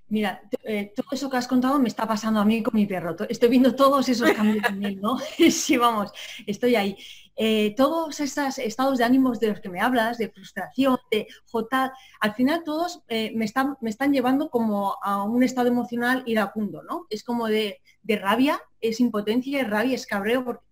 Mira, 0.09 0.41
eh, 0.63 0.91
todo 0.95 1.05
eso 1.11 1.29
que 1.29 1.37
has 1.37 1.47
contado 1.47 1.77
me 1.77 1.87
está 1.87 2.07
pasando 2.07 2.39
a 2.39 2.45
mí 2.45 2.63
con 2.63 2.73
mi 2.73 2.87
perro. 2.87 3.15
Estoy 3.29 3.49
viendo 3.49 3.75
todos 3.75 4.09
esos 4.09 4.31
cambios 4.31 4.65
en 4.67 4.99
¿no? 4.99 5.19
sí, 5.51 5.77
vamos, 5.77 6.11
estoy 6.47 6.75
ahí. 6.75 6.97
Eh, 7.35 7.75
todos 7.77 8.19
esos 8.19 8.57
estados 8.57 8.97
de 8.97 9.03
ánimos 9.03 9.39
de 9.39 9.49
los 9.49 9.61
que 9.61 9.69
me 9.69 9.79
hablas, 9.79 10.17
de 10.17 10.29
frustración, 10.29 10.97
de 11.11 11.27
jota, 11.45 11.93
al 12.19 12.33
final 12.33 12.63
todos 12.65 13.03
eh, 13.07 13.31
me, 13.35 13.45
están, 13.45 13.77
me 13.81 13.91
están 13.91 14.11
llevando 14.11 14.49
como 14.49 14.97
a 15.03 15.23
un 15.23 15.43
estado 15.43 15.67
emocional 15.67 16.23
iracundo, 16.25 16.81
¿no? 16.81 17.05
Es 17.09 17.23
como 17.23 17.47
de, 17.47 17.79
de 18.01 18.17
rabia, 18.17 18.59
es 18.81 18.99
impotencia, 18.99 19.61
es 19.61 19.69
rabia, 19.69 19.95
es 19.95 20.07
cabreo, 20.07 20.43
porque 20.43 20.65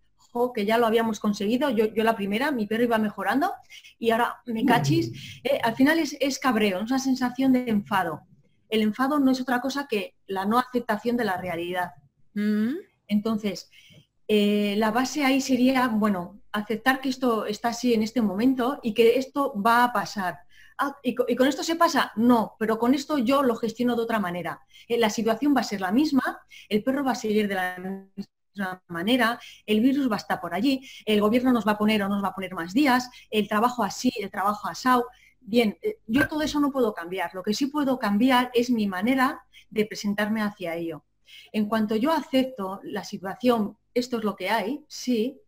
que 0.53 0.65
ya 0.65 0.77
lo 0.77 0.87
habíamos 0.87 1.19
conseguido, 1.19 1.69
yo, 1.69 1.85
yo 1.85 2.03
la 2.03 2.15
primera, 2.15 2.51
mi 2.51 2.65
perro 2.65 2.83
iba 2.83 2.97
mejorando 2.97 3.51
y 3.99 4.11
ahora 4.11 4.37
me 4.45 4.65
cachis. 4.65 5.11
Eh, 5.43 5.59
al 5.63 5.75
final 5.75 5.99
es, 5.99 6.15
es 6.19 6.39
cabreo, 6.39 6.79
es 6.79 6.89
una 6.89 6.99
sensación 6.99 7.53
de 7.53 7.69
enfado. 7.69 8.21
El 8.69 8.81
enfado 8.81 9.19
no 9.19 9.31
es 9.31 9.41
otra 9.41 9.61
cosa 9.61 9.87
que 9.87 10.15
la 10.27 10.45
no 10.45 10.59
aceptación 10.59 11.17
de 11.17 11.25
la 11.25 11.37
realidad. 11.37 11.91
Mm. 12.33 12.75
Entonces, 13.07 13.69
eh, 14.27 14.75
la 14.77 14.91
base 14.91 15.23
ahí 15.23 15.39
sería, 15.39 15.87
bueno, 15.87 16.41
aceptar 16.51 16.99
que 16.99 17.09
esto 17.09 17.45
está 17.45 17.69
así 17.69 17.93
en 17.93 18.03
este 18.03 18.21
momento 18.21 18.79
y 18.83 18.93
que 18.93 19.17
esto 19.17 19.53
va 19.59 19.85
a 19.85 19.93
pasar. 19.93 20.39
Ah, 20.77 20.95
¿y, 21.01 21.15
con, 21.15 21.47
esto 21.47 21.63
se 21.63 21.75
pasa? 21.75 22.11
No, 22.15 22.55
pero 22.59 22.77
con 22.77 22.93
esto 22.93 23.17
yo 23.17 23.41
lo 23.41 23.55
gestiono 23.55 23.95
de 23.95 24.03
otra 24.03 24.19
manera. 24.19 24.61
Eh, 24.87 24.97
la 24.97 25.09
situación 25.09 25.55
va 25.55 25.61
a 25.61 25.63
ser 25.63 25.81
la 25.81 25.91
misma, 25.91 26.39
el 26.69 26.83
perro 26.83 27.03
va 27.03 27.13
a 27.13 27.15
seguir 27.15 27.47
de 27.47 27.55
la 27.55 28.07
manera, 28.87 29.39
el 29.65 29.79
virus 29.81 30.09
va 30.09 30.15
a 30.15 30.17
estar 30.17 30.39
por 30.41 30.53
allí, 30.53 30.87
el 31.05 31.21
gobierno 31.21 31.51
nos 31.51 31.67
va 31.67 31.73
a 31.73 31.77
poner 31.77 32.03
o 32.03 32.09
nos 32.09 32.23
va 32.23 32.29
a 32.29 32.35
poner 32.35 32.53
más 32.53 32.73
días, 32.73 33.09
el 33.29 33.47
trabajo 33.47 33.83
así, 33.83 34.11
el 34.19 34.29
trabajo 34.29 34.67
asado. 34.67 35.05
Bien, 35.39 35.77
eh, 35.81 35.99
yo 36.07 36.27
todo 36.27 36.41
eso 36.41 36.59
no 36.59 36.71
puedo 36.71 36.93
cambiar. 36.93 37.33
Lo 37.33 37.43
que 37.43 37.53
sí 37.53 37.67
puedo 37.67 37.99
cambiar 37.99 38.51
es 38.53 38.69
mi 38.69 38.87
manera 38.87 39.45
de 39.69 39.85
presentarme 39.85 40.41
hacia 40.41 40.75
ello. 40.75 41.05
En 41.51 41.67
cuanto 41.67 41.95
yo 41.95 42.11
acepto 42.11 42.79
la 42.83 43.03
situación, 43.03 43.77
esto 43.93 44.17
es 44.17 44.23
lo 44.23 44.35
que 44.35 44.49
hay, 44.49 44.83
sí, 44.87 45.41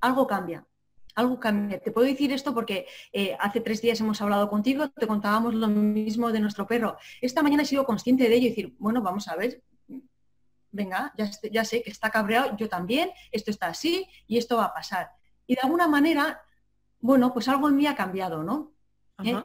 algo 0.00 0.26
cambia. 0.26 0.66
Algo 1.14 1.40
cambia. 1.40 1.80
Te 1.80 1.90
puedo 1.92 2.06
decir 2.06 2.30
esto 2.32 2.52
porque 2.52 2.86
eh, 3.12 3.36
hace 3.40 3.60
tres 3.60 3.80
días 3.80 4.00
hemos 4.00 4.20
hablado 4.20 4.50
contigo, 4.50 4.90
te 4.90 5.06
contábamos 5.06 5.54
lo 5.54 5.68
mismo 5.68 6.30
de 6.30 6.40
nuestro 6.40 6.66
perro. 6.66 6.98
Esta 7.22 7.42
mañana 7.42 7.62
he 7.62 7.66
sido 7.66 7.86
consciente 7.86 8.28
de 8.28 8.34
ello 8.34 8.46
y 8.46 8.50
decir, 8.50 8.74
bueno, 8.78 9.00
vamos 9.00 9.26
a 9.28 9.36
ver, 9.36 9.62
venga, 10.76 11.12
ya, 11.16 11.64
sé 11.64 11.82
que 11.82 11.90
está 11.90 12.10
cabreado, 12.10 12.56
yo 12.56 12.68
también, 12.68 13.10
esto 13.32 13.50
está 13.50 13.68
así 13.68 14.06
y 14.26 14.38
esto 14.38 14.58
va 14.58 14.66
a 14.66 14.74
pasar. 14.74 15.10
Y 15.46 15.54
de 15.54 15.62
alguna 15.62 15.88
manera, 15.88 16.42
bueno, 17.00 17.32
pues 17.32 17.48
algo 17.48 17.68
en 17.68 17.76
mí 17.76 17.86
ha 17.86 17.96
cambiado, 17.96 18.44
¿no? 18.44 18.72
¿Eh? 19.24 19.42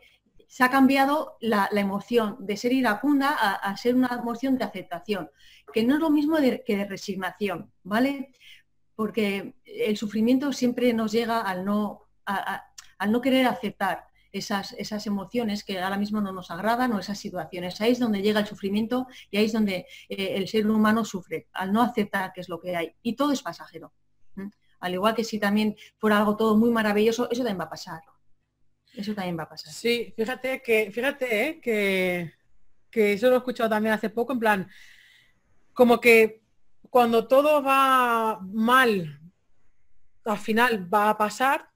Se 0.48 0.64
ha 0.64 0.70
cambiado 0.70 1.38
la, 1.40 1.70
emoción 1.72 2.36
de 2.40 2.58
ser 2.58 2.74
iracunda 2.74 3.30
a, 3.32 3.78
ser 3.78 3.96
una 3.96 4.10
emoción 4.10 4.58
de 4.58 4.66
aceptación, 4.66 5.32
que 5.72 5.84
no 5.84 5.96
es 5.96 6.02
lo 6.02 6.10
mismo 6.10 6.36
que 6.38 6.78
de 6.78 6.86
resignación, 6.86 7.72
¿vale? 7.84 8.34
Porque 8.96 9.56
el 9.64 9.96
sufrimiento 9.96 10.52
siempre 10.52 10.92
nos 10.94 11.14
llega 11.14 11.40
al 11.40 11.64
no, 11.64 12.10
al 12.26 13.12
no 13.12 13.22
querer 13.22 13.48
aceptar 13.48 14.11
esas, 14.32 14.74
esas 14.74 15.06
emociones 15.08 15.64
que 15.64 15.80
ahora 15.80 15.98
mismo 15.98 16.22
no 16.22 16.32
nos 16.32 16.52
agradan 16.52 16.94
o 16.94 17.00
esas 17.00 17.20
situaciones. 17.20 17.80
Ahí 17.82 17.92
es 17.92 18.00
donde 18.00 18.22
llega 18.22 18.40
el 18.40 18.48
sufrimiento 18.48 19.08
y 19.30 19.38
ahí 19.38 19.46
es 19.46 19.54
donde 19.54 19.86
eh, 20.10 20.34
el 20.36 20.48
ser 20.48 20.68
humano 20.68 21.06
sufre, 21.06 21.48
al 21.54 21.72
no 21.72 21.82
aceptar 21.82 22.32
qué 22.34 22.42
es 22.42 22.50
lo 22.50 22.60
que 22.60 22.76
hay. 22.76 22.96
Y 23.02 23.16
todo 23.16 23.32
es 23.32 23.42
pasajero. 23.42 23.94
Al 24.80 24.94
igual 24.94 25.14
que 25.14 25.24
si 25.24 25.40
también 25.40 25.76
fuera 26.00 26.18
algo 26.18 26.36
todo 26.36 26.58
muy 26.58 26.72
maravilloso, 26.72 27.30
eso 27.30 27.44
también 27.44 27.60
va 27.60 27.66
a 27.66 27.70
pasar. 27.70 28.02
Eso 28.94 29.14
también 29.14 29.38
va 29.38 29.44
a 29.44 29.50
pasar. 29.50 29.72
Sí, 29.72 30.14
fíjate 30.18 30.62
que, 30.62 30.92
fíjate 30.92 31.48
¿eh? 31.48 31.62
que, 31.62 32.34
que 32.90 33.14
eso 33.14 33.30
lo 33.30 33.36
he 33.36 33.38
escuchado 33.38 33.70
también 33.70 33.94
hace 33.94 34.10
poco, 34.10 34.34
en 34.34 34.40
plan, 34.40 34.70
como 35.74 36.00
que 36.00 36.42
cuando 36.90 37.28
todo 37.28 37.64
va 37.64 38.40
mal, 38.42 39.20
al 40.26 40.38
final 40.38 40.94
va 40.94 41.10
a 41.10 41.18
pasar, 41.18 41.71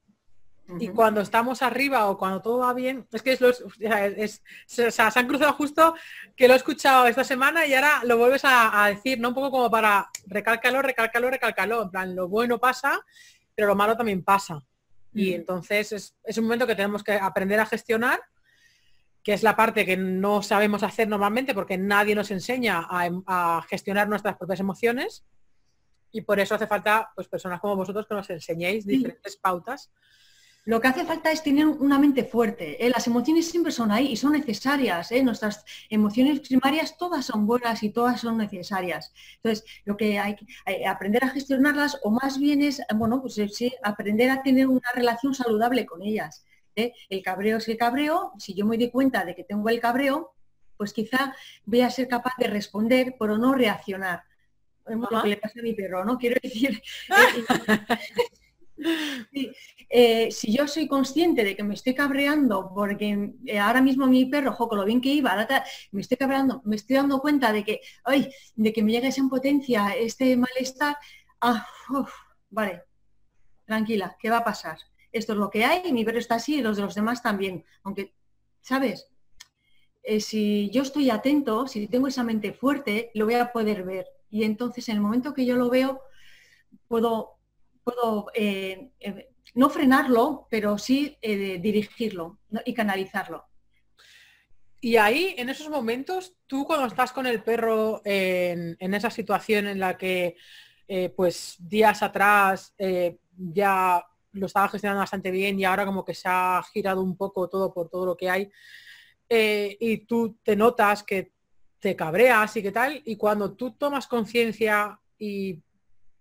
y 0.80 0.88
cuando 0.88 1.21
estamos 1.21 1.62
arriba 1.62 2.08
o 2.08 2.17
cuando 2.17 2.41
todo 2.41 2.60
va 2.60 2.73
bien, 2.73 3.08
es 3.12 3.21
que 3.21 3.34
es, 3.34 3.41
los, 3.41 3.63
es, 3.80 4.41
se, 4.65 4.89
han 4.99 5.28
cruzado 5.28 5.54
justo 5.54 5.95
que 6.36 6.47
lo 6.47 6.56
he 6.56 6.58
escuchado 6.58 7.06
esta 7.06 7.23
semana 7.23 7.67
y 7.67 7.73
ahora 7.75 8.01
lo 8.04 8.17
vuelves 8.17 8.41
a, 8.45 8.88
decir, 8.88 9.19
¿no? 9.19 9.30
Un 9.30 9.36
poco 9.36 9.51
como 9.51 9.69
para 9.69 10.10
recálcalo, 10.25 10.82
recálcalo, 10.82 11.30
recálcalo. 11.30 11.84
En 11.84 11.91
plan, 11.91 12.15
lo 12.15 12.28
bueno 12.28 12.60
pasa, 12.60 12.99
pero 13.54 13.67
lo 13.67 13.75
malo 13.75 13.95
también 13.95 14.23
pasa. 14.23 14.60
Y 15.13 15.34
entonces 15.34 15.91
es, 15.91 16.17
es, 16.23 16.38
un 16.39 16.45
momento 16.45 16.65
que 16.65 16.75
tenemos 16.75 17.04
que 17.04 17.13
aprender 17.13 17.60
a 17.60 17.65
gestionar, 17.67 18.19
que 19.23 19.34
es 19.34 19.43
la 19.43 19.56
parte 19.56 19.86
que 19.86 19.95
no 19.95 20.41
sabemos 20.41 20.82
hacer 20.82 21.08
normalmente 21.08 21.54
porque 21.54 21.78
nadie 21.78 22.15
nos 22.15 22.32
enseña 22.32 22.88
a, 22.89 23.63
gestionar 23.69 24.10
nuestras 24.10 24.36
propias 24.36 24.60
emociones. 24.60 25.23
Y 26.12 26.21
por 26.21 26.39
eso 26.39 26.56
hace 26.56 26.65
falta 26.65 27.12
pues, 27.15 27.28
personas 27.28 27.60
como 27.60 27.75
vosotros 27.75 28.08
que 28.08 28.15
nos 28.15 28.30
enseñéis 28.32 28.86
diferentes 28.88 29.38
pautas 29.38 29.91
lo 30.65 30.82
que 30.82 30.88
hace 30.88 31.06
falta 31.06 31.32
es 31.32 31.43
tener 31.43 31.67
una 31.67 31.99
mente 31.99 32.23
fuerte. 32.23 32.84
¿eh? 32.84 32.89
Las 32.89 33.06
emociones 33.06 33.47
siempre 33.47 33.71
son 33.71 33.91
ahí 33.91 34.08
y 34.08 34.17
son 34.17 34.32
necesarias. 34.32 35.12
¿eh? 35.12 35.23
Nuestras 35.23 35.63
emociones 35.91 36.39
primarias 36.39 36.97
todas 36.97 37.28
son 37.28 37.45
buenas 37.45 37.84
y 37.84 37.91
todas 37.91 38.21
son 38.21 38.38
necesarias. 38.38 39.13
Entonces, 39.36 39.63
lo 39.86 39.95
que 39.95 40.17
hay 40.17 40.36
que 40.36 40.45
eh, 40.65 40.88
aprender 40.88 41.23
a 41.23 41.30
gestionarlas 41.30 41.99
o 42.01 42.10
más 42.10 42.39
bien 42.39 42.63
es, 42.63 42.82
bueno, 42.95 43.21
pues 43.21 43.36
sí, 43.54 43.75
aprender 43.84 44.32
a 44.32 44.41
tener 44.41 44.67
una 44.67 44.91
relación 44.95 45.36
saludable 45.36 45.86
con 45.86 46.01
ellas. 46.01 46.43
El 46.75 47.21
cabreo 47.23 47.58
es 47.58 47.67
el 47.69 47.78
cabreo. 47.78 48.34
Si 48.39 48.54
yo 48.56 48.65
me 48.65 48.78
doy 48.78 48.89
cuenta 48.89 49.23
de 49.23 49.36
que 49.36 49.43
tengo 49.43 49.69
el 49.69 49.80
cabreo, 49.80 50.34
pues 50.78 50.93
quizá 50.93 51.34
voy 51.63 51.82
a 51.82 51.89
ser 51.91 52.08
capaz 52.08 52.34
de 52.39 52.47
responder, 52.47 53.15
pero 53.17 53.38
no 53.38 53.54
reaccionar. 53.54 54.23
Lo 54.88 55.21
que 55.21 55.30
le 55.30 55.38
pasa 55.38 55.60
a 55.60 55.63
mi 55.63 55.73
perro, 55.73 56.04
¿no? 56.04 56.17
Quiero 56.17 56.38
decir... 56.41 56.82
Eh, 59.89 60.31
si 60.31 60.51
yo 60.51 60.67
soy 60.67 60.88
consciente 60.88 61.43
de 61.43 61.55
que 61.55 61.63
me 61.63 61.75
estoy 61.75 61.93
cabreando 61.93 62.71
porque 62.73 63.31
eh, 63.45 63.59
ahora 63.59 63.81
mismo 63.81 64.07
mi 64.07 64.25
perro, 64.25 64.51
joco, 64.51 64.75
lo 64.75 64.83
bien 64.83 64.99
que 64.99 65.09
iba, 65.09 65.47
me 65.91 66.01
estoy 66.01 66.17
cabreando, 66.17 66.61
me 66.65 66.75
estoy 66.75 66.95
dando 66.97 67.19
cuenta 67.19 67.53
de 67.53 67.63
que, 67.63 67.81
ay, 68.03 68.29
de 68.55 68.73
que 68.73 68.83
me 68.83 68.91
llega 68.91 69.07
esa 69.07 69.21
impotencia, 69.21 69.95
este 69.95 70.35
malestar, 70.35 70.97
ah, 71.39 71.65
vale, 72.49 72.83
tranquila, 73.65 74.17
¿qué 74.19 74.29
va 74.29 74.38
a 74.38 74.43
pasar? 74.43 74.77
Esto 75.11 75.33
es 75.33 75.39
lo 75.39 75.49
que 75.49 75.63
hay, 75.63 75.93
mi 75.93 76.03
perro 76.03 76.19
está 76.19 76.35
así 76.35 76.55
y 76.55 76.61
los 76.61 76.75
de 76.77 76.83
los 76.83 76.95
demás 76.95 77.21
también. 77.21 77.63
Aunque, 77.83 78.13
¿sabes? 78.61 79.07
Eh, 80.03 80.19
si 80.19 80.69
yo 80.71 80.83
estoy 80.83 81.09
atento, 81.09 81.67
si 81.67 81.88
tengo 81.88 82.07
esa 82.07 82.23
mente 82.23 82.53
fuerte, 82.53 83.11
lo 83.13 83.25
voy 83.25 83.35
a 83.35 83.51
poder 83.51 83.83
ver. 83.83 84.07
Y 84.29 84.43
entonces 84.43 84.89
en 84.89 84.95
el 84.95 85.01
momento 85.01 85.33
que 85.33 85.45
yo 85.45 85.55
lo 85.55 85.69
veo, 85.69 86.01
puedo 86.88 87.35
puedo 87.86 88.28
eh, 88.34 88.89
eh, 89.00 89.30
no 89.54 89.69
frenarlo, 89.69 90.48
pero 90.50 90.78
sí 90.78 91.17
eh, 91.21 91.60
dirigirlo 91.62 92.39
y 92.65 92.74
canalizarlo. 92.74 93.45
Y 94.82 94.98
ahí, 94.98 95.36
en 95.38 95.50
esos 95.50 95.69
momentos, 95.69 96.36
tú 96.48 96.65
cuando 96.65 96.88
estás 96.88 97.12
con 97.13 97.26
el 97.26 97.41
perro 97.41 98.02
en, 98.04 98.93
esa 98.93 99.10
situación 99.10 99.67
en 99.67 99.80
la 99.80 99.98
que, 99.98 100.36
pues, 101.15 101.56
días 101.58 102.04
atrás 102.04 102.76
ya 103.36 104.06
lo 104.34 104.45
estaba 104.45 104.69
gestionando 104.69 105.00
bastante 105.00 105.32
bien 105.32 105.60
y 105.60 105.65
ahora 105.65 105.88
como 105.88 106.06
que 106.06 106.13
se 106.13 106.28
ha 106.30 106.62
girado 106.71 107.02
un 107.02 107.17
poco 107.17 107.50
todo 107.50 107.74
por 107.74 107.89
todo 107.89 108.06
lo 108.06 108.15
que 108.15 108.30
hay, 108.30 108.52
y 109.28 110.06
tú 110.06 110.38
te 110.43 110.56
notas 110.56 111.02
que 111.02 111.32
te 111.80 111.95
cabreas 111.95 112.56
y 112.56 112.62
qué 112.62 112.71
tal, 112.71 113.02
y 113.06 113.15
cuando 113.15 113.54
tú 113.54 113.71
tomas 113.71 114.06
conciencia 114.06 115.00
y 115.17 115.63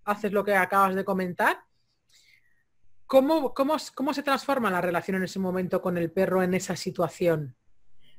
haces 0.04 0.32
lo 0.32 0.44
que 0.44 0.54
acabas 0.54 0.94
de 0.94 1.04
comentar. 1.04 1.64
¿Cómo, 3.06 3.52
cómo, 3.54 3.78
se 3.78 4.22
transforma 4.22 4.70
la 4.70 4.80
relación 4.80 5.18
en 5.18 5.24
ese 5.24 5.38
momento 5.38 5.80
con 5.82 5.98
el 5.98 6.10
perro 6.10 6.42
en 6.42 6.54
esa 6.54 6.74
situación? 6.74 7.54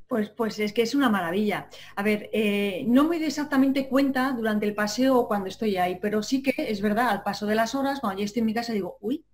Pues, 0.08 0.30
pues 0.30 0.60
es 0.60 0.74
que 0.74 0.84
es 0.84 0.94
una 0.94 1.10
maravilla. 1.10 1.68
A 1.96 2.04
ver, 2.04 2.30
eh, 2.32 2.86
no 2.88 3.06
me 3.06 3.18
doy 3.18 3.28
exactamente 3.28 3.90
cuenta 3.90 4.32
durante 4.34 4.66
el 4.66 4.76
paseo 4.76 5.18
o 5.18 5.28
cuando 5.28 5.50
estoy 5.50 5.78
ahí, 5.78 5.98
pero 6.00 6.22
sí 6.22 6.44
que 6.44 6.54
es 6.58 6.82
verdad, 6.82 7.10
al 7.10 7.24
paso 7.24 7.48
de 7.48 7.56
las 7.56 7.74
horas, 7.74 8.00
cuando 8.00 8.20
yo 8.20 8.26
estoy 8.26 8.42
en 8.42 8.46
mi 8.46 8.54
casa, 8.54 8.74
digo, 8.74 8.98
uy, 9.02 9.26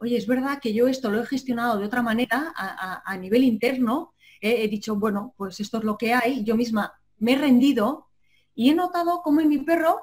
oye, 0.00 0.16
es 0.16 0.26
verdad 0.26 0.58
que 0.60 0.74
yo 0.74 0.88
esto 0.88 1.10
lo 1.10 1.22
he 1.22 1.26
gestionado 1.26 1.78
de 1.78 1.86
otra 1.86 2.02
manera 2.02 2.52
a, 2.56 3.16
nivel 3.16 3.44
interno. 3.44 4.14
he 4.40 4.68
dicho, 4.68 4.96
bueno, 4.96 5.34
pues 5.36 5.60
esto 5.60 5.78
es 5.78 5.84
lo 5.84 5.96
que 5.96 6.12
hay. 6.12 6.44
Yo 6.44 6.56
misma 6.56 6.92
me 7.18 7.32
he 7.32 7.38
rendido 7.38 8.08
y 8.54 8.70
he 8.70 8.74
notado 8.74 9.22
cómo 9.22 9.40
en 9.40 9.48
mi 9.48 9.58
perro 9.58 10.00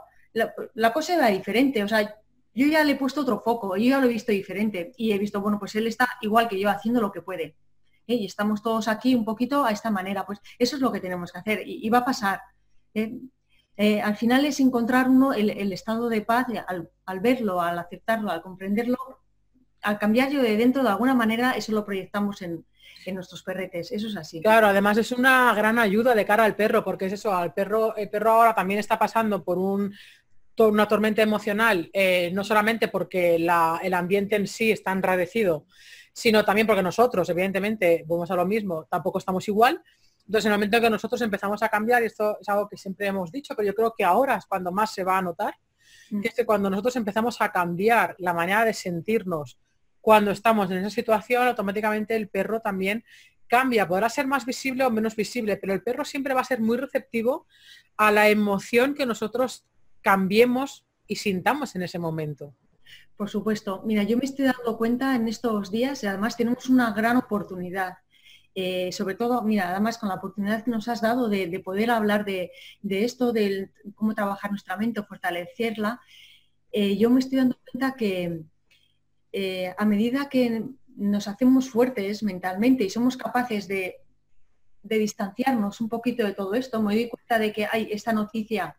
la, 0.73 0.93
cosa 0.93 1.15
era 1.15 1.27
diferente. 1.27 1.83
O 1.83 1.87
sea, 1.87 2.15
yo 2.53 2.67
ya 2.67 2.83
le 2.83 2.93
he 2.93 2.95
puesto 2.95 3.21
otro 3.21 3.39
foco, 3.39 3.75
yo 3.77 3.89
ya 3.89 3.99
lo 3.99 4.05
he 4.05 4.13
visto 4.13 4.31
diferente 4.31 4.91
y 4.97 5.11
he 5.11 5.17
visto, 5.17 5.41
bueno, 5.41 5.59
pues 5.59 5.75
él 5.75 5.87
está 5.87 6.07
igual 6.21 6.47
que 6.47 6.59
yo 6.59 6.69
haciendo 6.69 7.01
lo 7.01 7.11
que 7.11 7.21
puede. 7.21 7.55
Y 8.07 8.25
estamos 8.25 8.61
todos 8.61 8.87
aquí 8.87 9.15
un 9.15 9.25
poquito 9.25 9.65
a 9.65 9.71
esta 9.71 9.89
manera. 9.89 10.25
Pues 10.25 10.39
eso 10.59 10.75
es 10.75 10.81
lo 10.81 10.91
que 10.91 10.99
tenemos 10.99 11.31
que 11.31 11.39
hacer 11.39 11.63
y, 11.65 11.89
va 11.89 11.99
a 11.99 12.05
pasar. 12.05 12.41
¿eh? 12.93 13.17
Eh, 13.77 14.01
al 14.01 14.15
final 14.15 14.45
es 14.45 14.59
encontrar 14.59 15.09
uno 15.09 15.33
el, 15.33 15.73
estado 15.73 16.07
de 16.07 16.21
paz 16.21 16.47
al, 16.67 16.89
al, 17.05 17.19
verlo, 17.19 17.61
al 17.61 17.79
aceptarlo, 17.79 18.31
al 18.31 18.41
comprenderlo, 18.41 18.97
al 19.81 19.97
cambiar 19.97 20.29
yo 20.29 20.41
de 20.41 20.55
dentro 20.55 20.83
de 20.83 20.89
alguna 20.89 21.13
manera, 21.13 21.51
eso 21.53 21.71
lo 21.71 21.83
proyectamos 21.83 22.41
en, 22.41 22.63
en 23.05 23.15
nuestros 23.15 23.43
perretes, 23.43 23.91
eso 23.91 24.07
es 24.07 24.15
así. 24.15 24.41
Claro, 24.41 24.67
además 24.67 24.97
es 24.97 25.11
una 25.11 25.53
gran 25.53 25.79
ayuda 25.79 26.15
de 26.15 26.25
cara 26.25 26.43
al 26.43 26.55
perro, 26.55 26.83
porque 26.83 27.05
es 27.05 27.13
eso, 27.13 27.33
al 27.33 27.53
perro, 27.53 27.95
el 27.95 28.09
perro 28.09 28.31
ahora 28.31 28.55
también 28.55 28.79
está 28.79 28.97
pasando 28.97 29.43
por 29.43 29.57
un 29.57 29.93
una 30.57 30.87
tormenta 30.87 31.21
emocional, 31.21 31.89
eh, 31.93 32.31
no 32.33 32.43
solamente 32.43 32.87
porque 32.87 33.35
el 33.35 33.93
ambiente 33.93 34.35
en 34.35 34.47
sí 34.47 34.71
está 34.71 34.91
enradecido, 34.91 35.65
sino 36.13 36.45
también 36.45 36.65
porque 36.65 36.81
nosotros, 36.81 37.29
evidentemente, 37.29 38.05
vamos 38.07 38.31
a 38.31 38.35
lo 38.35 38.45
mismo, 38.45 38.85
tampoco 38.89 39.19
estamos 39.19 39.47
igual. 39.47 39.83
Entonces, 40.25 40.45
en 40.45 40.53
el 40.53 40.57
momento 40.57 40.79
que 40.79 40.89
nosotros 40.89 41.21
empezamos 41.21 41.61
a 41.61 41.69
cambiar, 41.69 42.01
y 42.01 42.05
esto 42.05 42.37
es 42.39 42.47
algo 42.49 42.67
que 42.69 42.77
siempre 42.77 43.07
hemos 43.07 43.31
dicho, 43.31 43.53
pero 43.55 43.67
yo 43.67 43.75
creo 43.75 43.93
que 43.95 44.03
ahora 44.03 44.37
es 44.37 44.45
cuando 44.45 44.71
más 44.71 44.93
se 44.93 45.03
va 45.03 45.17
a 45.17 45.21
notar, 45.21 45.55
mm. 46.09 46.21
que 46.21 46.29
es 46.29 46.33
que 46.33 46.45
cuando 46.45 46.69
nosotros 46.69 46.95
empezamos 46.95 47.41
a 47.41 47.51
cambiar 47.51 48.15
la 48.19 48.33
manera 48.33 48.63
de 48.63 48.73
sentirnos 48.73 49.59
cuando 49.99 50.31
estamos 50.31 50.71
en 50.71 50.77
esa 50.77 50.89
situación, 50.89 51.47
automáticamente 51.47 52.15
el 52.15 52.29
perro 52.29 52.61
también 52.61 53.03
cambia, 53.47 53.87
podrá 53.87 54.07
ser 54.07 54.27
más 54.27 54.45
visible 54.45 54.85
o 54.85 54.91
menos 54.91 55.15
visible, 55.15 55.57
pero 55.57 55.73
el 55.73 55.83
perro 55.83 56.05
siempre 56.05 56.33
va 56.33 56.41
a 56.41 56.45
ser 56.45 56.59
muy 56.59 56.77
receptivo 56.77 57.45
a 57.97 58.11
la 58.11 58.29
emoción 58.29 58.93
que 58.93 59.05
nosotros 59.05 59.65
cambiemos 60.05 60.85
y 61.07 61.15
sintamos 61.15 61.75
en 61.75 61.81
ese 61.81 61.97
momento. 61.97 62.53
Por 63.17 63.27
supuesto. 63.27 63.81
Mira, 63.85 64.03
yo 64.03 64.17
me 64.17 64.25
estoy 64.25 64.45
dando 64.45 64.77
cuenta 64.77 65.15
en 65.15 65.27
estos 65.27 65.71
días 65.71 66.03
y 66.03 66.07
además 66.07 66.37
tenemos 66.37 66.69
una 66.69 66.91
gran 66.93 67.17
oportunidad. 67.17 67.95
Eh, 68.53 68.91
sobre 68.91 69.15
todo, 69.15 69.41
mira, 69.41 69.71
además 69.71 69.97
con 69.97 70.09
la 70.09 70.15
oportunidad 70.15 70.63
que 70.63 70.69
nos 70.69 70.87
has 70.89 71.01
dado 71.01 71.27
de, 71.27 71.59
poder 71.59 71.89
hablar 71.89 72.23
de, 72.23 72.51
esto, 72.83 73.33
de 73.33 73.71
cómo 73.95 74.13
trabajar 74.13 74.51
nuestra 74.51 74.77
mente, 74.77 75.01
fortalecerla, 75.01 75.99
eh, 76.71 76.95
yo 76.97 77.09
me 77.09 77.19
estoy 77.19 77.39
dando 77.39 77.57
cuenta 77.71 77.95
que 77.95 78.43
eh, 79.31 79.73
a 79.75 79.85
medida 79.85 80.29
que 80.29 80.65
nos 80.95 81.27
hacemos 81.27 81.67
fuertes 81.67 82.21
mentalmente 82.21 82.83
y 82.83 82.91
somos 82.91 83.17
capaces 83.17 83.67
de, 83.67 83.95
de 84.83 84.99
distanciarnos 84.99 85.81
un 85.81 85.89
poquito 85.89 86.23
de 86.23 86.33
todo 86.33 86.53
esto, 86.53 86.79
me 86.83 86.93
doy 86.93 87.09
cuenta 87.09 87.39
de 87.39 87.51
que 87.51 87.65
hay 87.65 87.87
esta 87.91 88.13
noticia 88.13 88.77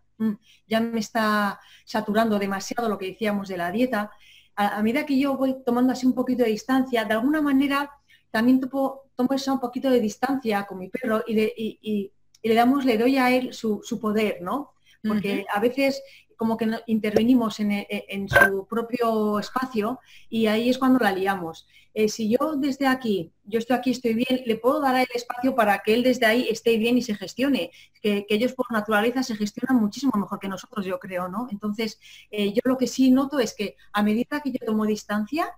ya 0.66 0.81
me 0.81 1.00
está 1.00 1.61
saturando 1.85 2.38
demasiado 2.38 2.88
lo 2.88 2.98
que 2.98 3.07
decíamos 3.07 3.48
de 3.48 3.57
la 3.57 3.70
dieta. 3.70 4.11
A, 4.55 4.83
medida 4.83 5.05
que 5.05 5.18
yo 5.18 5.37
voy 5.37 5.57
tomando 5.64 5.92
así 5.92 6.07
un 6.07 6.14
poquito 6.14 6.44
de 6.44 6.50
distancia, 6.50 7.05
de 7.05 7.14
alguna 7.14 7.42
manera 7.42 7.90
también 8.31 8.61
tomo, 8.61 9.02
tomo 9.14 9.33
eso 9.33 9.52
un 9.52 9.61
poquito 9.61 9.90
de 9.90 10.00
distancia 10.00 10.66
con 10.66 10.79
mi 10.79 10.88
perro 10.88 11.22
y, 11.26 12.12
le 12.42 12.55
damos, 12.55 12.85
le 12.85 12.96
doy 12.96 13.16
a 13.16 13.31
él 13.31 13.52
su, 13.52 13.83
poder, 14.00 14.40
¿no? 14.40 14.74
Porque 15.02 15.46
a 15.52 15.61
veces 15.61 16.02
como 16.37 16.57
que 16.57 16.68
intervenimos 16.87 17.59
e, 17.61 17.87
e, 17.88 18.05
en, 18.09 18.29
su 18.29 18.66
propio 18.68 19.38
espacio 19.38 20.01
y 20.29 20.46
ahí 20.46 20.68
es 20.68 20.79
cuando 20.79 20.99
la 20.99 21.12
liamos. 21.12 21.66
Eh, 21.94 22.09
si 22.09 22.29
yo 22.29 22.57
desde 22.57 22.87
aquí, 22.87 23.33
yo 23.44 23.59
estoy 23.59 23.77
aquí, 23.77 23.90
estoy 23.90 24.14
bien, 24.14 24.42
le 24.44 24.57
puedo 24.57 24.81
dar 24.81 24.96
el 24.96 25.07
espacio 25.14 25.55
para 25.55 25.79
que 25.79 25.94
él 25.94 26.03
desde 26.03 26.27
ahí 26.27 26.46
esté 26.51 26.77
bien 26.77 26.99
y 26.99 27.03
se 27.03 27.14
gestione, 27.14 27.70
que, 28.03 28.27
ellos 28.29 28.53
por 28.53 28.70
naturaleza 28.70 29.22
se 29.22 29.35
gestionan 29.35 29.81
muchísimo 29.83 30.12
mejor 30.14 30.38
que 30.38 30.49
nosotros, 30.49 30.85
yo 30.85 30.99
creo, 30.99 31.29
¿no? 31.29 31.49
Entonces, 31.51 31.99
eh, 32.31 32.53
yo 32.53 32.61
lo 32.64 32.77
que 32.77 32.87
sí 32.87 33.11
noto 33.11 33.38
es 33.38 33.55
que 33.55 33.77
a 33.92 34.03
medida 34.03 34.42
que 34.42 34.53
yo 34.53 34.59
tomo 34.66 34.85
distancia, 34.85 35.49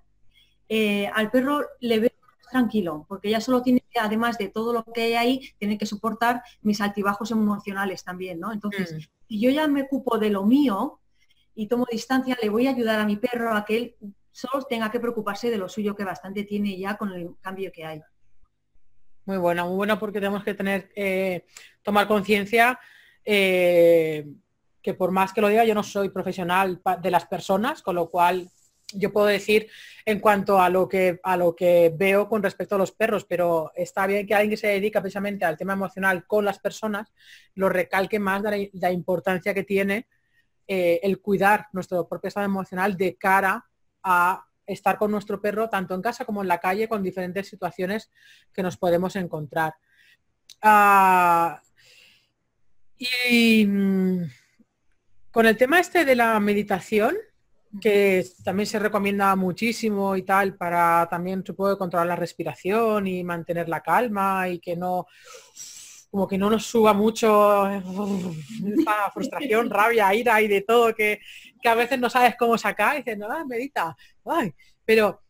eh, 0.69 1.09
al 1.13 1.31
perro 1.31 1.65
le 1.81 1.99
veo 1.99 2.11
tranquilo, 2.49 3.05
porque 3.09 3.31
ya 3.31 3.41
solo 3.41 3.63
tiene, 3.63 3.83
además 4.01 4.39
de 4.39 4.49
todo 4.49 4.73
lo 4.73 4.85
que 4.85 5.03
hay 5.03 5.15
ahí, 5.15 5.55
tiene 5.59 5.79
que 5.79 5.87
soportar 5.87 6.43
mis 6.63 6.81
altibajos 6.81 7.31
emocionales 7.31 8.05
también, 8.05 8.41
¿no? 8.41 8.53
Entonces, 8.53 8.93
mm 8.95 9.19
si 9.29 9.41
yo 9.41 9.51
ya 9.51 9.69
me 9.69 9.83
ocupo 9.83 10.19
de 10.19 10.31
lo 10.31 10.45
mío 10.45 11.01
y 11.55 11.67
tomo 11.67 11.87
distancia, 11.91 12.37
le 12.41 12.49
voy 12.49 12.67
a 12.67 12.71
ayudar 12.71 12.99
a 12.99 13.05
mi 13.05 13.17
perro 13.17 13.55
a 13.55 13.65
que 13.65 13.77
él 13.77 13.97
solo 14.33 14.65
tenga 14.65 14.91
que 14.91 15.01
preocuparse 15.01 15.51
de 15.51 15.59
lo 15.59 15.69
suyo 15.69 15.95
que 15.95 16.05
bastante 16.05 16.45
tiene 16.45 16.79
ya 16.79 16.97
con 16.97 17.13
el 17.13 17.31
cambio 17.41 17.71
que 17.73 17.85
hay. 17.85 18.01
Muy 19.27 19.37
buena, 19.37 19.65
muy 19.65 19.77
buena 19.77 19.99
porque 19.99 20.21
tenemos 20.21 20.43
que 20.43 20.55
tener, 20.55 20.91
eh, 20.95 21.45
tomar 21.83 22.09
conciencia 22.09 22.81
eh, 23.25 24.27
que 24.81 24.95
por 24.95 25.11
más 25.11 25.35
que 25.35 25.43
lo 25.43 25.49
diga, 25.49 25.65
yo 25.65 25.75
no 25.75 25.83
soy 25.83 26.09
profesional 26.09 26.81
de 27.03 27.11
las 27.11 27.27
personas, 27.27 27.83
con 27.83 27.97
lo 27.97 28.09
cual 28.09 28.49
yo 28.95 29.13
puedo 29.13 29.27
decir 29.27 29.69
en 30.07 30.21
cuanto 30.21 30.61
a 30.61 30.71
lo 30.71 30.89
que 30.89 31.21
a 31.23 31.37
lo 31.37 31.55
que 31.55 31.93
veo 31.95 32.29
con 32.29 32.43
respecto 32.43 32.75
a 32.75 32.79
los 32.79 32.93
perros, 32.93 33.25
pero 33.25 33.71
está 33.75 34.07
bien 34.07 34.27
que 34.27 34.35
alguien 34.35 34.51
que 34.51 34.57
se 34.57 34.69
dedica 34.69 35.01
precisamente 35.01 35.45
al 35.45 35.57
tema 35.57 35.75
emocional 35.75 36.27
con 36.27 36.45
las 36.45 36.59
personas 36.59 37.13
lo 37.55 37.69
recalque 37.69 38.19
más 38.19 38.43
la, 38.43 38.91
importancia 38.91 39.53
que 39.53 39.65
tiene 39.65 40.09
eh, 40.67 41.01
el 41.03 41.21
cuidar 41.21 41.67
nuestro 41.73 42.09
propio 42.09 42.29
estado 42.29 42.47
emocional 42.47 42.97
de 42.97 43.17
cara 43.17 43.67
a 44.03 44.45
estar 44.67 44.99
con 44.99 45.11
nuestro 45.11 45.41
perro 45.41 45.69
tanto 45.69 45.95
en 45.95 46.03
casa 46.03 46.25
como 46.25 46.43
en 46.43 46.49
la 46.49 46.59
calle 46.59 46.89
con 46.89 47.03
diferentes 47.03 47.49
situaciones 47.49 48.11
que 48.53 48.63
nos 48.63 48.77
podemos 48.77 49.17
encontrar. 49.17 49.75
Ah, 50.63 51.61
y 52.99 53.65
mm, 53.67 54.25
con 55.31 55.47
el 55.47 55.57
tema 55.57 55.79
este 55.81 56.05
de 56.05 56.17
la 56.17 56.39
meditación, 56.41 57.17
que 57.81 58.27
también 58.45 58.67
se 58.67 58.79
recomienda 58.79 59.37
muchísimo 59.37 60.17
y 60.17 60.23
tal 60.23 60.57
para 60.57 61.07
también 61.11 61.45
supongo 61.45 61.77
controlar 61.77 62.07
la 62.07 62.17
respiración 62.17 63.07
y 63.07 63.23
mantener 63.23 63.69
la 63.69 63.83
calma 63.83 64.49
y 64.49 64.59
que 64.59 64.77
no 64.77 65.07
como 66.11 66.27
que 66.27 66.39
no 66.39 66.49
nos 66.49 66.65
suba 66.65 66.95
mucho 66.95 67.69
esta 67.69 69.11
frustración, 69.13 69.69
rabia, 69.71 70.15
ira 70.15 70.41
y 70.41 70.49
de 70.49 70.63
todo 70.63 70.95
que, 70.95 71.21
a 71.65 71.75
veces 71.75 71.99
no 71.99 72.09
sabes 72.09 72.35
cómo 72.39 72.57
sacar 72.57 72.95
y 72.95 72.99
dices, 72.99 73.19
no, 73.19 73.31
ah, 73.31 73.45
medita, 73.45 73.95
ay, 74.25 74.55
pero 74.85 75.21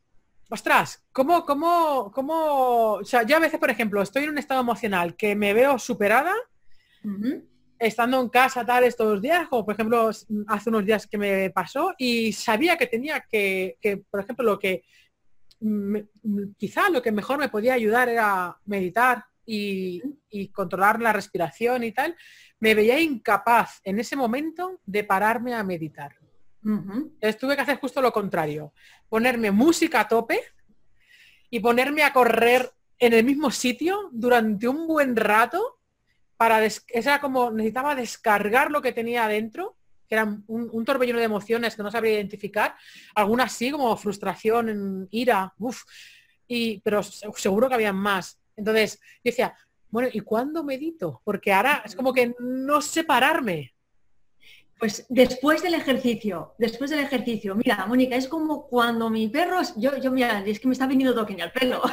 ostras, 0.49 1.05
¿cómo, 1.13 1.45
cómo, 1.45 2.13
cómo? 2.15 2.93
O 2.93 3.05
sea, 3.05 3.25
yo 3.25 3.37
a 3.37 3.41
veces, 3.41 3.59
por 3.59 3.71
ejemplo, 3.71 4.01
estoy 4.01 4.25
en 4.25 4.31
un 4.31 4.39
estado 4.39 4.61
emocional 4.61 5.17
que 5.17 5.35
me 5.35 5.53
veo 5.53 5.79
superada, 5.79 6.33
estando 7.79 8.21
en 8.21 8.29
casa 8.29 8.65
tal 8.65 8.85
estos 8.85 9.21
días, 9.21 9.49
como 9.49 9.65
por 9.65 9.75
ejemplo 9.75 10.11
hace 10.49 10.71
unos 10.71 10.85
días 10.85 11.07
que 11.07 11.19
me 11.19 11.51
pasó 11.51 11.95
y 11.99 12.33
sabía 12.33 12.77
que 12.77 12.87
tenía 12.87 13.25
que, 13.29 13.77
por 14.11 14.21
ejemplo, 14.21 14.45
lo 14.45 14.59
que 14.59 14.85
quizá 16.57 16.89
lo 16.91 17.03
que 17.03 17.13
mejor 17.13 17.39
me 17.39 17.49
podía 17.49 17.75
ayudar 17.75 18.09
era 18.09 18.57
meditar 18.67 19.25
y, 19.45 20.03
controlar 20.53 21.01
la 21.01 21.13
respiración 21.13 21.83
y 21.85 21.93
tal, 21.93 22.15
me 22.61 22.75
veía 22.75 23.01
incapaz 23.01 23.81
en 23.83 23.99
ese 23.99 24.15
momento 24.15 24.81
de 24.85 25.05
pararme 25.05 25.55
a 25.55 25.63
meditar. 25.63 26.15
tuve 26.63 27.57
que 27.57 27.63
hacer 27.63 27.79
justo 27.79 28.03
lo 28.03 28.13
contrario, 28.13 28.73
ponerme 29.09 29.51
música 29.51 30.01
a 30.01 30.09
tope 30.09 30.41
y 31.51 31.61
ponerme 31.61 32.03
a 32.03 32.13
correr 32.13 32.71
en 32.99 33.13
el 33.15 33.25
mismo 33.25 33.51
sitio 33.51 34.11
durante 34.13 34.69
un 34.69 34.87
buen 34.87 35.17
rato 35.17 35.78
para 36.39 36.65
era 36.89 37.21
como 37.21 37.51
necesitaba 37.51 37.97
descargar 37.97 38.71
lo 38.71 38.81
que 38.81 38.93
tenía 38.93 39.25
adentro, 39.25 39.77
que 40.09 40.15
era 40.15 40.39
un, 40.47 40.85
torbellino 40.85 41.19
de 41.19 41.25
emociones 41.25 41.75
que 41.75 41.83
no 41.83 41.91
sabría 41.91 42.15
identificar, 42.15 42.77
algunas 43.15 43.53
sí, 43.53 43.73
como 43.73 43.95
frustración, 43.97 45.09
ira, 45.11 45.53
uff, 45.59 45.83
y, 46.47 46.81
pero 46.81 47.03
seguro 47.03 47.69
que 47.69 47.75
había 47.75 47.93
más. 47.93 48.39
Entonces, 48.57 49.01
yo 49.17 49.31
decía, 49.31 49.55
bueno, 49.91 50.09
¿y 50.13 50.21
cuándo 50.21 50.63
medito? 50.63 51.21
Porque 51.25 51.53
ahora 51.53 51.83
es 51.85 51.97
como 51.97 52.13
que 52.13 52.33
no 52.39 52.81
sé 52.81 53.03
pararme. 53.03 53.75
Pues 54.79 55.07
después 55.09 55.61
del 55.61 55.75
ejercicio, 55.75 56.55
después 56.57 56.91
del 56.91 57.01
ejercicio, 57.01 57.57
mira, 57.57 57.85
Mónica, 57.87 58.15
es 58.15 58.29
como 58.29 58.69
cuando 58.69 59.11
mi 59.11 59.27
perro, 59.27 59.61
yo, 59.77 59.99
yo 59.99 60.13
mira, 60.13 60.45
es 60.47 60.61
que 60.61 60.69
me 60.69 60.73
está 60.73 60.87
viniendo 60.87 61.17
toque 61.17 61.43
al 61.43 61.51
pelo. 61.51 61.83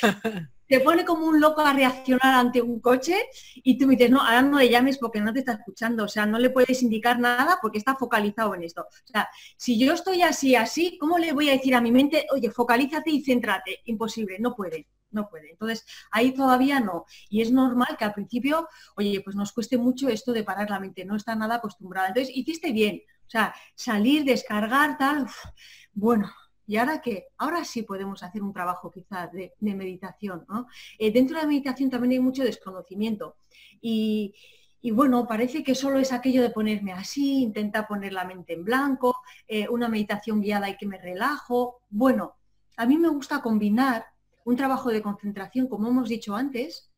te 0.70 0.78
pone 0.78 1.04
como 1.04 1.26
un 1.26 1.40
loco 1.40 1.62
a 1.62 1.72
reaccionar 1.72 2.32
ante 2.32 2.62
un 2.62 2.80
coche 2.80 3.16
y 3.56 3.76
tú 3.76 3.88
dices, 3.88 4.08
no, 4.08 4.20
ahora 4.20 4.40
no 4.42 4.60
le 4.60 4.70
llames 4.70 4.98
porque 4.98 5.20
no 5.20 5.32
te 5.32 5.40
está 5.40 5.54
escuchando, 5.54 6.04
o 6.04 6.08
sea, 6.08 6.26
no 6.26 6.38
le 6.38 6.50
puedes 6.50 6.80
indicar 6.84 7.18
nada 7.18 7.58
porque 7.60 7.78
está 7.78 7.96
focalizado 7.96 8.54
en 8.54 8.62
esto. 8.62 8.82
O 8.82 9.06
sea, 9.12 9.28
si 9.56 9.80
yo 9.80 9.92
estoy 9.92 10.22
así, 10.22 10.54
así, 10.54 10.96
¿cómo 10.98 11.18
le 11.18 11.32
voy 11.32 11.48
a 11.48 11.54
decir 11.54 11.74
a 11.74 11.80
mi 11.80 11.90
mente, 11.90 12.24
oye, 12.32 12.52
focalízate 12.52 13.10
y 13.10 13.24
céntrate? 13.24 13.80
Imposible, 13.86 14.38
no 14.38 14.54
puede 14.54 14.86
no 15.12 15.28
puede. 15.28 15.50
Entonces, 15.50 15.84
ahí 16.12 16.32
todavía 16.32 16.78
no. 16.78 17.04
Y 17.28 17.42
es 17.42 17.50
normal 17.50 17.96
que 17.98 18.04
al 18.04 18.14
principio, 18.14 18.68
oye, 18.94 19.20
pues 19.24 19.34
nos 19.34 19.52
cueste 19.52 19.76
mucho 19.76 20.08
esto 20.08 20.32
de 20.32 20.44
parar 20.44 20.70
la 20.70 20.78
mente, 20.78 21.04
no 21.04 21.16
está 21.16 21.34
nada 21.34 21.56
acostumbrada. 21.56 22.08
Entonces, 22.08 22.32
hiciste 22.32 22.70
bien. 22.70 23.02
O 23.26 23.30
sea, 23.30 23.52
salir, 23.74 24.22
descargar, 24.22 24.96
tal, 24.98 25.26
bueno, 25.92 26.32
¿Y 26.70 26.76
ahora 26.76 27.00
qué? 27.02 27.26
Ahora 27.38 27.64
sí 27.64 27.82
podemos 27.82 28.22
hacer 28.22 28.44
un 28.44 28.52
trabajo 28.52 28.92
quizás 28.92 29.32
de, 29.32 29.52
meditación. 29.58 30.46
Eh, 31.00 31.10
dentro 31.10 31.34
de 31.34 31.42
la 31.42 31.48
meditación 31.48 31.90
también 31.90 32.12
hay 32.12 32.20
mucho 32.20 32.44
desconocimiento. 32.44 33.34
Y, 33.80 34.36
bueno, 34.92 35.26
parece 35.26 35.64
que 35.64 35.74
solo 35.74 35.98
es 35.98 36.12
aquello 36.12 36.42
de 36.42 36.50
ponerme 36.50 36.92
así, 36.92 37.42
intenta 37.42 37.88
poner 37.88 38.12
la 38.12 38.24
mente 38.24 38.52
en 38.52 38.64
blanco, 38.64 39.16
eh, 39.48 39.68
una 39.68 39.88
meditación 39.88 40.40
guiada 40.40 40.70
y 40.70 40.76
que 40.76 40.86
me 40.86 40.98
relajo. 40.98 41.80
Bueno, 41.90 42.36
a 42.76 42.86
mí 42.86 42.96
me 42.98 43.08
gusta 43.08 43.42
combinar 43.42 44.04
un 44.44 44.54
trabajo 44.54 44.90
de 44.90 45.02
concentración, 45.02 45.66
como 45.66 45.88
hemos 45.88 46.08
dicho 46.08 46.36
antes, 46.36 46.88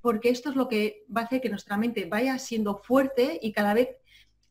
porque 0.00 0.30
esto 0.30 0.50
es 0.50 0.56
lo 0.56 0.66
que 0.66 1.04
va 1.16 1.20
a 1.20 1.24
hacer 1.26 1.40
que 1.40 1.50
nuestra 1.50 1.76
mente 1.76 2.06
vaya 2.06 2.36
siendo 2.40 2.78
fuerte 2.78 3.38
y 3.40 3.52
cada 3.52 3.74
vez 3.74 3.90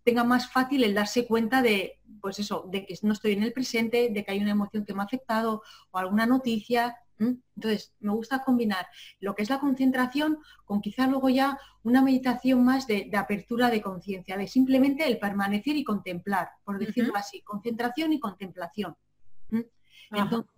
tenga 0.09 0.23
más 0.23 0.51
fácil 0.51 0.83
el 0.83 0.95
darse 0.95 1.27
cuenta 1.27 1.61
de, 1.61 1.99
pues 2.19 2.39
eso, 2.39 2.65
de 2.67 2.83
que 2.83 2.97
no 3.03 3.13
estoy 3.13 3.33
en 3.33 3.43
el 3.43 3.53
presente, 3.53 4.09
de 4.09 4.25
que 4.25 4.31
hay 4.31 4.39
una 4.39 4.51
emoción 4.51 4.83
que 4.83 4.95
me 4.95 5.01
ha 5.01 5.05
afectado 5.05 5.61
o 5.91 5.97
alguna 5.99 6.25
noticia. 6.25 6.97
Entonces, 7.19 7.93
me 7.99 8.11
gusta 8.11 8.43
combinar 8.43 8.87
lo 9.19 9.35
que 9.35 9.43
es 9.43 9.49
la 9.51 9.59
concentración 9.59 10.39
con 10.65 10.81
quizá 10.81 11.05
luego 11.05 11.29
ya 11.29 11.59
una 11.83 12.01
meditación 12.01 12.63
más 12.63 12.87
de, 12.87 13.11
apertura 13.15 13.69
de 13.69 13.83
conciencia, 13.83 14.35
de 14.35 14.47
simplemente 14.47 15.05
el 15.05 15.19
permanecer 15.19 15.75
y 15.75 15.83
contemplar, 15.83 16.49
por 16.63 16.79
decirlo 16.79 17.13
así, 17.15 17.41
concentración 17.41 18.11
y 18.11 18.19
contemplación. 18.19 18.95
Entonces, 20.11 20.51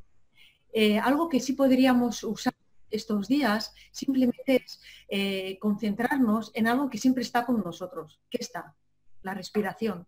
eh, 0.71 0.97
algo 0.97 1.27
que 1.27 1.41
sí 1.41 1.53
podríamos 1.53 2.23
usar 2.23 2.53
estos 2.89 3.27
días 3.27 3.73
simplemente 3.91 4.63
es 4.63 4.79
eh, 5.09 5.57
concentrarnos 5.59 6.51
en 6.53 6.67
algo 6.67 6.89
que 6.89 6.97
siempre 6.97 7.23
está 7.23 7.45
con 7.45 7.61
nosotros. 7.61 8.21
¿Qué 8.29 8.37
está? 8.39 8.75
La 9.23 9.33
respiración. 9.33 10.07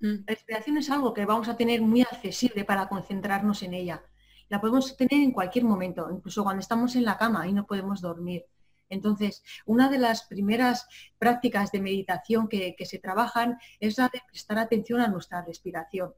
Mm. 0.00 0.24
La 0.26 0.34
respiración 0.34 0.78
es 0.78 0.90
algo 0.90 1.14
que 1.14 1.24
vamos 1.24 1.48
a 1.48 1.56
tener 1.56 1.80
muy 1.82 2.02
accesible 2.02 2.64
para 2.64 2.88
concentrarnos 2.88 3.62
en 3.62 3.74
ella. 3.74 4.02
La 4.48 4.60
podemos 4.60 4.96
tener 4.96 5.22
en 5.22 5.32
cualquier 5.32 5.64
momento, 5.64 6.08
incluso 6.10 6.44
cuando 6.44 6.60
estamos 6.60 6.94
en 6.96 7.04
la 7.04 7.18
cama 7.18 7.48
y 7.48 7.52
no 7.52 7.66
podemos 7.66 8.00
dormir. 8.00 8.44
Entonces, 8.88 9.42
una 9.64 9.88
de 9.88 9.98
las 9.98 10.22
primeras 10.24 10.86
prácticas 11.18 11.72
de 11.72 11.80
meditación 11.80 12.48
que, 12.48 12.76
se 12.84 12.98
trabajan 12.98 13.58
es 13.80 13.98
la 13.98 14.08
de 14.12 14.22
prestar 14.28 14.58
atención 14.58 15.00
a 15.00 15.08
nuestra 15.08 15.42
respiración. 15.42 16.14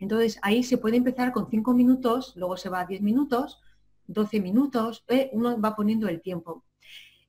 Entonces, 0.00 0.38
ahí 0.42 0.64
se 0.64 0.78
puede 0.78 0.96
empezar 0.96 1.30
con 1.30 1.48
5 1.48 1.72
minutos, 1.72 2.32
luego 2.34 2.56
se 2.56 2.68
va 2.68 2.80
a 2.80 2.86
10 2.86 3.02
minutos, 3.02 3.60
12 4.08 4.40
minutos, 4.40 5.04
eh, 5.08 5.30
uno 5.32 5.60
va 5.60 5.76
poniendo 5.76 6.08
el 6.08 6.20
tiempo. 6.20 6.64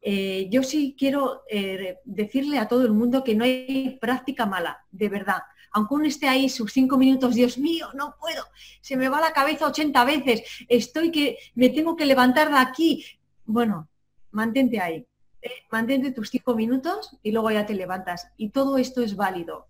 Eh, 0.09 0.47
yo 0.49 0.63
sí 0.63 0.95
quiero 0.97 1.43
eh, 1.49 1.97
decirle 2.05 2.59
a 2.59 2.69
todo 2.69 2.85
el 2.85 2.93
mundo 2.93 3.25
que 3.25 3.35
no 3.35 3.43
hay 3.43 3.97
práctica 3.99 4.45
mala, 4.45 4.85
de 4.89 5.09
verdad. 5.09 5.41
Aunque 5.73 5.95
uno 5.95 6.05
esté 6.05 6.29
ahí 6.29 6.47
sus 6.47 6.71
cinco 6.71 6.97
minutos, 6.97 7.35
Dios 7.35 7.57
mío, 7.57 7.89
no 7.93 8.15
puedo, 8.17 8.45
se 8.79 8.95
me 8.95 9.09
va 9.09 9.19
la 9.19 9.33
cabeza 9.33 9.67
80 9.67 10.05
veces, 10.05 10.43
estoy 10.69 11.11
que 11.11 11.37
me 11.55 11.67
tengo 11.71 11.97
que 11.97 12.05
levantar 12.05 12.47
de 12.47 12.57
aquí. 12.57 13.05
Bueno, 13.43 13.89
mantente 14.31 14.79
ahí, 14.79 15.05
eh, 15.41 15.51
mantente 15.73 16.13
tus 16.13 16.29
cinco 16.29 16.55
minutos 16.55 17.17
y 17.21 17.33
luego 17.33 17.51
ya 17.51 17.65
te 17.65 17.73
levantas. 17.73 18.29
Y 18.37 18.51
todo 18.51 18.77
esto 18.77 19.03
es 19.03 19.13
válido, 19.13 19.67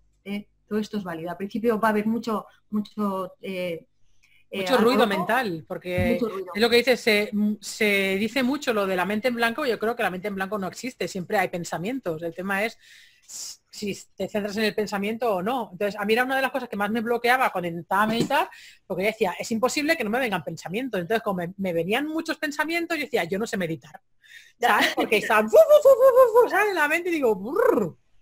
todo 0.68 0.78
esto 0.78 0.98
es 0.98 1.02
válido. 1.02 1.32
Al 1.32 1.36
principio 1.36 1.80
va 1.80 1.88
a 1.88 1.90
haber 1.90 2.06
mucho, 2.06 2.46
mucho 2.70 3.32
eh, 4.50 4.60
mucho 4.60 4.78
ruido 4.78 5.06
mental, 5.06 5.64
porque 5.66 6.14
es 6.54 6.60
lo 6.60 6.70
que 6.70 6.76
dice, 6.76 6.96
se, 6.96 7.30
se, 7.60 8.16
dice 8.18 8.42
mucho 8.42 8.72
lo 8.72 8.86
de 8.86 8.96
la 8.96 9.04
mente 9.04 9.28
en 9.28 9.34
blanco, 9.34 9.66
yo 9.66 9.78
creo 9.78 9.94
que 9.94 10.02
la 10.02 10.10
mente 10.10 10.28
en 10.28 10.34
blanco 10.34 10.58
no 10.58 10.68
existe, 10.68 11.08
siempre 11.08 11.38
hay 11.38 11.48
pensamientos. 11.48 12.22
El 12.22 12.34
tema 12.34 12.64
es 12.64 12.78
si 13.70 13.96
te 14.16 14.28
centras 14.28 14.56
en 14.56 14.64
el 14.64 14.74
pensamiento 14.74 15.36
o 15.36 15.42
no. 15.42 15.68
Entonces, 15.72 16.00
a 16.00 16.04
mí 16.04 16.12
era 16.12 16.24
una 16.24 16.36
de 16.36 16.42
las 16.42 16.50
cosas 16.50 16.68
que 16.68 16.76
más 16.76 16.90
me 16.90 17.00
bloqueaba 17.00 17.50
cuando 17.50 17.68
intentaba 17.68 18.06
meditar, 18.06 18.48
porque 18.86 19.04
decía, 19.04 19.34
es 19.38 19.50
imposible 19.50 19.96
que 19.96 20.04
no 20.04 20.10
me 20.10 20.18
vengan 20.18 20.42
pensamientos. 20.42 21.00
Entonces, 21.00 21.22
como 21.22 21.42
me, 21.56 21.72
venían 21.72 22.06
muchos 22.06 22.38
pensamientos, 22.38 22.96
yo 22.96 23.04
decía, 23.04 23.24
yo 23.24 23.38
no 23.38 23.46
sé 23.46 23.56
meditar. 23.56 24.00
¿Sabes? 24.58 24.94
Porque 24.94 25.18
estaban 25.18 25.48
en 26.68 26.74
la 26.74 26.88
mente 26.88 27.10
y 27.10 27.12
digo, 27.12 27.40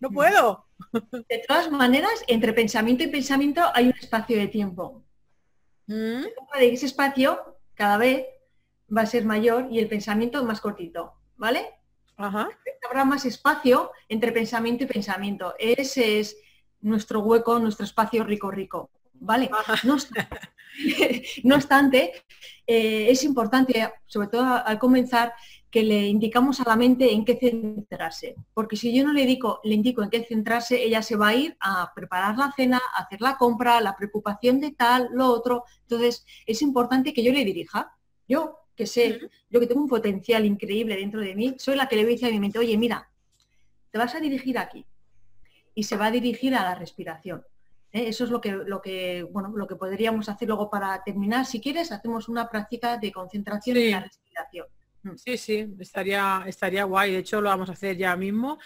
no 0.01 0.11
puedo. 0.11 0.67
De 0.93 1.45
todas 1.49 1.71
maneras, 1.71 2.23
entre 2.27 2.53
pensamiento 2.53 3.05
y 3.05 3.07
pensamiento 3.07 3.63
hay 3.73 3.87
un 3.87 3.95
espacio 3.95 4.37
de 4.37 4.49
tiempo. 4.49 5.06
Mm. 5.87 6.25
ese 6.61 6.87
espacio 6.87 7.59
cada 7.75 7.97
vez 7.97 8.27
va 8.95 9.03
a 9.03 9.07
ser 9.07 9.25
mayor 9.25 9.69
y 9.71 9.79
el 9.79 9.89
pensamiento 9.89 10.45
más 10.45 10.61
cortito, 10.61 11.15
¿vale? 11.37 11.67
Habrá 12.17 13.05
más 13.05 13.25
espacio 13.25 13.91
entre 14.09 14.33
pensamiento 14.33 14.85
y 14.85 14.87
pensamiento. 14.87 15.55
Ese 15.59 16.21
es 16.21 16.37
nuestro 16.81 17.21
hueco, 17.21 17.59
nuestro 17.59 17.85
espacio 17.85 18.25
rico, 18.25 18.51
rico, 18.51 18.91
¿vale? 19.15 19.51
No 21.45 21.55
obstante, 21.55 22.13
eh, 22.67 23.11
es 23.11 23.25
importante, 23.25 23.91
sobre 24.05 24.29
todo 24.29 24.45
al 24.45 24.79
comenzar, 24.79 25.33
que 25.77 25.83
le 25.83 26.07
indicamos 26.07 26.59
a 26.59 26.65
la 26.67 26.75
mente 26.75 27.13
en 27.13 27.23
qué 27.23 27.37
centrarse. 27.37 28.35
Porque 28.55 28.77
si 28.77 28.97
yo 28.97 29.05
no 29.05 29.13
le, 29.13 29.27
digo, 29.27 29.61
le 29.63 29.75
indico 29.75 30.03
en 30.03 30.09
qué 30.09 30.25
centrarse, 30.25 30.83
ella 30.83 31.03
se 31.03 31.17
va 31.17 31.29
a 31.29 31.35
ir 31.35 31.55
a 31.61 31.93
preparar 31.95 32.39
la 32.39 32.51
cena, 32.57 32.81
a 32.95 33.03
hacer 33.03 33.21
la 33.21 33.37
compra, 33.37 33.79
la 33.83 33.95
preocupación 33.95 34.59
de 34.59 34.71
tal, 34.71 35.11
lo 35.13 35.27
otro. 35.27 35.65
Entonces, 35.83 36.25
es 36.47 36.63
importante 36.63 37.13
que 37.13 37.23
yo 37.23 37.31
le 37.31 37.45
dirija. 37.45 37.95
Yo, 38.27 38.61
que 38.75 38.87
sé, 38.87 39.21
yo 39.51 39.61
que 39.61 39.67
tengo 39.67 39.83
un 39.83 39.87
potencial 39.87 40.47
increíble 40.47 40.97
dentro 40.97 41.21
de 41.21 41.35
mí, 41.35 41.55
soy 41.59 41.77
la 41.77 41.89
que 41.89 41.97
le 41.97 42.05
voy 42.05 42.13
a 42.13 42.15
decir 42.15 42.29
a 42.29 42.33
mi 42.33 42.41
mente, 42.41 42.59
oye, 42.59 42.79
mira, 42.79 43.11
te 43.91 43.99
vas 43.99 44.15
a 44.15 44.21
dirigir 44.21 44.57
aquí. 44.57 44.87
Y 45.75 45.83
se 45.83 45.99
va 45.99 46.07
a 46.07 46.11
dirigir 46.11 46.55
a 46.55 46.63
la 46.63 46.75
respiración. 46.75 47.45
¿eh? 47.93 48.09
Eso 48.09 48.25
es 48.25 48.31
lo 48.31 48.41
que, 48.41 48.53
lo, 48.53 48.81
que, 48.81 49.25
bueno, 49.25 49.53
lo 49.55 49.67
que 49.67 49.77
podríamos 49.77 50.31
hacer 50.31 50.49
luego 50.49 50.71
para 50.71 51.05
terminar. 51.05 51.45
Si 51.45 51.61
quieres, 51.61 51.93
hacemos 51.93 52.31
una 52.31 52.49
práctica 52.49 52.97
de 52.97 53.13
concentración 53.13 53.77
en 53.77 53.91
la 53.91 54.01
respiración. 54.01 54.69
Sí, 55.17 55.37
sí, 55.37 55.67
estaría, 55.79 56.45
estaría 56.47 56.85
guay. 56.85 57.13
De 57.13 57.19
hecho, 57.19 57.41
lo 57.41 57.49
vamos 57.49 57.69
a 57.69 57.73
hacer 57.73 57.97
ya 57.97 58.17
mismo. 58.17 58.59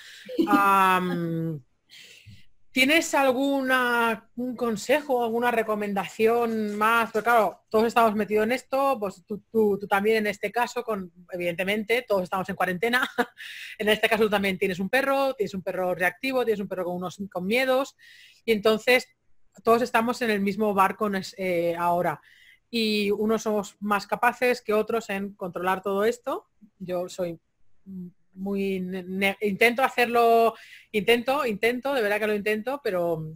¿Tienes 2.73 3.15
alguna 3.15 4.31
un 4.37 4.55
consejo, 4.55 5.25
alguna 5.25 5.51
recomendación 5.51 6.77
más? 6.77 7.11
Porque 7.11 7.25
claro, 7.25 7.65
todos 7.69 7.87
estamos 7.87 8.15
metidos 8.15 8.45
en 8.45 8.53
esto, 8.53 8.97
pues 9.01 9.25
tú, 9.27 9.43
tú, 9.51 9.77
también 9.89 10.19
en 10.19 10.29
este 10.29 10.53
caso, 10.53 10.85
con 10.85 11.13
evidentemente, 11.33 12.05
todos 12.07 12.23
estamos 12.23 12.49
en 12.49 12.55
cuarentena. 12.55 13.11
en 13.79 13.89
este 13.89 14.09
caso 14.09 14.23
tú 14.23 14.31
también 14.31 14.57
tienes 14.57 14.79
un 14.79 14.89
perro, 14.89 15.35
tienes 15.35 15.53
un 15.55 15.63
perro 15.63 15.97
reactivo, 15.97 16.45
tienes 16.45 16.61
un 16.61 16.69
perro 16.69 16.85
con 16.85 16.95
unos 16.95 17.21
con 17.33 17.45
miedos, 17.45 17.97
y 18.45 18.53
entonces 18.53 19.09
todos 19.65 19.83
estamos 19.83 20.23
en 20.23 20.31
el 20.31 20.41
mismo 20.41 20.73
barco 20.73 21.11
eh, 21.37 21.75
ahora. 21.77 22.21
Y 22.71 23.11
unos 23.11 23.43
somos 23.43 23.77
más 23.81 24.07
capaces 24.07 24.63
que 24.63 24.73
otros 24.73 25.11
en 25.11 25.35
controlar 25.35 25.83
todo 25.83 26.05
esto. 26.05 26.47
Yo 26.79 27.09
soy 27.09 27.39
muy 28.35 28.77
intento 29.41 29.83
hacerlo, 29.83 30.55
intento, 30.93 31.45
intento, 31.45 31.93
de 31.93 32.03
verdad 32.03 32.21
que 32.21 32.27
lo 32.29 32.35
intento, 32.35 32.81
pero 32.83 33.35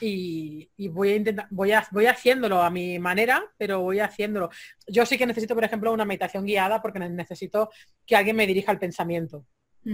y, 0.00 0.88
voy 0.88 1.10
a 1.10 1.16
intentar, 1.16 1.46
voy 1.50 1.72
a, 1.72 1.86
voy 1.90 2.06
haciéndolo 2.06 2.62
a 2.62 2.70
mi 2.70 2.98
manera, 2.98 3.42
pero 3.56 3.80
voy 3.80 4.00
haciéndolo. 4.00 4.50
Yo 4.86 5.04
sí 5.04 5.18
que 5.18 5.26
necesito, 5.26 5.54
por 5.54 5.64
ejemplo, 5.64 5.92
una 5.92 6.04
meditación 6.04 6.44
guiada 6.44 6.80
porque 6.80 6.98
necesito 7.00 7.70
que 8.06 8.16
alguien 8.16 8.36
me 8.36 8.46
dirija 8.46 8.72
el 8.72 8.78
pensamiento. 8.78 9.44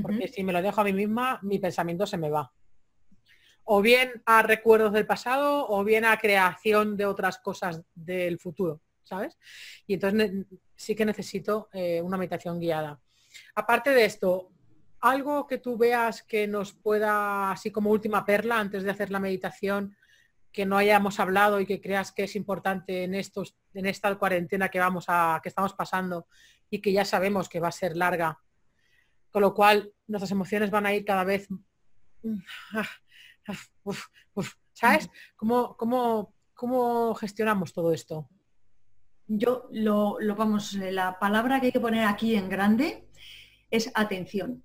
Porque 0.02 0.26
si 0.26 0.42
me 0.42 0.52
lo 0.52 0.60
dejo 0.60 0.80
a 0.80 0.84
mí 0.84 0.92
misma, 0.92 1.38
mi 1.42 1.60
pensamiento 1.60 2.04
se 2.04 2.16
me 2.16 2.28
va. 2.28 2.52
O 3.64 3.80
bien 3.82 4.22
a 4.26 4.42
recuerdos 4.42 4.92
del 4.92 5.06
pasado, 5.06 5.66
o 5.68 5.84
bien 5.84 6.04
a 6.04 6.18
creación 6.18 6.96
de 6.96 7.06
otras 7.06 7.38
cosas 7.38 7.82
del 7.94 8.38
futuro, 8.38 8.80
¿sabes? 9.02 9.38
Y 9.86 9.94
entonces 9.94 10.32
sí 10.76 10.94
que 10.94 11.04
necesito 11.04 11.68
eh, 11.72 12.02
una 12.02 12.18
meditación 12.18 12.60
guiada. 12.60 13.00
Aparte 13.54 13.90
de 13.90 14.04
esto, 14.04 14.50
algo 15.00 15.46
que 15.46 15.58
tú 15.58 15.76
veas 15.76 16.22
que 16.22 16.46
nos 16.46 16.72
pueda, 16.72 17.52
así 17.52 17.70
como 17.70 17.90
última 17.90 18.24
perla, 18.24 18.58
antes 18.58 18.82
de 18.82 18.90
hacer 18.90 19.10
la 19.10 19.20
meditación, 19.20 19.96
que 20.54 20.64
no 20.64 20.78
hayamos 20.78 21.18
hablado 21.18 21.60
y 21.60 21.66
que 21.66 21.80
creas 21.80 22.12
que 22.12 22.24
es 22.24 22.36
importante 22.36 23.02
en 23.02 23.14
estos, 23.14 23.56
en 23.74 23.86
esta 23.86 24.14
cuarentena 24.14 24.68
que 24.68 24.78
vamos 24.78 25.06
a, 25.08 25.40
que 25.42 25.48
estamos 25.48 25.74
pasando 25.74 26.28
y 26.70 26.80
que 26.80 26.92
ya 26.92 27.04
sabemos 27.04 27.48
que 27.48 27.60
va 27.60 27.68
a 27.68 27.72
ser 27.72 27.96
larga. 27.96 28.40
Con 29.30 29.42
lo 29.42 29.52
cual 29.52 29.92
nuestras 30.06 30.30
emociones 30.30 30.70
van 30.70 30.86
a 30.86 30.94
ir 30.94 31.04
cada 31.04 31.24
vez. 31.24 31.48
¿Sabes? 34.72 35.08
¿Cómo, 35.36 35.76
cómo, 35.76 36.34
cómo 36.54 37.14
gestionamos 37.14 37.72
todo 37.72 37.92
esto? 37.92 38.28
Yo 39.26 39.68
lo, 39.72 40.18
lo, 40.20 40.36
vamos, 40.36 40.74
la 40.74 41.18
palabra 41.18 41.60
que 41.60 41.66
hay 41.66 41.72
que 41.72 41.80
poner 41.80 42.04
aquí 42.04 42.34
en 42.34 42.48
grande 42.48 43.08
es 43.70 43.90
atención. 43.94 44.62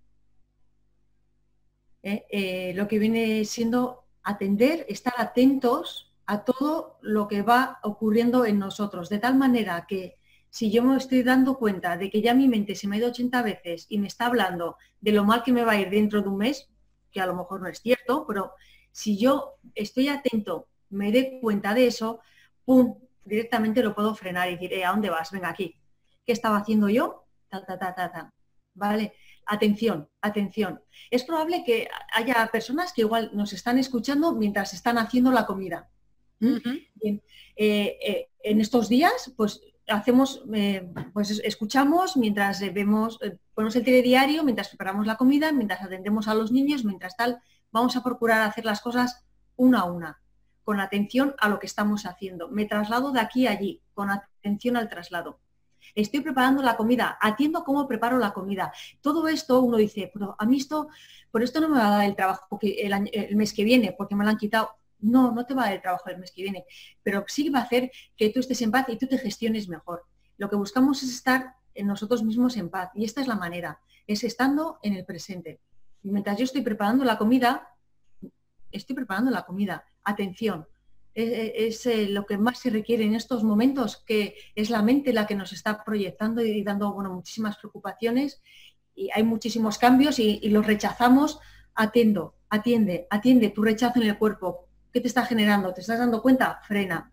¿Eh? 2.03 2.25
Eh, 2.29 2.73
lo 2.75 2.87
que 2.87 2.99
viene 2.99 3.45
siendo 3.45 4.05
atender, 4.23 4.85
estar 4.89 5.13
atentos 5.17 6.13
a 6.25 6.43
todo 6.43 6.99
lo 7.01 7.27
que 7.27 7.41
va 7.41 7.79
ocurriendo 7.83 8.45
en 8.45 8.59
nosotros, 8.59 9.09
de 9.09 9.19
tal 9.19 9.35
manera 9.35 9.85
que 9.87 10.17
si 10.49 10.71
yo 10.71 10.83
me 10.83 10.97
estoy 10.97 11.23
dando 11.23 11.57
cuenta 11.57 11.97
de 11.97 12.09
que 12.09 12.21
ya 12.21 12.33
mi 12.33 12.47
mente 12.47 12.75
se 12.75 12.87
me 12.87 12.95
ha 12.95 12.99
ido 12.99 13.09
80 13.09 13.41
veces 13.41 13.85
y 13.89 13.99
me 13.99 14.07
está 14.07 14.27
hablando 14.27 14.77
de 15.01 15.11
lo 15.11 15.23
mal 15.23 15.43
que 15.43 15.53
me 15.53 15.63
va 15.63 15.73
a 15.73 15.79
ir 15.79 15.89
dentro 15.89 16.21
de 16.21 16.29
un 16.29 16.37
mes, 16.37 16.69
que 17.11 17.21
a 17.21 17.25
lo 17.25 17.35
mejor 17.35 17.61
no 17.61 17.67
es 17.67 17.81
cierto, 17.81 18.25
pero 18.27 18.53
si 18.91 19.17
yo 19.17 19.55
estoy 19.75 20.07
atento, 20.07 20.67
me 20.89 21.11
dé 21.11 21.39
cuenta 21.41 21.73
de 21.73 21.87
eso, 21.87 22.19
¡pum! 22.65 22.97
directamente 23.25 23.83
lo 23.83 23.93
puedo 23.93 24.15
frenar 24.15 24.49
y 24.49 24.53
decir, 24.53 24.73
eh, 24.73 24.85
¿a 24.85 24.91
dónde 24.91 25.09
vas? 25.09 25.31
Venga 25.31 25.49
aquí. 25.49 25.75
¿Qué 26.25 26.31
estaba 26.31 26.57
haciendo 26.57 26.89
yo? 26.89 27.25
Ta, 27.49 27.63
ta, 27.65 27.77
ta, 27.77 27.93
ta, 27.93 28.11
ta. 28.11 28.33
¿vale? 28.79 29.13
Atención, 29.45 30.09
atención. 30.21 30.81
Es 31.11 31.23
probable 31.23 31.63
que 31.65 31.87
haya 32.13 32.49
personas 32.51 32.93
que 32.93 33.01
igual 33.01 33.31
nos 33.33 33.53
están 33.53 33.77
escuchando 33.77 34.33
mientras 34.33 34.73
están 34.73 34.97
haciendo 34.97 35.31
la 35.31 35.45
comida. 35.45 35.89
¿Mm? 36.39 36.57
Eh, 37.01 37.19
eh, 37.55 38.29
en 38.41 38.61
estos 38.61 38.87
días, 38.87 39.33
pues 39.35 39.61
hacemos, 39.89 40.43
eh, 40.53 40.87
pues 41.13 41.41
escuchamos 41.43 42.17
mientras 42.17 42.61
vemos, 42.73 43.19
ponemos 43.53 43.75
el 43.75 43.83
telediario, 43.83 44.43
mientras 44.43 44.69
preparamos 44.69 45.05
la 45.05 45.17
comida, 45.17 45.51
mientras 45.51 45.81
atendemos 45.81 46.27
a 46.27 46.33
los 46.33 46.51
niños, 46.51 46.85
mientras 46.85 47.15
tal, 47.15 47.39
vamos 47.71 47.95
a 47.95 48.03
procurar 48.03 48.41
hacer 48.41 48.65
las 48.65 48.81
cosas 48.81 49.25
una 49.55 49.81
a 49.81 49.85
una, 49.85 50.21
con 50.63 50.79
atención 50.79 51.35
a 51.39 51.49
lo 51.49 51.59
que 51.59 51.67
estamos 51.67 52.05
haciendo. 52.05 52.49
Me 52.49 52.65
traslado 52.65 53.11
de 53.11 53.19
aquí 53.19 53.47
a 53.47 53.51
allí, 53.51 53.81
con 53.93 54.09
atención 54.09 54.77
al 54.77 54.89
traslado 54.89 55.39
estoy 55.95 56.21
preparando 56.21 56.61
la 56.61 56.77
comida, 56.77 57.17
atiendo 57.19 57.63
cómo 57.63 57.87
preparo 57.87 58.17
la 58.17 58.33
comida. 58.33 58.71
Todo 59.01 59.27
esto 59.27 59.61
uno 59.61 59.77
dice, 59.77 60.09
pero 60.13 60.35
a 60.37 60.45
mí 60.45 60.57
esto, 60.57 60.89
por 61.31 61.43
esto 61.43 61.59
no 61.61 61.69
me 61.69 61.77
va 61.77 61.87
a 61.87 61.97
dar 61.97 62.05
el 62.05 62.15
trabajo 62.15 62.59
que 62.59 62.81
el, 62.81 63.35
mes 63.35 63.53
que 63.53 63.63
viene, 63.63 63.93
porque 63.97 64.15
me 64.15 64.23
lo 64.23 64.29
han 64.29 64.37
quitado. 64.37 64.71
No, 64.99 65.31
no 65.31 65.45
te 65.45 65.53
va 65.53 65.63
a 65.63 65.65
dar 65.65 65.75
el 65.75 65.81
trabajo 65.81 66.09
el 66.09 66.17
mes 66.17 66.31
que 66.31 66.43
viene, 66.43 66.65
pero 67.03 67.23
sí 67.27 67.49
va 67.49 67.59
a 67.59 67.63
hacer 67.63 67.91
que 68.17 68.29
tú 68.29 68.39
estés 68.39 68.61
en 68.61 68.71
paz 68.71 68.87
y 68.89 68.97
tú 68.97 69.07
te 69.07 69.17
gestiones 69.17 69.67
mejor. 69.69 70.03
Lo 70.37 70.49
que 70.49 70.55
buscamos 70.55 71.03
es 71.03 71.09
estar 71.09 71.55
en 71.73 71.87
nosotros 71.87 72.23
mismos 72.23 72.57
en 72.57 72.69
paz 72.69 72.91
y 72.95 73.05
esta 73.05 73.21
es 73.21 73.27
la 73.27 73.35
manera, 73.35 73.79
es 74.07 74.23
estando 74.23 74.79
en 74.83 74.93
el 74.93 75.05
presente. 75.05 75.59
Y 76.03 76.11
mientras 76.11 76.37
yo 76.37 76.43
estoy 76.43 76.61
preparando 76.61 77.03
la 77.03 77.17
comida, 77.17 77.69
estoy 78.71 78.95
preparando 78.95 79.31
la 79.31 79.43
comida. 79.43 79.85
Atención, 80.03 80.67
es, 81.13 81.85
eh, 81.85 82.07
lo 82.07 82.25
que 82.25 82.37
más 82.37 82.59
se 82.59 82.69
requiere 82.69 83.03
en 83.03 83.15
estos 83.15 83.43
momentos, 83.43 83.97
que 83.97 84.35
es 84.55 84.69
la 84.69 84.81
mente 84.81 85.13
la 85.13 85.27
que 85.27 85.35
nos 85.35 85.51
está 85.51 85.83
proyectando 85.83 86.41
y 86.41 86.63
dando 86.63 86.93
bueno, 86.93 87.13
muchísimas 87.13 87.57
preocupaciones 87.57 88.41
y 88.95 89.09
hay 89.13 89.23
muchísimos 89.23 89.77
cambios 89.77 90.19
y, 90.19 90.39
los 90.49 90.65
rechazamos. 90.65 91.39
Atiendo, 91.75 92.35
atiende, 92.49 93.07
atiende 93.09 93.49
tu 93.49 93.63
rechazo 93.63 94.01
en 94.01 94.09
el 94.09 94.17
cuerpo. 94.17 94.67
¿Qué 94.91 95.01
te 95.01 95.07
está 95.07 95.25
generando? 95.25 95.73
¿Te 95.73 95.81
estás 95.81 95.99
dando 95.99 96.21
cuenta? 96.21 96.59
Frena. 96.67 97.11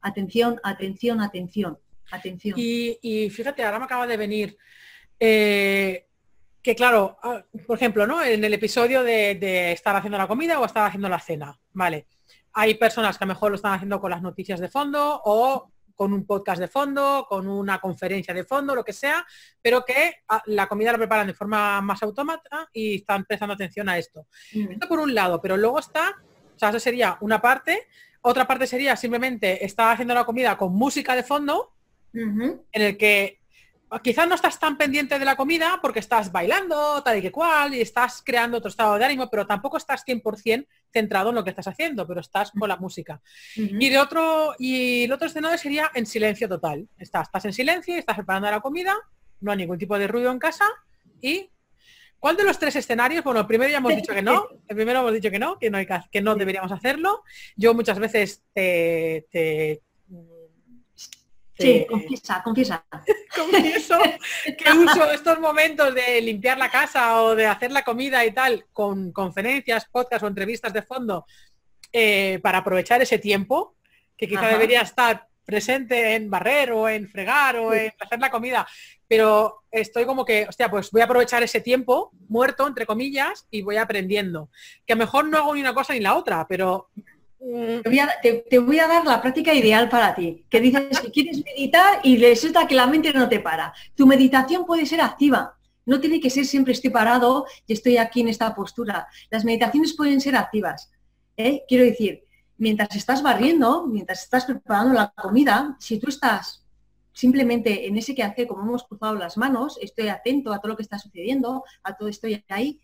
Atención, 0.00 0.60
atención, 0.62 1.20
atención, 1.20 1.78
atención. 2.10 2.54
Y, 2.56 3.30
fíjate, 3.30 3.64
ahora 3.64 3.78
me 3.78 3.86
acaba 3.86 4.06
de 4.06 4.16
venir 4.16 4.56
eh, 5.18 6.06
que 6.62 6.74
claro, 6.74 7.18
ah, 7.22 7.42
por 7.66 7.76
ejemplo, 7.76 8.06
¿no? 8.06 8.22
En 8.22 8.44
el 8.44 8.54
episodio 8.54 9.02
de, 9.02 9.36
de, 9.36 9.72
estar 9.72 9.96
haciendo 9.96 10.18
la 10.18 10.28
comida 10.28 10.60
o 10.60 10.64
estar 10.64 10.86
haciendo 10.86 11.08
la 11.08 11.20
cena, 11.20 11.58
¿vale? 11.72 12.06
Hay 12.52 12.74
personas 12.74 13.16
que 13.16 13.24
a 13.24 13.26
lo 13.26 13.34
mejor 13.34 13.50
lo 13.50 13.56
están 13.56 13.74
haciendo 13.74 14.00
con 14.00 14.10
las 14.10 14.22
noticias 14.22 14.60
de 14.60 14.68
fondo 14.68 15.22
o 15.24 15.72
con 15.96 16.12
un 16.12 16.26
podcast 16.26 16.60
de 16.60 16.68
fondo, 16.68 17.26
con 17.28 17.48
una 17.48 17.80
conferencia 17.80 18.32
de 18.34 18.44
fondo, 18.44 18.74
lo 18.74 18.84
que 18.84 18.92
sea, 18.92 19.26
pero 19.60 19.84
que 19.84 20.16
ah, 20.28 20.42
la 20.46 20.68
comida 20.68 20.92
la 20.92 20.98
preparan 20.98 21.26
de 21.26 21.34
forma 21.34 21.80
más 21.80 22.02
autómata 22.02 22.68
y 22.72 22.96
están 22.96 23.24
prestando 23.24 23.54
atención 23.54 23.88
a 23.88 23.98
esto. 23.98 24.26
Esto 24.52 24.86
por 24.86 25.00
un 25.00 25.14
lado, 25.14 25.40
pero 25.40 25.56
luego 25.56 25.78
está, 25.78 26.14
o 26.56 26.58
sea, 26.58 26.70
eso 26.70 26.80
sería 26.80 27.18
una 27.20 27.40
parte, 27.40 27.86
otra 28.22 28.46
parte 28.46 28.66
sería 28.66 28.96
simplemente 28.96 29.64
estar 29.64 29.92
haciendo 29.92 30.14
la 30.14 30.24
comida 30.24 30.56
con 30.56 30.74
música 30.74 31.14
de 31.14 31.22
fondo, 31.22 31.72
en 32.12 32.64
el 32.72 32.96
que 32.96 33.40
quizás 34.02 34.26
no 34.26 34.34
estás 34.34 34.58
tan 34.58 34.78
pendiente 34.78 35.18
de 35.18 35.24
la 35.24 35.36
comida 35.36 35.78
porque 35.82 36.00
estás 36.00 36.32
bailando, 36.32 37.02
tal 37.02 37.18
y 37.18 37.22
que 37.22 37.30
cual, 37.30 37.74
y 37.74 37.80
estás 37.82 38.22
creando 38.24 38.58
otro 38.58 38.70
estado 38.70 38.98
de 38.98 39.04
ánimo, 39.04 39.28
pero 39.30 39.46
tampoco 39.46 39.76
estás 39.76 40.02
100% 40.04 40.66
centrado 40.90 41.28
en 41.28 41.34
lo 41.34 41.44
que 41.44 41.50
estás 41.50 41.68
haciendo, 41.68 42.06
pero 42.06 42.20
estás 42.20 42.50
con 42.50 42.68
la 42.68 42.76
música. 42.76 43.20
Y 43.54 43.90
de 43.90 43.98
otro, 43.98 44.54
y 44.58 45.04
el 45.04 45.12
otro 45.12 45.26
escenario 45.28 45.58
sería 45.58 45.90
en 45.94 46.06
silencio 46.06 46.48
total. 46.48 46.88
Estás, 46.98 47.28
estás 47.28 47.44
en 47.44 47.52
silencio, 47.52 47.94
estás 47.94 48.16
preparando 48.16 48.50
la 48.50 48.60
comida, 48.60 48.96
no 49.40 49.52
hay 49.52 49.58
ningún 49.58 49.78
tipo 49.78 49.98
de 49.98 50.08
ruido 50.08 50.32
en 50.32 50.38
casa 50.38 50.64
y 51.20 51.50
¿Cuál 52.26 52.36
de 52.36 52.42
los 52.42 52.58
tres 52.58 52.74
escenarios? 52.74 53.22
Bueno, 53.22 53.38
el 53.38 53.46
primero 53.46 53.70
ya 53.70 53.78
hemos 53.78 53.94
dicho 53.94 54.12
que 54.12 54.20
no, 54.20 54.48
el 54.68 54.74
primero 54.74 54.98
hemos 54.98 55.12
dicho 55.12 55.30
que 55.30 55.38
no, 55.38 55.60
que 55.60 55.70
no, 55.70 55.78
hay 55.78 55.86
que, 56.10 56.20
no 56.20 56.34
deberíamos 56.34 56.72
hacerlo. 56.72 57.22
Yo 57.54 57.72
muchas 57.72 58.00
veces 58.00 58.42
te, 58.52 59.80
Sí, 61.56 61.86
confiesa, 61.88 62.42
confiesa. 62.42 62.84
Confieso 63.32 64.00
que 64.58 64.72
uso 64.72 65.08
estos 65.12 65.38
momentos 65.38 65.94
de 65.94 66.20
limpiar 66.20 66.58
la 66.58 66.68
casa 66.68 67.22
o 67.22 67.36
de 67.36 67.46
hacer 67.46 67.70
la 67.70 67.84
comida 67.84 68.24
y 68.24 68.32
tal 68.32 68.66
con 68.72 69.12
conferencias, 69.12 69.86
podcasts 69.86 70.24
o 70.24 70.26
entrevistas 70.26 70.72
de 70.72 70.82
fondo 70.82 71.26
eh, 71.92 72.40
para 72.42 72.58
aprovechar 72.58 73.00
ese 73.00 73.20
tiempo, 73.20 73.76
que 74.16 74.26
quizá 74.26 74.48
debería 74.48 74.80
estar 74.80 75.28
presente 75.44 76.16
en 76.16 76.28
barrer 76.28 76.72
o 76.72 76.88
en 76.88 77.08
fregar 77.08 77.56
o 77.56 77.72
en 77.72 77.92
hacer 78.00 78.18
la 78.18 78.32
comida, 78.32 78.66
pero 79.08 79.62
estoy 79.70 80.04
como 80.04 80.24
que, 80.24 80.46
hostia, 80.48 80.70
pues 80.70 80.90
voy 80.90 81.00
a 81.00 81.04
aprovechar 81.04 81.42
ese 81.42 81.60
tiempo 81.60 82.10
muerto, 82.28 82.66
entre 82.66 82.86
comillas, 82.86 83.46
y 83.50 83.62
voy 83.62 83.76
aprendiendo. 83.76 84.50
Que 84.86 84.94
a 84.94 84.96
lo 84.96 85.00
mejor 85.00 85.28
no 85.28 85.38
hago 85.38 85.54
ni 85.54 85.60
una 85.60 85.74
cosa 85.74 85.92
ni 85.92 86.00
la 86.00 86.16
otra, 86.16 86.46
pero... 86.48 86.88
Mm, 87.38 87.82
te 87.82 88.58
voy, 88.58 88.78
a, 88.78 88.88
dar 88.88 89.04
la 89.04 89.20
práctica 89.20 89.52
ideal 89.52 89.88
para 89.88 90.14
ti, 90.14 90.44
que 90.48 90.60
dices 90.60 91.00
que 91.00 91.10
quieres 91.10 91.44
meditar 91.44 92.00
y 92.02 92.16
resulta 92.16 92.66
que 92.66 92.74
la 92.74 92.86
mente 92.86 93.12
no 93.12 93.28
te 93.28 93.40
para. 93.40 93.72
Tu 93.94 94.06
meditación 94.06 94.64
puede 94.64 94.86
ser 94.86 95.00
activa, 95.00 95.54
no 95.84 96.00
tiene 96.00 96.18
que 96.18 96.30
ser 96.30 96.46
siempre 96.46 96.72
estoy 96.72 96.90
parado 96.90 97.46
y 97.66 97.74
estoy 97.74 97.98
aquí 97.98 98.22
en 98.22 98.28
esta 98.28 98.54
postura. 98.54 99.06
Las 99.30 99.44
meditaciones 99.44 99.94
pueden 99.94 100.20
ser 100.20 100.34
activas. 100.34 100.90
¿eh? 101.36 101.62
Quiero 101.68 101.84
decir, 101.84 102.24
mientras 102.56 102.96
estás 102.96 103.22
barriendo, 103.22 103.86
mientras 103.86 104.22
estás 104.22 104.46
preparando 104.46 104.94
la 104.94 105.10
comida, 105.10 105.76
si 105.78 105.98
tú 105.98 106.08
estás 106.08 106.65
simplemente 107.16 107.88
en 107.88 107.96
ese 107.96 108.14
que 108.14 108.22
hace, 108.22 108.46
como 108.46 108.62
hemos 108.62 108.84
cruzado 108.84 109.14
las 109.14 109.38
manos, 109.38 109.78
estoy 109.80 110.08
atento 110.08 110.52
a 110.52 110.60
todo 110.60 110.68
lo 110.68 110.76
que 110.76 110.82
está 110.82 110.98
sucediendo, 110.98 111.64
a 111.82 111.96
todo 111.96 112.08
estoy 112.08 112.44
ahí, 112.50 112.78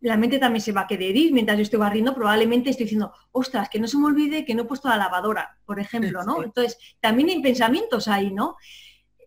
la 0.00 0.16
mente 0.16 0.38
también 0.38 0.62
se 0.62 0.70
va 0.70 0.82
a 0.82 0.86
querer 0.86 1.16
ir 1.16 1.32
mientras 1.32 1.58
yo 1.58 1.62
estoy 1.62 1.80
barriendo, 1.80 2.14
probablemente 2.14 2.70
estoy 2.70 2.84
diciendo, 2.84 3.12
ostras, 3.32 3.68
que 3.68 3.80
no 3.80 3.88
se 3.88 3.98
me 3.98 4.06
olvide 4.06 4.44
que 4.44 4.54
no 4.54 4.62
he 4.62 4.66
puesto 4.66 4.88
la 4.88 4.96
lavadora, 4.96 5.58
por 5.66 5.80
ejemplo, 5.80 6.22
¿no? 6.22 6.44
Entonces, 6.44 6.78
también 7.00 7.28
hay 7.28 7.42
pensamientos 7.42 8.06
ahí, 8.06 8.32
¿no? 8.32 8.56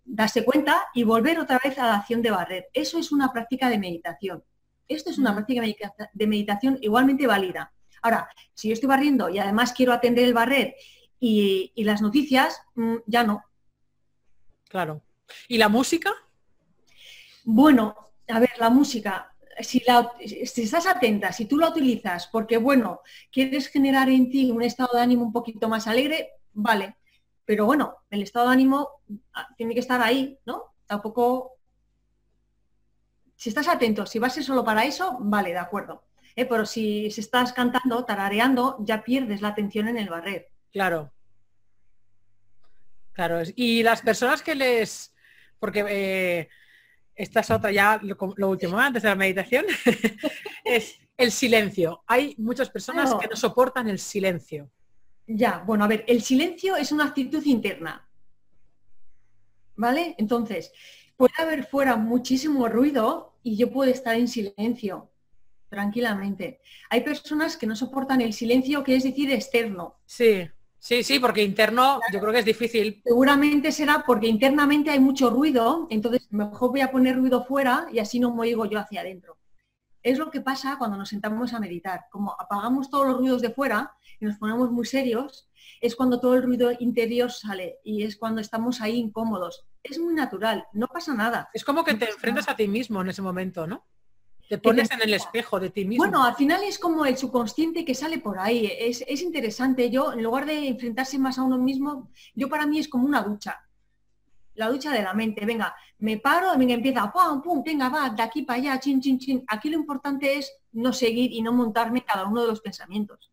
Darse 0.05 0.45
cuenta 0.45 0.85
y 0.93 1.03
volver 1.03 1.37
otra 1.37 1.59
vez 1.61 1.77
a 1.77 1.87
la 1.87 1.95
acción 1.97 2.21
de 2.21 2.31
barrer. 2.31 2.67
Eso 2.73 2.97
es 2.97 3.11
una 3.11 3.31
práctica 3.31 3.69
de 3.69 3.77
meditación. 3.77 4.41
Esto 4.87 5.11
es 5.11 5.17
una 5.17 5.33
práctica 5.33 5.61
de 6.13 6.27
meditación 6.27 6.77
igualmente 6.81 7.27
válida. 7.27 7.73
Ahora, 8.01 8.29
si 8.53 8.69
yo 8.69 8.73
estoy 8.73 8.87
barriendo 8.87 9.29
y 9.29 9.39
además 9.39 9.73
quiero 9.73 9.93
atender 9.93 10.25
el 10.25 10.33
barrer 10.33 10.75
y, 11.19 11.71
las 11.83 12.01
noticias, 12.01 12.61
mm, 12.75 12.95
ya 13.05 13.23
no. 13.23 13.43
Claro. 14.73 15.03
¿Y 15.47 15.59
la 15.59 15.69
música? 15.69 16.11
Bueno, 17.43 17.95
a 18.27 18.39
ver, 18.39 18.49
la 18.57 18.71
música, 18.71 19.31
si, 19.59 19.83
si, 20.25 20.63
estás 20.63 20.87
atenta, 20.87 21.31
si 21.31 21.45
tú 21.45 21.59
la 21.59 21.69
utilizas 21.69 22.25
porque, 22.25 22.57
bueno, 22.57 23.01
quieres 23.31 23.67
generar 23.67 24.09
en 24.09 24.31
ti 24.31 24.49
un 24.49 24.63
estado 24.63 24.97
de 24.97 25.03
ánimo 25.03 25.25
un 25.25 25.31
poquito 25.31 25.69
más 25.69 25.85
alegre, 25.85 26.31
vale. 26.53 26.95
Pero 27.45 27.67
bueno, 27.67 27.97
el 28.09 28.23
estado 28.23 28.47
de 28.47 28.53
ánimo 28.53 28.89
ah, 29.35 29.47
tiene 29.55 29.75
que 29.75 29.79
estar 29.79 30.01
ahí, 30.01 30.39
¿no? 30.47 30.73
Tampoco... 30.87 31.51
Si 33.35 33.49
estás 33.49 33.67
atento, 33.67 34.07
si 34.07 34.17
va 34.17 34.25
a 34.25 34.31
ser 34.31 34.43
solo 34.43 34.63
para 34.63 34.85
eso, 34.85 35.17
vale, 35.19 35.51
de 35.51 35.59
acuerdo. 35.59 36.01
¿eh? 36.35 36.47
pero 36.47 36.65
si, 36.65 37.05
estás 37.05 37.53
cantando, 37.53 38.05
tarareando, 38.05 38.77
ya 38.79 39.03
pierdes 39.03 39.39
la 39.41 39.49
atención 39.49 39.87
en 39.87 39.99
el 39.99 40.09
barrer. 40.09 40.49
Claro. 40.71 41.11
Claro, 43.13 43.41
y 43.55 43.83
las 43.83 44.01
personas 44.01 44.41
que 44.41 44.55
les... 44.55 45.13
Porque 45.59 45.85
eh, 45.87 46.49
esta 47.15 47.39
es 47.41 47.51
otra 47.51 47.71
ya, 47.71 48.01
lo, 48.01 48.49
último, 48.49 48.77
antes 48.77 49.03
de 49.03 49.09
la 49.09 49.15
meditación, 49.15 49.65
es 50.65 50.99
el 51.15 51.31
silencio. 51.31 52.03
Hay 52.07 52.35
muchas 52.37 52.69
personas 52.69 53.13
que 53.15 53.27
no 53.27 53.35
soportan 53.35 53.87
el 53.87 53.99
silencio. 53.99 54.69
Ya, 55.27 55.63
bueno, 55.65 55.85
a 55.85 55.87
ver, 55.87 56.03
el 56.07 56.21
silencio 56.21 56.75
es 56.75 56.91
una 56.91 57.05
actitud 57.05 57.43
interna. 57.45 58.07
¿Vale? 59.75 60.15
Entonces, 60.17 60.71
puede 61.15 61.33
haber 61.37 61.65
fuera 61.65 61.95
muchísimo 61.95 62.67
ruido 62.67 63.37
y 63.43 63.55
yo 63.55 63.71
puedo 63.71 63.89
estar 63.91 64.15
en 64.15 64.27
silencio 64.27 65.11
tranquilamente. 65.69 66.61
Hay 66.89 67.01
personas 67.01 67.57
que 67.57 67.65
no 67.65 67.75
soportan 67.75 68.21
el 68.21 68.33
silencio, 68.33 68.83
que 68.83 68.95
es 68.95 69.03
decir, 69.03 69.31
externo. 69.31 69.95
Sí, 70.05 70.47
sí, 70.83 71.03
sí, 71.03 71.19
porque 71.19 71.43
interno 71.43 71.99
yo 72.11 72.19
creo 72.19 72.33
que 72.33 72.39
es 72.39 72.45
difícil. 72.45 73.01
Seguramente 73.03 73.71
será 73.71 74.03
porque 74.05 74.27
internamente 74.27 74.91
hay 74.91 74.99
mucho 74.99 75.29
ruido, 75.29 75.87
entonces 75.89 76.27
mejor 76.31 76.71
voy 76.71 76.81
a 76.81 76.91
poner 76.91 77.17
ruido 77.17 77.45
fuera 77.45 77.87
y 77.91 77.99
así 77.99 78.19
no 78.19 78.33
me 78.33 78.41
oigo 78.41 78.65
yo 78.65 78.79
hacia 78.79 79.01
adentro. 79.01 79.37
Es 80.01 80.19
lo 80.19 80.29
que 80.29 80.41
pasa 80.41 80.77
cuando 80.77 80.97
nos 80.97 81.09
sentamos 81.09 81.53
a 81.53 81.59
meditar. 81.59 82.05
Como 82.11 82.35
apagamos 82.37 82.89
todos 82.89 83.07
los 83.07 83.17
ruidos 83.17 83.41
de 83.41 83.51
fuera 83.51 83.93
y 84.19 84.25
nos 84.25 84.37
ponemos 84.37 84.69
muy 84.69 84.85
serios, 84.85 85.49
es 85.79 85.95
cuando 85.95 86.19
todo 86.19 86.35
el 86.35 86.43
ruido 86.43 86.71
interior 86.79 87.31
sale 87.31 87.79
y 87.83 88.03
es 88.03 88.17
cuando 88.17 88.41
estamos 88.41 88.81
ahí 88.81 88.97
incómodos. 88.97 89.65
Es 89.81 89.99
muy 89.99 90.13
natural, 90.13 90.65
no 90.73 90.87
pasa 90.87 91.13
nada. 91.13 91.49
Es 91.53 91.63
como 91.63 91.83
que 91.83 91.93
te 91.93 92.09
enfrentas 92.09 92.49
a 92.49 92.55
ti 92.55 92.67
mismo 92.67 93.01
en 93.01 93.09
ese 93.09 93.21
momento, 93.21 93.65
¿no? 93.65 93.85
Te 94.49 94.57
pones 94.57 94.91
en 94.91 95.01
el 95.01 95.13
espejo 95.13 95.59
de 95.59 95.69
ti 95.69 95.85
mismo. 95.85 96.03
Bueno, 96.03 96.23
al 96.23 96.35
final 96.35 96.63
es 96.63 96.77
como 96.77 97.05
el 97.05 97.17
subconsciente 97.17 97.85
que 97.85 97.95
sale 97.95 98.19
por 98.19 98.39
ahí. 98.39 98.69
Es, 98.77 99.21
interesante. 99.21 99.89
Yo, 99.89 100.13
en 100.13 100.21
lugar 100.21 100.45
de 100.45 100.67
enfrentarse 100.67 101.17
más 101.17 101.37
a 101.37 101.43
uno 101.43 101.57
mismo, 101.57 102.09
yo 102.35 102.49
para 102.49 102.65
mí 102.65 102.79
es 102.79 102.87
como 102.87 103.05
una 103.05 103.21
ducha. 103.21 103.61
La 104.55 104.69
ducha 104.69 104.91
de 104.91 105.01
la 105.01 105.13
mente. 105.13 105.45
Venga, 105.45 105.75
me 105.99 106.17
paro, 106.17 106.57
venga, 106.57 106.73
empieza, 106.73 107.11
pum, 107.11 107.41
pum, 107.41 107.63
venga, 107.63 107.89
va, 107.89 108.09
de 108.09 108.21
aquí 108.21 108.43
para 108.43 108.59
allá, 108.59 108.79
chin, 108.79 109.01
chin, 109.01 109.17
chin. 109.17 109.43
Aquí 109.47 109.69
lo 109.69 109.77
importante 109.77 110.37
es 110.37 110.53
no 110.73 110.93
seguir 110.93 111.31
y 111.31 111.41
no 111.41 111.53
montarme 111.53 112.03
cada 112.03 112.27
uno 112.27 112.41
de 112.41 112.47
los 112.47 112.61
pensamientos. 112.61 113.31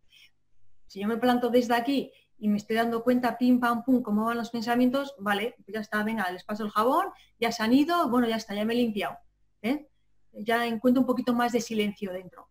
Si 0.86 1.00
yo 1.00 1.08
me 1.08 1.18
planto 1.18 1.50
desde 1.50 1.74
aquí 1.74 2.10
y 2.38 2.48
me 2.48 2.56
estoy 2.56 2.76
dando 2.76 3.02
cuenta, 3.02 3.36
pim, 3.36 3.60
pam, 3.60 3.84
pum, 3.84 4.02
cómo 4.02 4.24
van 4.24 4.38
los 4.38 4.50
pensamientos, 4.50 5.14
vale, 5.18 5.54
pues 5.58 5.74
ya 5.74 5.80
está, 5.80 6.02
venga, 6.02 6.30
les 6.30 6.44
paso 6.44 6.64
el 6.64 6.70
jabón, 6.70 7.08
ya 7.38 7.52
se 7.52 7.62
han 7.62 7.74
ido, 7.74 8.08
bueno, 8.08 8.26
ya 8.26 8.36
está, 8.36 8.54
ya 8.54 8.64
me 8.64 8.72
he 8.72 8.76
limpiado. 8.78 9.18
¿eh? 9.62 9.89
Ya 10.32 10.66
encuentro 10.66 11.00
un 11.00 11.06
poquito 11.06 11.34
más 11.34 11.52
de 11.52 11.60
silencio 11.60 12.12
dentro. 12.12 12.48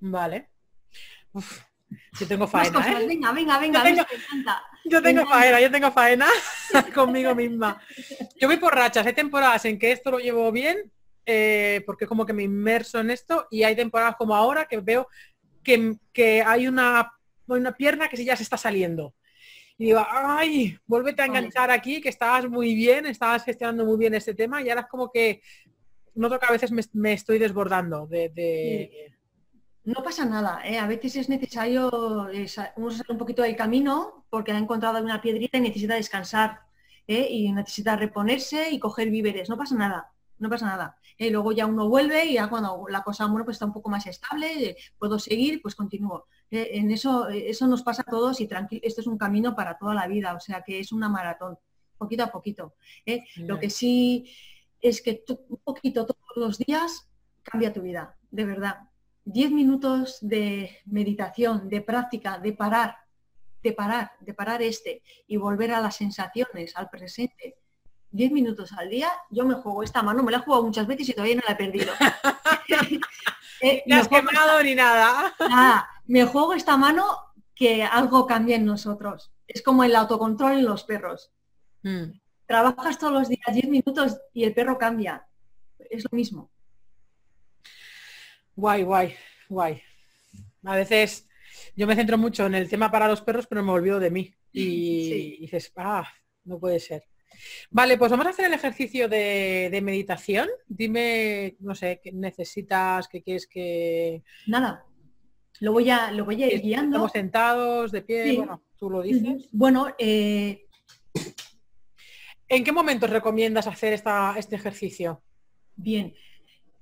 Vale. 0.00 0.50
yo 1.32 2.28
tengo 2.28 2.46
faena. 2.46 3.00
¿eh? 3.00 3.06
Venga, 3.06 3.32
venga, 3.32 3.58
venga, 3.58 3.84
yo 3.84 3.94
tengo, 3.94 4.02
yo 4.84 5.02
tengo 5.02 5.26
faena, 5.26 5.60
yo 5.60 5.70
tengo 5.70 5.90
faena 5.90 6.26
conmigo 6.94 7.34
misma. 7.34 7.80
Yo 8.40 8.48
voy 8.48 8.56
por 8.58 8.74
rachas, 8.74 9.06
hay 9.06 9.14
temporadas 9.14 9.64
en 9.64 9.78
que 9.78 9.92
esto 9.92 10.10
lo 10.10 10.18
llevo 10.18 10.50
bien, 10.52 10.92
eh, 11.26 11.82
porque 11.86 12.06
como 12.06 12.26
que 12.26 12.32
me 12.32 12.42
inmerso 12.42 13.00
en 13.00 13.10
esto, 13.10 13.48
y 13.50 13.62
hay 13.62 13.74
temporadas 13.74 14.16
como 14.16 14.34
ahora 14.34 14.66
que 14.66 14.78
veo 14.78 15.08
que, 15.62 15.96
que 16.12 16.42
hay 16.42 16.68
una, 16.68 17.12
una 17.46 17.72
pierna 17.72 18.08
que 18.08 18.22
ya 18.24 18.36
se 18.36 18.42
está 18.42 18.56
saliendo 18.56 19.14
y 19.76 19.86
digo, 19.86 20.04
ay, 20.08 20.78
vuélvete 20.86 21.22
a 21.22 21.26
enganchar 21.26 21.70
aquí, 21.70 22.00
que 22.00 22.08
estabas 22.08 22.48
muy 22.48 22.74
bien, 22.74 23.06
estabas 23.06 23.44
gestionando 23.44 23.84
muy 23.84 23.98
bien 23.98 24.14
este 24.14 24.34
tema 24.34 24.62
y 24.62 24.68
ahora 24.68 24.82
es 24.82 24.86
como 24.86 25.10
que 25.10 25.42
noto 26.14 26.38
que 26.38 26.46
a 26.46 26.52
veces 26.52 26.70
me, 26.92 27.12
estoy 27.12 27.38
desbordando 27.38 28.06
de... 28.06 29.12
No 29.84 30.02
pasa 30.02 30.24
nada, 30.24 30.60
¿eh? 30.64 30.78
a 30.78 30.86
veces 30.86 31.16
es 31.16 31.28
necesario 31.28 32.30
eh, 32.30 32.46
uno 32.76 32.90
salir 32.90 33.10
un 33.10 33.18
poquito 33.18 33.42
del 33.42 33.54
camino 33.54 34.24
porque 34.30 34.52
ha 34.52 34.58
encontrado 34.58 35.02
una 35.02 35.20
piedrita 35.20 35.58
y 35.58 35.60
necesita 35.60 35.94
descansar 35.94 36.60
¿eh? 37.06 37.26
y 37.28 37.52
necesita 37.52 37.94
reponerse 37.94 38.70
y 38.70 38.78
coger 38.78 39.10
víveres, 39.10 39.50
no 39.50 39.58
pasa 39.58 39.74
nada, 39.74 40.10
no 40.38 40.48
pasa 40.48 40.66
nada. 40.66 40.96
¿eh? 41.18 41.30
luego 41.30 41.52
ya 41.52 41.66
uno 41.66 41.88
vuelve 41.88 42.24
y 42.26 42.34
ya 42.34 42.48
cuando 42.48 42.86
la 42.88 43.02
cosa 43.02 43.26
bueno, 43.26 43.44
pues 43.44 43.56
está 43.56 43.66
un 43.66 43.72
poco 43.72 43.90
más 43.90 44.06
estable, 44.06 44.76
puedo 44.98 45.18
seguir, 45.18 45.60
pues 45.60 45.74
continúo. 45.74 46.26
Eh, 46.50 46.70
en 46.78 46.90
eso, 46.90 47.28
eh, 47.28 47.50
eso 47.50 47.66
nos 47.66 47.82
pasa 47.82 48.02
a 48.06 48.10
todos 48.10 48.40
y 48.40 48.46
tranquilo, 48.46 48.80
esto 48.84 49.00
es 49.00 49.06
un 49.06 49.18
camino 49.18 49.54
para 49.54 49.76
toda 49.76 49.94
la 49.94 50.06
vida, 50.06 50.34
o 50.34 50.40
sea 50.40 50.62
que 50.62 50.78
es 50.78 50.92
una 50.92 51.08
maratón, 51.08 51.58
poquito 51.98 52.24
a 52.24 52.28
poquito. 52.28 52.74
¿eh? 53.06 53.24
Lo 53.36 53.58
que 53.58 53.70
sí 53.70 54.30
es 54.80 55.02
que 55.02 55.24
un 55.28 55.60
poquito 55.64 56.06
todos 56.06 56.36
los 56.36 56.58
días 56.58 57.08
cambia 57.42 57.72
tu 57.72 57.82
vida, 57.82 58.16
de 58.30 58.44
verdad. 58.44 58.78
Diez 59.24 59.50
minutos 59.50 60.18
de 60.20 60.78
meditación, 60.84 61.68
de 61.68 61.80
práctica, 61.80 62.38
de 62.38 62.52
parar, 62.52 62.98
de 63.62 63.72
parar, 63.72 64.12
de 64.20 64.34
parar 64.34 64.62
este 64.62 65.02
y 65.26 65.38
volver 65.38 65.72
a 65.72 65.80
las 65.80 65.96
sensaciones, 65.96 66.76
al 66.76 66.90
presente. 66.90 67.56
Diez 68.10 68.30
minutos 68.30 68.72
al 68.74 68.90
día, 68.90 69.10
yo 69.30 69.44
me 69.44 69.54
juego 69.54 69.82
esta 69.82 70.02
mano, 70.02 70.22
me 70.22 70.30
la 70.30 70.38
he 70.38 70.42
jugado 70.42 70.64
muchas 70.64 70.86
veces 70.86 71.08
y 71.08 71.12
todavía 71.14 71.36
no 71.36 71.42
la 71.46 71.54
he 71.54 71.56
perdido. 71.56 71.92
eh, 73.60 73.82
no 73.86 73.96
has 73.96 74.08
quemado 74.08 74.62
ni 74.62 74.74
nada. 74.74 75.34
nada 75.40 75.93
me 76.06 76.24
juego 76.24 76.54
esta 76.54 76.76
mano 76.76 77.04
que 77.54 77.82
algo 77.82 78.26
cambia 78.26 78.56
en 78.56 78.64
nosotros. 78.64 79.32
Es 79.46 79.62
como 79.62 79.84
el 79.84 79.94
autocontrol 79.94 80.58
en 80.58 80.64
los 80.64 80.84
perros. 80.84 81.32
Hmm. 81.82 82.20
Trabajas 82.46 82.98
todos 82.98 83.12
los 83.12 83.28
días 83.28 83.46
10 83.52 83.68
minutos 83.68 84.18
y 84.32 84.44
el 84.44 84.54
perro 84.54 84.76
cambia. 84.76 85.26
Es 85.90 86.04
lo 86.04 86.16
mismo. 86.16 86.50
Guay, 88.56 88.82
guay, 88.82 89.14
guay. 89.48 89.82
A 90.64 90.76
veces 90.76 91.28
yo 91.76 91.86
me 91.86 91.96
centro 91.96 92.18
mucho 92.18 92.46
en 92.46 92.54
el 92.54 92.68
tema 92.68 92.90
para 92.90 93.08
los 93.08 93.22
perros, 93.22 93.46
pero 93.46 93.62
me 93.62 93.72
olvido 93.72 94.00
de 94.00 94.10
mí. 94.10 94.34
Y, 94.52 95.38
dices, 95.40 95.72
ah, 95.76 96.06
no 96.44 96.58
puede 96.58 96.80
ser. 96.80 97.04
Vale, 97.70 97.98
pues 97.98 98.10
vamos 98.10 98.26
a 98.26 98.30
hacer 98.30 98.46
el 98.46 98.54
ejercicio 98.54 99.08
de, 99.08 99.68
de 99.70 99.80
meditación. 99.80 100.48
Dime, 100.68 101.56
no 101.60 101.74
sé, 101.74 102.00
qué 102.02 102.12
necesitas, 102.12 103.08
qué 103.08 103.22
quieres 103.22 103.48
que... 103.48 104.22
Nada, 104.46 104.84
lo 105.60 105.72
voy 105.72 105.90
a, 105.90 106.10
lo 106.10 106.24
voy 106.24 106.42
a 106.42 106.52
ir 106.52 106.60
guiando. 106.60 106.96
Estamos 106.96 107.12
sentados, 107.12 107.92
de 107.92 108.02
pie, 108.02 108.36
bueno, 108.36 108.62
tú 108.76 108.90
lo 108.90 109.02
dices. 109.02 109.48
Bueno, 109.52 109.94
eh, 109.98 110.66
¿en 112.48 112.64
qué 112.64 112.72
momentos 112.72 113.10
recomiendas 113.10 113.66
hacer 113.66 113.92
esta, 113.92 114.34
este 114.36 114.56
ejercicio? 114.56 115.22
Bien, 115.76 116.14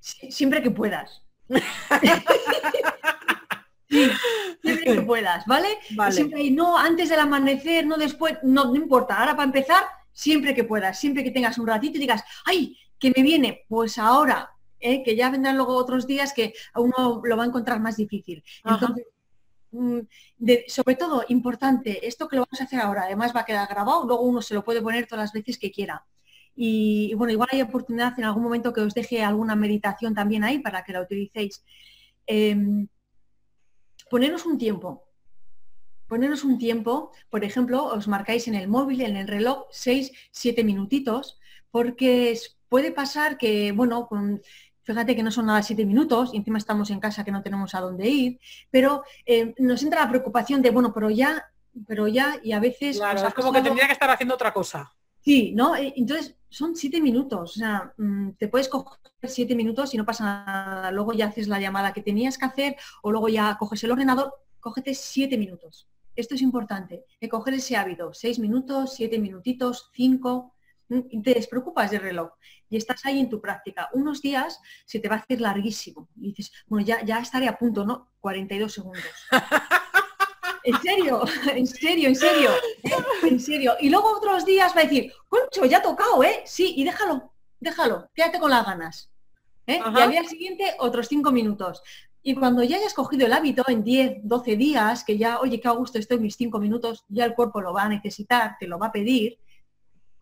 siempre 0.00 0.62
que 0.62 0.70
puedas. 0.70 1.22
siempre 4.62 4.94
que 4.94 5.02
puedas, 5.02 5.44
¿vale? 5.46 5.68
Siempre 6.10 6.50
no 6.50 6.78
antes 6.78 7.08
del 7.08 7.20
amanecer, 7.20 7.86
no 7.86 7.96
después, 7.96 8.38
no, 8.42 8.64
no 8.66 8.76
importa. 8.76 9.18
Ahora 9.18 9.36
para 9.36 9.46
empezar, 9.46 9.84
siempre 10.12 10.54
que 10.54 10.64
puedas, 10.64 10.98
siempre 10.98 11.22
que 11.24 11.30
tengas 11.30 11.58
un 11.58 11.66
ratito 11.66 11.98
y 11.98 12.00
digas, 12.00 12.24
ay, 12.44 12.76
que 12.98 13.12
me 13.14 13.22
viene, 13.22 13.64
pues 13.68 13.98
ahora, 13.98 14.50
¿eh? 14.82 15.02
que 15.02 15.16
ya 15.16 15.30
vendrán 15.30 15.56
luego 15.56 15.74
otros 15.76 16.06
días 16.06 16.32
que 16.32 16.52
a 16.74 16.80
uno 16.80 17.22
lo 17.24 17.36
va 17.36 17.44
a 17.44 17.46
encontrar 17.46 17.80
más 17.80 17.96
difícil. 17.96 18.44
Entonces, 18.64 19.06
mm, 19.70 20.00
sobre 20.66 20.96
todo, 20.96 21.24
importante, 21.28 22.06
esto 22.06 22.28
que 22.28 22.36
lo 22.36 22.42
vamos 22.42 22.60
a 22.60 22.64
hacer 22.64 22.80
ahora, 22.80 23.04
además 23.04 23.34
va 23.34 23.40
a 23.40 23.44
quedar 23.44 23.68
grabado, 23.68 24.04
luego 24.06 24.22
uno 24.22 24.42
se 24.42 24.54
lo 24.54 24.64
puede 24.64 24.82
poner 24.82 25.06
todas 25.06 25.24
las 25.24 25.32
veces 25.32 25.58
que 25.58 25.70
quiera. 25.70 26.04
Y, 26.54 27.14
bueno, 27.14 27.32
igual 27.32 27.48
hay 27.52 27.62
oportunidad 27.62 28.18
en 28.18 28.24
algún 28.24 28.42
momento 28.42 28.72
que 28.72 28.82
os 28.82 28.92
deje 28.92 29.22
alguna 29.22 29.56
meditación 29.56 30.14
también 30.14 30.44
ahí 30.44 30.58
para 30.58 30.84
que 30.84 30.92
la 30.92 31.00
utilicéis. 31.00 31.64
Eh, 32.26 32.86
poneros 34.10 34.44
un 34.44 34.58
tiempo. 34.58 35.04
Poneros 36.06 36.44
un 36.44 36.58
tiempo, 36.58 37.12
por 37.30 37.42
ejemplo, 37.42 37.86
os 37.86 38.06
marcáis 38.06 38.46
en 38.48 38.54
el 38.54 38.68
móvil, 38.68 39.00
en 39.00 39.16
el 39.16 39.26
reloj, 39.26 39.64
6, 39.70 40.12
7 40.30 40.62
minutitos, 40.62 41.38
porque 41.70 42.38
puede 42.68 42.92
pasar 42.92 43.38
que, 43.38 43.72
bueno, 43.72 44.06
con, 44.06 44.42
fíjate 44.82 45.16
que 45.16 45.22
no 45.22 45.30
son 45.30 45.46
nada 45.46 45.62
siete 45.62 45.84
minutos 45.84 46.30
y 46.32 46.38
encima 46.38 46.58
estamos 46.58 46.90
en 46.90 47.00
casa 47.00 47.24
que 47.24 47.32
no 47.32 47.42
tenemos 47.42 47.74
a 47.74 47.80
dónde 47.80 48.08
ir, 48.08 48.40
pero 48.70 49.04
eh, 49.26 49.54
nos 49.58 49.82
entra 49.82 50.04
la 50.04 50.08
preocupación 50.08 50.62
de, 50.62 50.70
bueno, 50.70 50.92
pero 50.92 51.10
ya, 51.10 51.50
pero 51.86 52.08
ya, 52.08 52.38
y 52.42 52.52
a 52.52 52.60
veces... 52.60 52.98
Claro, 52.98 53.26
es 53.26 53.34
como 53.34 53.52
que 53.52 53.62
tendría 53.62 53.86
que 53.86 53.92
estar 53.92 54.10
haciendo 54.10 54.34
otra 54.34 54.52
cosa. 54.52 54.92
Sí, 55.20 55.52
¿no? 55.54 55.76
Eh, 55.76 55.94
entonces 55.96 56.36
son 56.48 56.74
siete 56.74 57.00
minutos, 57.00 57.56
o 57.56 57.58
sea, 57.58 57.92
mm, 57.96 58.30
te 58.32 58.48
puedes 58.48 58.68
coger 58.68 58.98
siete 59.22 59.54
minutos 59.54 59.94
y 59.94 59.96
no 59.96 60.04
pasa 60.04 60.24
nada. 60.24 60.90
Luego 60.90 61.12
ya 61.12 61.26
haces 61.26 61.48
la 61.48 61.60
llamada 61.60 61.92
que 61.92 62.02
tenías 62.02 62.36
que 62.36 62.44
hacer 62.44 62.76
o 63.02 63.12
luego 63.12 63.28
ya 63.28 63.56
coges 63.56 63.82
el 63.84 63.92
ordenador, 63.92 64.34
cógete 64.60 64.94
siete 64.94 65.38
minutos. 65.38 65.88
Esto 66.14 66.34
es 66.34 66.42
importante, 66.42 67.04
que 67.20 67.28
coger 67.28 67.54
ese 67.54 67.76
hábito, 67.76 68.12
seis 68.12 68.38
minutos, 68.38 68.94
siete 68.94 69.18
minutitos, 69.18 69.90
cinco, 69.94 70.52
te 71.22 71.34
despreocupas 71.34 71.90
del 71.90 72.00
reloj 72.00 72.30
y 72.68 72.76
estás 72.76 73.04
ahí 73.04 73.20
en 73.20 73.28
tu 73.28 73.40
práctica. 73.40 73.88
Unos 73.92 74.22
días 74.22 74.60
se 74.84 75.00
te 75.00 75.08
va 75.08 75.16
a 75.16 75.18
hacer 75.18 75.40
larguísimo 75.40 76.08
y 76.16 76.28
dices, 76.28 76.52
bueno, 76.66 76.84
ya, 76.86 77.02
ya 77.04 77.18
estaré 77.18 77.48
a 77.48 77.58
punto, 77.58 77.84
¿no? 77.84 78.12
42 78.20 78.72
segundos. 78.72 79.04
En 80.64 80.80
serio, 80.80 81.24
en 81.54 81.66
serio, 81.66 82.08
en 82.08 82.14
serio, 82.14 82.50
en 83.24 83.40
serio. 83.40 83.74
Y 83.80 83.90
luego 83.90 84.16
otros 84.16 84.44
días 84.46 84.72
va 84.76 84.82
a 84.82 84.84
decir, 84.84 85.12
concho, 85.28 85.64
ya 85.64 85.78
ha 85.78 85.82
tocado, 85.82 86.22
¿eh? 86.22 86.42
Sí, 86.44 86.74
y 86.76 86.84
déjalo, 86.84 87.32
déjalo, 87.58 88.08
quédate 88.14 88.38
con 88.38 88.50
las 88.50 88.64
ganas. 88.64 89.10
¿eh? 89.66 89.80
Y 89.84 90.00
al 90.00 90.10
día 90.10 90.24
siguiente 90.24 90.64
otros 90.78 91.08
cinco 91.08 91.32
minutos. 91.32 91.82
Y 92.22 92.36
cuando 92.36 92.62
ya 92.62 92.76
hayas 92.76 92.94
cogido 92.94 93.26
el 93.26 93.32
hábito 93.32 93.64
en 93.66 93.82
10, 93.82 94.18
12 94.22 94.56
días, 94.56 95.02
que 95.02 95.18
ya, 95.18 95.40
oye, 95.40 95.60
qué 95.60 95.66
a 95.66 95.72
gusto 95.72 95.98
estoy 95.98 96.20
mis 96.20 96.36
cinco 96.36 96.60
minutos, 96.60 97.04
ya 97.08 97.24
el 97.24 97.34
cuerpo 97.34 97.60
lo 97.60 97.72
va 97.72 97.82
a 97.82 97.88
necesitar, 97.88 98.56
te 98.60 98.68
lo 98.68 98.78
va 98.78 98.88
a 98.88 98.92
pedir, 98.92 99.38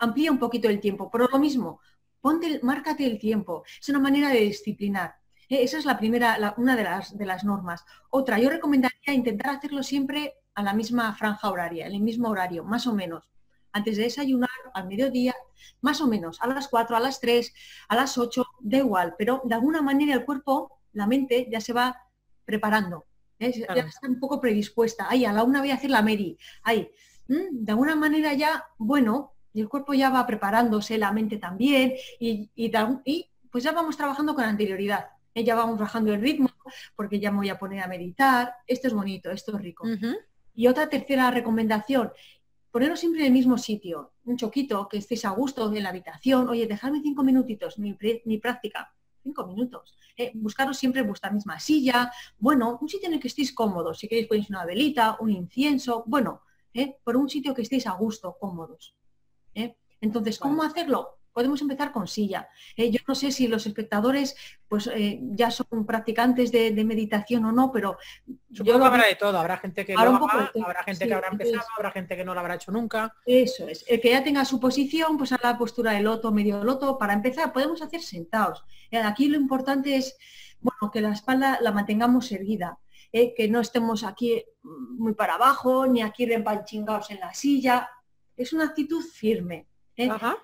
amplía 0.00 0.32
un 0.32 0.38
poquito 0.38 0.68
el 0.68 0.80
tiempo. 0.80 1.08
Pero 1.10 1.28
lo 1.28 1.38
mismo, 1.38 1.80
ponte, 2.20 2.60
márcate 2.62 3.06
el 3.06 3.18
tiempo. 3.18 3.64
Es 3.80 3.88
una 3.88 4.00
manera 4.00 4.28
de 4.30 4.40
disciplinar. 4.40 5.14
Eh, 5.48 5.62
esa 5.62 5.78
es 5.78 5.84
la 5.84 5.98
primera, 5.98 6.54
una 6.56 6.76
de 6.76 6.84
las, 6.84 7.16
de 7.16 7.26
las 7.26 7.44
normas. 7.44 7.84
Otra, 8.10 8.38
yo 8.38 8.50
recomendaría 8.50 9.14
intentar 9.14 9.56
hacerlo 9.56 9.82
siempre 9.82 10.34
a 10.54 10.62
la 10.62 10.74
misma 10.74 11.14
franja 11.14 11.50
horaria, 11.50 11.86
en 11.86 11.94
el 11.94 12.00
mismo 12.00 12.28
horario, 12.28 12.64
más 12.64 12.86
o 12.86 12.94
menos. 12.94 13.30
Antes 13.72 13.96
de 13.96 14.04
desayunar, 14.04 14.50
al 14.74 14.88
mediodía, 14.88 15.34
más 15.80 16.00
o 16.00 16.08
menos, 16.08 16.38
a 16.40 16.48
las 16.48 16.66
4, 16.68 16.96
a 16.96 17.00
las 17.00 17.20
3, 17.20 17.52
a 17.88 17.94
las 17.94 18.18
8, 18.18 18.44
da 18.60 18.78
igual, 18.78 19.14
pero 19.16 19.42
de 19.44 19.54
alguna 19.54 19.80
manera 19.80 20.14
el 20.14 20.24
cuerpo, 20.24 20.80
la 20.92 21.06
mente, 21.06 21.46
ya 21.50 21.60
se 21.60 21.72
va 21.72 21.96
preparando. 22.44 23.06
¿eh? 23.38 23.64
Ya 23.74 23.82
está 23.82 24.08
un 24.08 24.18
poco 24.18 24.40
predispuesta. 24.40 25.06
Ay, 25.08 25.24
a 25.24 25.32
la 25.32 25.44
una 25.44 25.60
voy 25.60 25.70
a 25.70 25.74
hacer 25.74 25.90
la 25.90 26.02
Mary. 26.02 26.36
Ay, 26.64 26.90
de 27.28 27.70
alguna 27.70 27.94
manera 27.94 28.34
ya, 28.34 28.64
bueno, 28.76 29.34
y 29.52 29.60
el 29.60 29.68
cuerpo 29.68 29.94
ya 29.94 30.10
va 30.10 30.26
preparándose, 30.26 30.98
la 30.98 31.12
mente 31.12 31.38
también, 31.38 31.94
y, 32.18 32.50
y 32.54 33.30
pues 33.50 33.64
ya 33.64 33.72
vamos 33.72 33.96
trabajando 33.96 34.34
con 34.34 34.44
anterioridad 34.44 35.06
ya 35.44 35.54
vamos 35.54 35.78
bajando 35.78 36.12
el 36.12 36.20
ritmo 36.20 36.50
porque 36.96 37.20
ya 37.20 37.30
me 37.30 37.38
voy 37.38 37.48
a 37.48 37.58
poner 37.58 37.82
a 37.82 37.88
meditar. 37.88 38.54
Esto 38.66 38.88
es 38.88 38.94
bonito, 38.94 39.30
esto 39.30 39.56
es 39.56 39.62
rico. 39.62 39.84
Y 40.54 40.66
otra 40.66 40.88
tercera 40.88 41.30
recomendación, 41.30 42.12
poneros 42.70 43.00
siempre 43.00 43.22
en 43.22 43.28
el 43.28 43.32
mismo 43.32 43.56
sitio, 43.58 44.12
un 44.24 44.36
choquito, 44.36 44.88
que 44.88 44.98
estéis 44.98 45.24
a 45.24 45.30
gusto 45.30 45.72
en 45.74 45.82
la 45.82 45.88
habitación. 45.88 46.48
Oye, 46.48 46.66
dejadme 46.66 47.00
cinco 47.02 47.22
minutitos, 47.22 47.78
mi, 47.78 47.94
práctica, 48.38 48.92
cinco 49.22 49.46
minutos. 49.46 49.96
Eh, 50.16 50.32
buscaros 50.34 50.76
siempre 50.76 51.02
vuestra 51.02 51.30
misma 51.30 51.58
silla. 51.58 52.12
Bueno, 52.38 52.78
un 52.80 52.88
sitio 52.88 53.08
en 53.08 53.14
el 53.14 53.20
que 53.20 53.28
estéis 53.28 53.52
cómodos. 53.54 53.98
Si 53.98 54.08
queréis 54.08 54.28
ponéis 54.28 54.50
una 54.50 54.64
velita, 54.64 55.16
un 55.20 55.30
incienso. 55.30 56.04
Bueno, 56.06 56.42
eh, 56.74 56.96
por 57.02 57.16
un 57.16 57.28
sitio 57.28 57.54
que 57.54 57.62
estéis 57.62 57.86
a 57.86 57.92
gusto, 57.92 58.36
cómodos. 58.38 58.94
Eh. 59.54 59.76
Entonces, 60.00 60.38
¿cómo 60.38 60.62
hacerlo? 60.62 61.20
podemos 61.32 61.60
empezar 61.62 61.92
con 61.92 62.06
silla. 62.06 62.48
Eh, 62.76 62.90
yo 62.90 62.98
no 63.06 63.14
sé 63.14 63.30
si 63.30 63.48
los 63.48 63.66
espectadores 63.66 64.36
pues 64.68 64.88
eh, 64.88 65.18
ya 65.22 65.50
son 65.50 65.86
practicantes 65.86 66.52
de, 66.52 66.72
meditación 66.84 67.44
o 67.44 67.52
no, 67.52 67.70
pero 67.72 67.98
yo 68.48 68.78
lo 68.78 68.84
habrá 68.84 69.06
de 69.06 69.14
todo. 69.14 69.38
Habrá 69.38 69.58
gente 69.58 69.84
que 69.84 69.94
lo 69.94 70.00
habrá 70.00 70.84
gente 70.84 71.06
que 71.06 71.14
habrá 71.14 71.28
empezado, 71.28 71.66
habrá 71.76 71.90
gente 71.92 72.16
que 72.16 72.24
no 72.24 72.34
lo 72.34 72.40
habrá 72.40 72.54
hecho 72.54 72.72
nunca. 72.72 73.14
Eso 73.24 73.68
es. 73.68 73.84
El 73.88 74.00
que 74.00 74.10
ya 74.10 74.24
tenga 74.24 74.44
su 74.44 74.58
posición, 74.60 75.16
pues 75.16 75.32
a 75.32 75.40
la 75.42 75.56
postura 75.56 75.92
de 75.92 76.00
loto, 76.00 76.32
medio 76.32 76.62
loto. 76.64 76.98
Para 76.98 77.12
empezar, 77.12 77.52
podemos 77.52 77.80
hacer 77.82 78.02
sentados. 78.02 78.64
Aquí 78.92 79.28
lo 79.28 79.36
importante 79.36 79.96
es 79.96 80.16
bueno, 80.60 80.90
que 80.92 81.00
la 81.00 81.12
espalda 81.12 81.58
la 81.60 81.72
mantengamos 81.72 82.30
erguida. 82.32 82.78
que 83.12 83.48
no 83.48 83.60
estemos 83.60 84.04
aquí 84.04 84.44
muy 84.62 85.14
para 85.14 85.34
abajo, 85.34 85.86
ni 85.86 86.02
aquí 86.02 86.26
rempanchingados 86.26 87.10
en 87.10 87.20
la 87.20 87.34
silla. 87.34 87.88
Es 88.40 88.52
una 88.52 88.64
actitud 88.64 89.02
firme. 89.02 89.66
Ajá. 90.08 90.36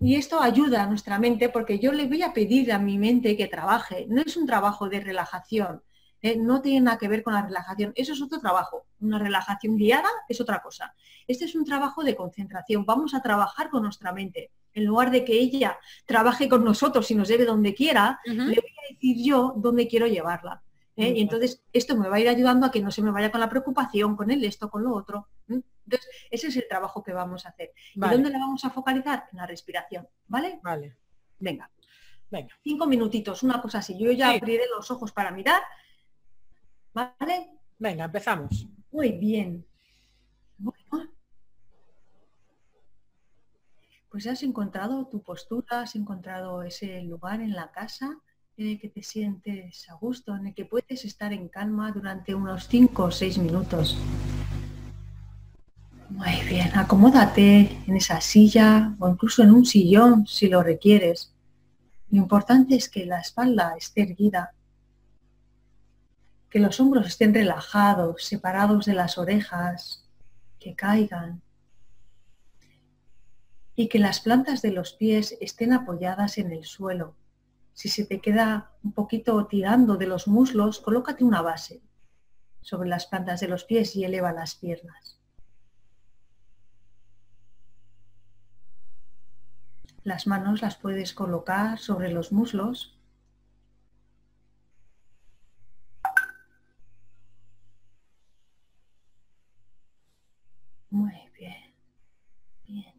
Y 0.00 0.16
esto 0.16 0.40
ayuda 0.40 0.82
a 0.82 0.86
nuestra 0.86 1.18
mente 1.18 1.48
porque 1.48 1.78
yo 1.78 1.92
le 1.92 2.06
voy 2.06 2.22
a 2.22 2.32
pedir 2.32 2.72
a 2.72 2.78
mi 2.78 2.98
mente 2.98 3.36
que 3.36 3.46
trabaje. 3.46 4.06
No 4.08 4.22
es 4.22 4.36
un 4.36 4.46
trabajo 4.46 4.88
de 4.88 5.00
relajación, 5.00 5.82
¿eh? 6.22 6.36
no 6.36 6.62
tiene 6.62 6.80
nada 6.80 6.98
que 6.98 7.08
ver 7.08 7.22
con 7.22 7.34
la 7.34 7.42
relajación. 7.42 7.92
Eso 7.94 8.12
es 8.12 8.22
otro 8.22 8.40
trabajo. 8.40 8.86
Una 9.00 9.18
relajación 9.18 9.76
guiada 9.76 10.08
es 10.28 10.40
otra 10.40 10.62
cosa. 10.62 10.94
Este 11.26 11.44
es 11.44 11.54
un 11.54 11.64
trabajo 11.64 12.02
de 12.02 12.14
concentración. 12.14 12.84
Vamos 12.84 13.14
a 13.14 13.22
trabajar 13.22 13.70
con 13.70 13.82
nuestra 13.82 14.12
mente. 14.12 14.50
En 14.72 14.86
lugar 14.86 15.10
de 15.10 15.24
que 15.24 15.34
ella 15.34 15.78
trabaje 16.06 16.48
con 16.48 16.64
nosotros 16.64 17.10
y 17.10 17.14
nos 17.14 17.28
lleve 17.28 17.44
donde 17.44 17.74
quiera, 17.74 18.20
le 18.24 18.34
voy 18.34 18.54
a 18.54 18.92
decir 18.92 19.16
yo 19.24 19.52
dónde 19.56 19.86
quiero 19.86 20.06
llevarla. 20.06 20.62
¿eh? 20.96 21.12
Y 21.16 21.20
entonces 21.22 21.62
esto 21.72 21.96
me 21.96 22.08
va 22.08 22.16
a 22.16 22.20
ir 22.20 22.28
ayudando 22.28 22.66
a 22.66 22.70
que 22.70 22.80
no 22.80 22.90
se 22.90 23.02
me 23.02 23.10
vaya 23.10 23.30
con 23.30 23.40
la 23.40 23.48
preocupación, 23.48 24.16
con 24.16 24.30
el 24.30 24.44
esto, 24.44 24.70
con 24.70 24.84
lo 24.84 24.94
otro. 24.94 25.28
Entonces, 25.84 26.08
ese 26.30 26.48
es 26.48 26.56
el 26.56 26.68
trabajo 26.68 27.02
que 27.02 27.12
vamos 27.12 27.46
a 27.46 27.50
hacer. 27.50 27.72
¿Y 27.94 28.00
dónde 28.00 28.30
la 28.30 28.38
vamos 28.38 28.64
a 28.64 28.70
focalizar? 28.70 29.28
En 29.32 29.38
la 29.38 29.46
respiración, 29.46 30.08
¿vale? 30.26 30.60
Vale. 30.62 30.96
Venga. 31.38 31.70
Venga. 32.30 32.54
Cinco 32.62 32.86
minutitos, 32.86 33.42
una 33.42 33.60
cosa 33.60 33.78
así. 33.78 33.98
Yo 33.98 34.10
ya 34.12 34.30
abriré 34.30 34.64
los 34.74 34.90
ojos 34.90 35.12
para 35.12 35.30
mirar. 35.30 35.62
¿Vale? 36.94 37.50
Venga, 37.78 38.04
empezamos. 38.04 38.66
Muy 38.90 39.12
bien. 39.12 39.66
Bueno. 40.58 41.10
Pues 44.10 44.26
has 44.26 44.42
encontrado 44.42 45.08
tu 45.08 45.22
postura, 45.22 45.80
has 45.80 45.96
encontrado 45.96 46.62
ese 46.62 47.00
lugar 47.02 47.40
en 47.40 47.54
la 47.54 47.72
casa 47.72 48.18
en 48.56 48.68
el 48.68 48.78
que 48.78 48.90
te 48.90 49.02
sientes 49.02 49.88
a 49.88 49.94
gusto, 49.94 50.36
en 50.36 50.48
el 50.48 50.54
que 50.54 50.66
puedes 50.66 51.04
estar 51.04 51.32
en 51.32 51.48
calma 51.48 51.90
durante 51.92 52.34
unos 52.34 52.68
cinco 52.68 53.04
o 53.04 53.10
seis 53.10 53.38
minutos. 53.38 53.96
Muy 56.14 56.42
bien, 56.46 56.70
acomódate 56.76 57.78
en 57.86 57.96
esa 57.96 58.20
silla 58.20 58.94
o 58.98 59.08
incluso 59.08 59.42
en 59.42 59.50
un 59.50 59.64
sillón 59.64 60.26
si 60.26 60.46
lo 60.46 60.62
requieres. 60.62 61.32
Lo 62.10 62.18
importante 62.18 62.76
es 62.76 62.90
que 62.90 63.06
la 63.06 63.18
espalda 63.18 63.74
esté 63.78 64.02
erguida, 64.02 64.52
que 66.50 66.58
los 66.58 66.78
hombros 66.80 67.06
estén 67.06 67.32
relajados, 67.32 68.24
separados 68.24 68.84
de 68.84 68.92
las 68.92 69.16
orejas, 69.16 70.06
que 70.60 70.74
caigan 70.74 71.40
y 73.74 73.88
que 73.88 73.98
las 73.98 74.20
plantas 74.20 74.60
de 74.60 74.72
los 74.72 74.92
pies 74.92 75.38
estén 75.40 75.72
apoyadas 75.72 76.36
en 76.36 76.52
el 76.52 76.66
suelo. 76.66 77.16
Si 77.72 77.88
se 77.88 78.04
te 78.04 78.20
queda 78.20 78.70
un 78.84 78.92
poquito 78.92 79.46
tirando 79.46 79.96
de 79.96 80.06
los 80.06 80.28
muslos, 80.28 80.78
colócate 80.78 81.24
una 81.24 81.40
base 81.40 81.80
sobre 82.60 82.90
las 82.90 83.06
plantas 83.06 83.40
de 83.40 83.48
los 83.48 83.64
pies 83.64 83.96
y 83.96 84.04
eleva 84.04 84.30
las 84.32 84.54
piernas. 84.56 85.21
Las 90.04 90.26
manos 90.26 90.62
las 90.62 90.76
puedes 90.76 91.12
colocar 91.14 91.78
sobre 91.78 92.10
los 92.12 92.32
muslos. 92.32 92.96
Muy 100.90 101.12
bien. 101.38 101.72
Bien. 102.66 102.94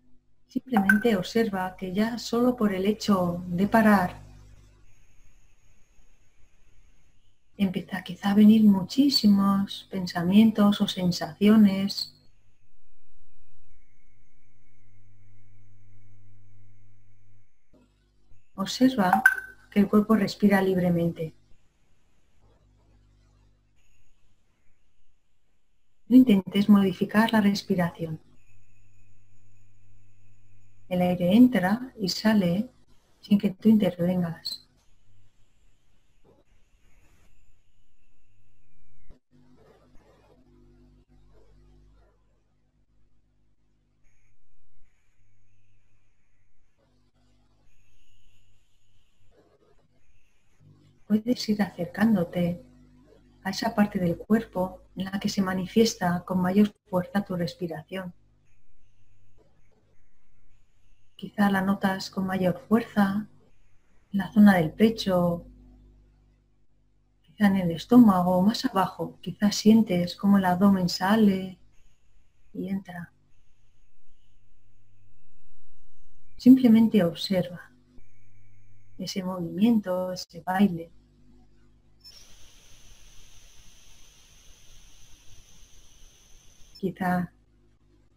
Simplemente 0.47 1.15
observa 1.15 1.75
que 1.77 1.93
ya 1.93 2.17
solo 2.17 2.55
por 2.55 2.73
el 2.73 2.85
hecho 2.85 3.43
de 3.47 3.67
parar 3.67 4.23
empieza 7.57 7.97
a 7.97 8.03
quizá 8.03 8.33
venir 8.33 8.63
muchísimos 8.63 9.87
pensamientos 9.89 10.81
o 10.81 10.87
sensaciones. 10.87 12.12
Observa 18.55 19.23
que 19.71 19.79
el 19.79 19.87
cuerpo 19.87 20.15
respira 20.15 20.61
libremente. 20.61 21.33
No 26.07 26.17
intentes 26.17 26.69
modificar 26.69 27.33
la 27.33 27.41
respiración. 27.41 28.19
El 30.87 31.01
aire 31.01 31.35
entra 31.35 31.91
y 31.99 32.09
sale 32.09 32.69
sin 33.21 33.39
que 33.39 33.49
tú 33.49 33.69
intervengas. 33.69 34.62
Puedes 51.21 51.47
ir 51.49 51.61
acercándote 51.61 52.63
a 53.43 53.51
esa 53.51 53.75
parte 53.75 53.99
del 53.99 54.17
cuerpo 54.17 54.81
en 54.95 55.05
la 55.05 55.19
que 55.19 55.29
se 55.29 55.43
manifiesta 55.43 56.23
con 56.25 56.41
mayor 56.41 56.73
fuerza 56.89 57.23
tu 57.23 57.35
respiración. 57.35 58.13
Quizá 61.15 61.51
la 61.51 61.61
notas 61.61 62.09
con 62.09 62.25
mayor 62.25 62.59
fuerza 62.67 63.27
en 64.11 64.17
la 64.17 64.31
zona 64.31 64.55
del 64.55 64.71
pecho, 64.71 65.45
quizá 67.21 67.47
en 67.47 67.57
el 67.57 67.71
estómago 67.71 68.41
más 68.41 68.65
abajo. 68.65 69.19
Quizá 69.21 69.51
sientes 69.51 70.15
como 70.15 70.39
el 70.39 70.45
abdomen 70.45 70.89
sale 70.89 71.59
y 72.53 72.69
entra. 72.69 73.13
Simplemente 76.37 77.03
observa 77.03 77.73
ese 78.97 79.23
movimiento, 79.23 80.11
ese 80.11 80.41
baile. 80.41 80.91
Quizá 86.83 87.31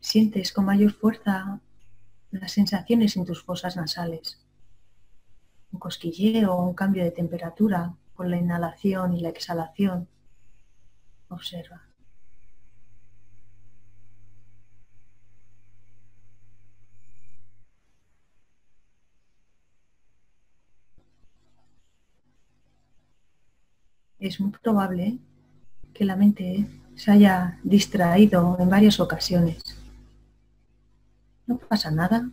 sientes 0.01 0.53
con 0.53 0.65
mayor 0.65 0.91
fuerza 0.91 1.61
las 2.33 2.51
sensaciones 2.51 3.17
en 3.17 3.25
tus 3.25 3.45
fosas 3.45 3.77
nasales. 3.77 4.45
Un 5.71 5.79
cosquilleo 5.79 6.57
un 6.57 6.75
cambio 6.75 7.05
de 7.05 7.13
temperatura 7.13 7.95
con 8.17 8.29
la 8.29 8.39
inhalación 8.39 9.15
y 9.15 9.21
la 9.21 9.29
exhalación. 9.29 10.09
Observa. 11.29 11.81
es 24.19 24.41
muy 24.41 24.51
probable 24.51 25.21
que 25.95 26.05
la 26.05 26.17
mente 26.17 26.67
se 26.97 27.13
haya 27.13 27.59
distraído 27.63 28.57
en 28.59 28.69
varias 28.69 28.99
ocasiones. 28.99 29.63
No 31.47 31.59
pasa 31.59 31.91
nada. 31.91 32.29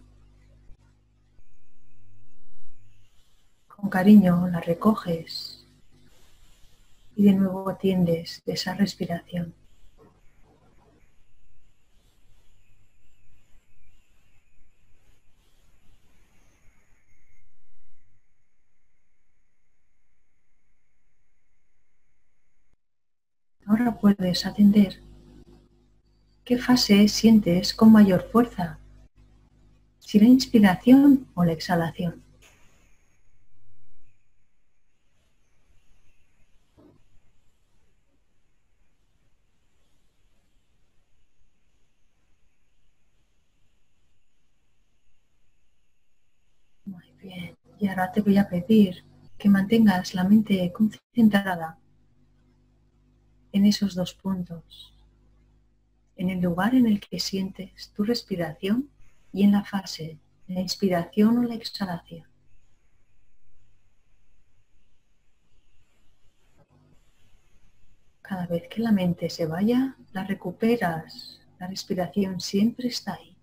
Con 3.67 3.89
cariño 3.89 4.47
la 4.47 4.61
recoges 4.61 5.65
y 7.15 7.23
de 7.23 7.33
nuevo 7.33 7.69
atiendes 7.69 8.41
de 8.45 8.53
esa 8.53 8.73
respiración. 8.73 9.53
Puedes 23.91 24.45
atender. 24.45 25.01
Qué 26.45 26.57
fase 26.57 27.07
sientes 27.09 27.73
con 27.73 27.91
mayor 27.91 28.29
fuerza, 28.31 28.79
si 29.99 30.19
la 30.19 30.25
inspiración 30.25 31.27
o 31.33 31.43
la 31.43 31.51
exhalación. 31.51 32.23
Muy 46.85 47.11
bien, 47.21 47.57
y 47.79 47.87
ahora 47.87 48.11
te 48.11 48.21
voy 48.21 48.37
a 48.37 48.47
pedir 48.47 49.03
que 49.37 49.49
mantengas 49.49 50.13
la 50.13 50.23
mente 50.23 50.71
concentrada 50.71 51.77
en 53.53 53.65
esos 53.65 53.95
dos 53.95 54.13
puntos, 54.13 54.93
en 56.17 56.29
el 56.29 56.41
lugar 56.41 56.75
en 56.75 56.87
el 56.87 56.99
que 56.99 57.19
sientes 57.19 57.91
tu 57.95 58.03
respiración 58.03 58.89
y 59.31 59.43
en 59.43 59.51
la 59.53 59.63
fase, 59.63 60.19
la 60.47 60.59
inspiración 60.59 61.37
o 61.37 61.43
la 61.43 61.55
exhalación. 61.55 62.27
Cada 68.21 68.47
vez 68.47 68.67
que 68.69 68.81
la 68.81 68.91
mente 68.91 69.29
se 69.29 69.45
vaya, 69.45 69.95
la 70.11 70.23
recuperas. 70.23 71.39
La 71.59 71.67
respiración 71.67 72.39
siempre 72.39 72.87
está 72.87 73.13
ahí. 73.13 73.33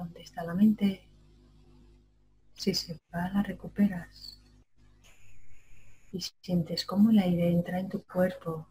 donde 0.00 0.19
está 0.30 0.44
la 0.44 0.54
mente, 0.54 1.02
si 2.54 2.72
se 2.72 2.96
va, 3.12 3.28
la 3.30 3.42
recuperas. 3.42 4.40
Y 6.12 6.20
sientes 6.20 6.84
cómo 6.86 7.10
el 7.10 7.18
aire 7.18 7.50
entra 7.50 7.80
en 7.80 7.88
tu 7.88 8.04
cuerpo. 8.04 8.66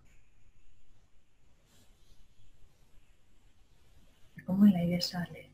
Y 4.38 4.42
cómo 4.44 4.66
el 4.66 4.76
aire 4.76 5.02
sale. 5.02 5.52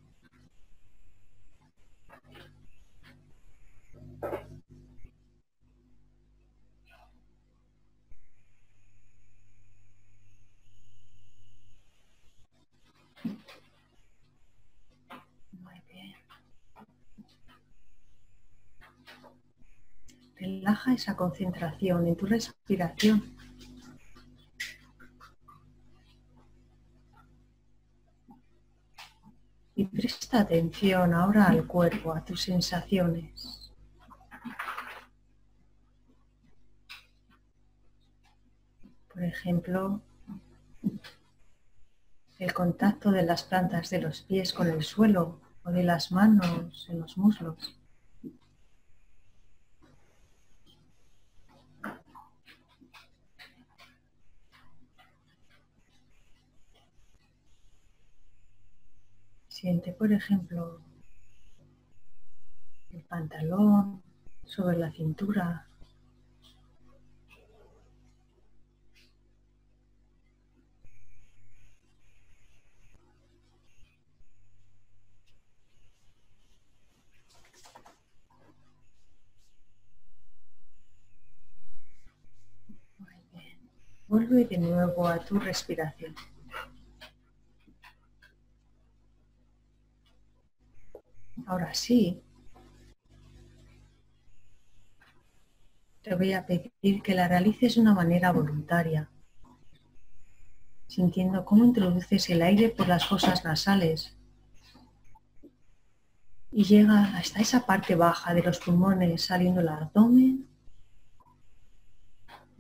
Relaja 20.46 20.94
esa 20.94 21.16
concentración 21.16 22.06
en 22.06 22.16
tu 22.16 22.28
respiración. 22.28 23.36
Y 29.74 29.86
presta 29.86 30.42
atención 30.42 31.16
ahora 31.16 31.46
al 31.46 31.66
cuerpo, 31.66 32.14
a 32.14 32.24
tus 32.24 32.44
sensaciones. 32.44 33.74
Por 39.12 39.24
ejemplo, 39.24 40.04
el 42.38 42.54
contacto 42.54 43.10
de 43.10 43.24
las 43.24 43.42
plantas 43.42 43.90
de 43.90 44.00
los 44.00 44.22
pies 44.22 44.54
con 44.54 44.68
el 44.68 44.84
suelo 44.84 45.42
o 45.64 45.72
de 45.72 45.82
las 45.82 46.12
manos 46.12 46.86
en 46.88 47.00
los 47.00 47.18
muslos. 47.18 47.80
siente, 59.66 59.94
por 59.94 60.14
ejemplo, 60.14 60.80
el 62.92 63.02
pantalón, 63.02 64.04
sobre 64.44 64.78
la 64.78 64.92
cintura. 64.92 65.66
Muy 83.00 83.16
bien. 83.34 83.58
Vuelve 84.08 84.46
de 84.46 84.58
nuevo 84.60 85.08
a 85.08 85.18
tu 85.18 85.40
respiración. 85.40 86.14
Ahora 91.46 91.74
sí, 91.74 92.22
te 96.02 96.16
voy 96.16 96.34
a 96.34 96.46
pedir 96.46 97.02
que 97.04 97.14
la 97.14 97.28
realices 97.28 97.76
de 97.76 97.82
una 97.82 97.94
manera 97.94 98.32
voluntaria, 98.32 99.10
sintiendo 100.88 101.46
cómo 101.46 101.66
introduces 101.66 102.30
el 102.30 102.42
aire 102.42 102.70
por 102.70 102.88
las 102.88 103.08
fosas 103.08 103.44
nasales 103.44 104.16
y 106.52 106.64
llega 106.64 107.18
hasta 107.18 107.42
esa 107.42 107.66
parte 107.66 107.96
baja 107.96 108.34
de 108.34 108.42
los 108.42 108.60
pulmones 108.60 109.24
saliendo 109.24 109.62
el 109.62 109.68
abdomen. 109.68 110.48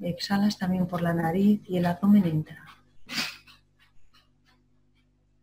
Exhalas 0.01 0.57
también 0.57 0.85
por 0.85 1.01
la 1.01 1.13
nariz 1.13 1.61
y 1.67 1.77
el 1.77 1.85
abdomen 1.85 2.25
entra. 2.25 2.65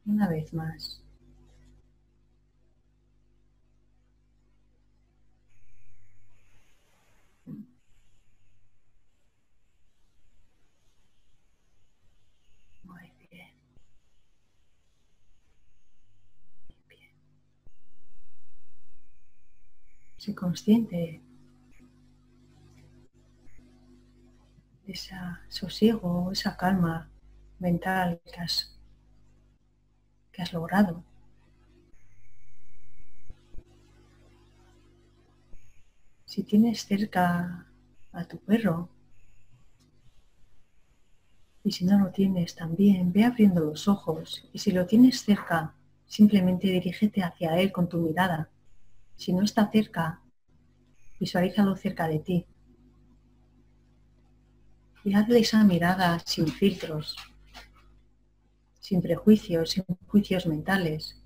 Una 0.05 0.29
vez 0.29 0.53
más. 0.53 1.02
Sé 20.23 20.37
consciente 20.37 21.21
de 24.87 24.93
ese 24.93 25.17
sosiego, 25.49 26.31
esa 26.31 26.57
calma 26.57 27.11
mental 27.59 28.21
que 28.33 28.41
has, 28.41 28.79
que 30.31 30.43
has 30.43 30.53
logrado. 30.53 31.03
Si 36.25 36.45
tienes 36.45 36.87
cerca 36.87 37.67
a 38.13 38.25
tu 38.25 38.39
perro, 38.39 38.89
y 41.65 41.73
si 41.73 41.85
no 41.85 41.99
lo 41.99 42.13
tienes 42.13 42.55
también, 42.55 43.13
ve 43.13 43.25
abriendo 43.25 43.61
los 43.65 43.89
ojos 43.89 44.49
y 44.53 44.61
si 44.61 44.71
lo 44.71 44.87
tienes 44.87 45.25
cerca, 45.25 45.75
simplemente 46.07 46.69
dirígete 46.69 47.25
hacia 47.25 47.59
él 47.59 47.73
con 47.73 47.89
tu 47.89 47.99
mirada 47.99 48.49
si 49.17 49.33
no 49.33 49.43
está 49.43 49.71
cerca, 49.71 50.21
visualízalo 51.19 51.77
cerca 51.77 52.09
de 52.09 52.19
ti. 52.19 52.47
Y 55.05 55.15
hazle 55.15 55.41
esa 55.41 55.65
mirada 55.65 56.19
sin 56.21 56.49
filtros, 56.49 57.17
sin 58.81 59.01
prejuicios, 59.03 59.71
sin 59.71 59.85
juicios 60.07 60.47
mentales, 60.47 61.21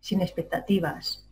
sin 0.00 0.20
expectativas. 0.20 1.28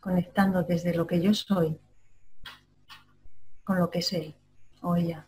Conectando 0.00 0.62
desde 0.62 0.94
lo 0.94 1.06
que 1.06 1.20
yo 1.20 1.32
soy 1.32 1.78
con 3.64 3.78
lo 3.78 3.90
que 3.90 4.00
es 4.00 4.12
él 4.12 4.34
o 4.82 4.94
ella. 4.96 5.26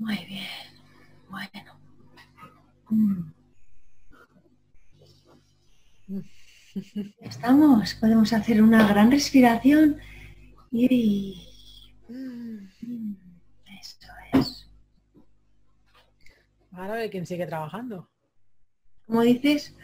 Muy 0.00 0.16
bien. 0.24 0.46
Bueno. 1.28 1.78
Mm. 2.88 3.30
Estamos. 7.20 7.94
Podemos 7.94 8.32
hacer 8.32 8.62
una 8.62 8.88
gran 8.88 9.10
respiración 9.10 9.98
y... 10.72 11.46
Eso 13.78 14.08
es. 14.32 14.70
Ahora 16.72 16.94
de 16.94 17.10
quién 17.10 17.26
sigue 17.26 17.46
trabajando. 17.46 18.08
¿Cómo 19.06 19.20
dices? 19.20 19.76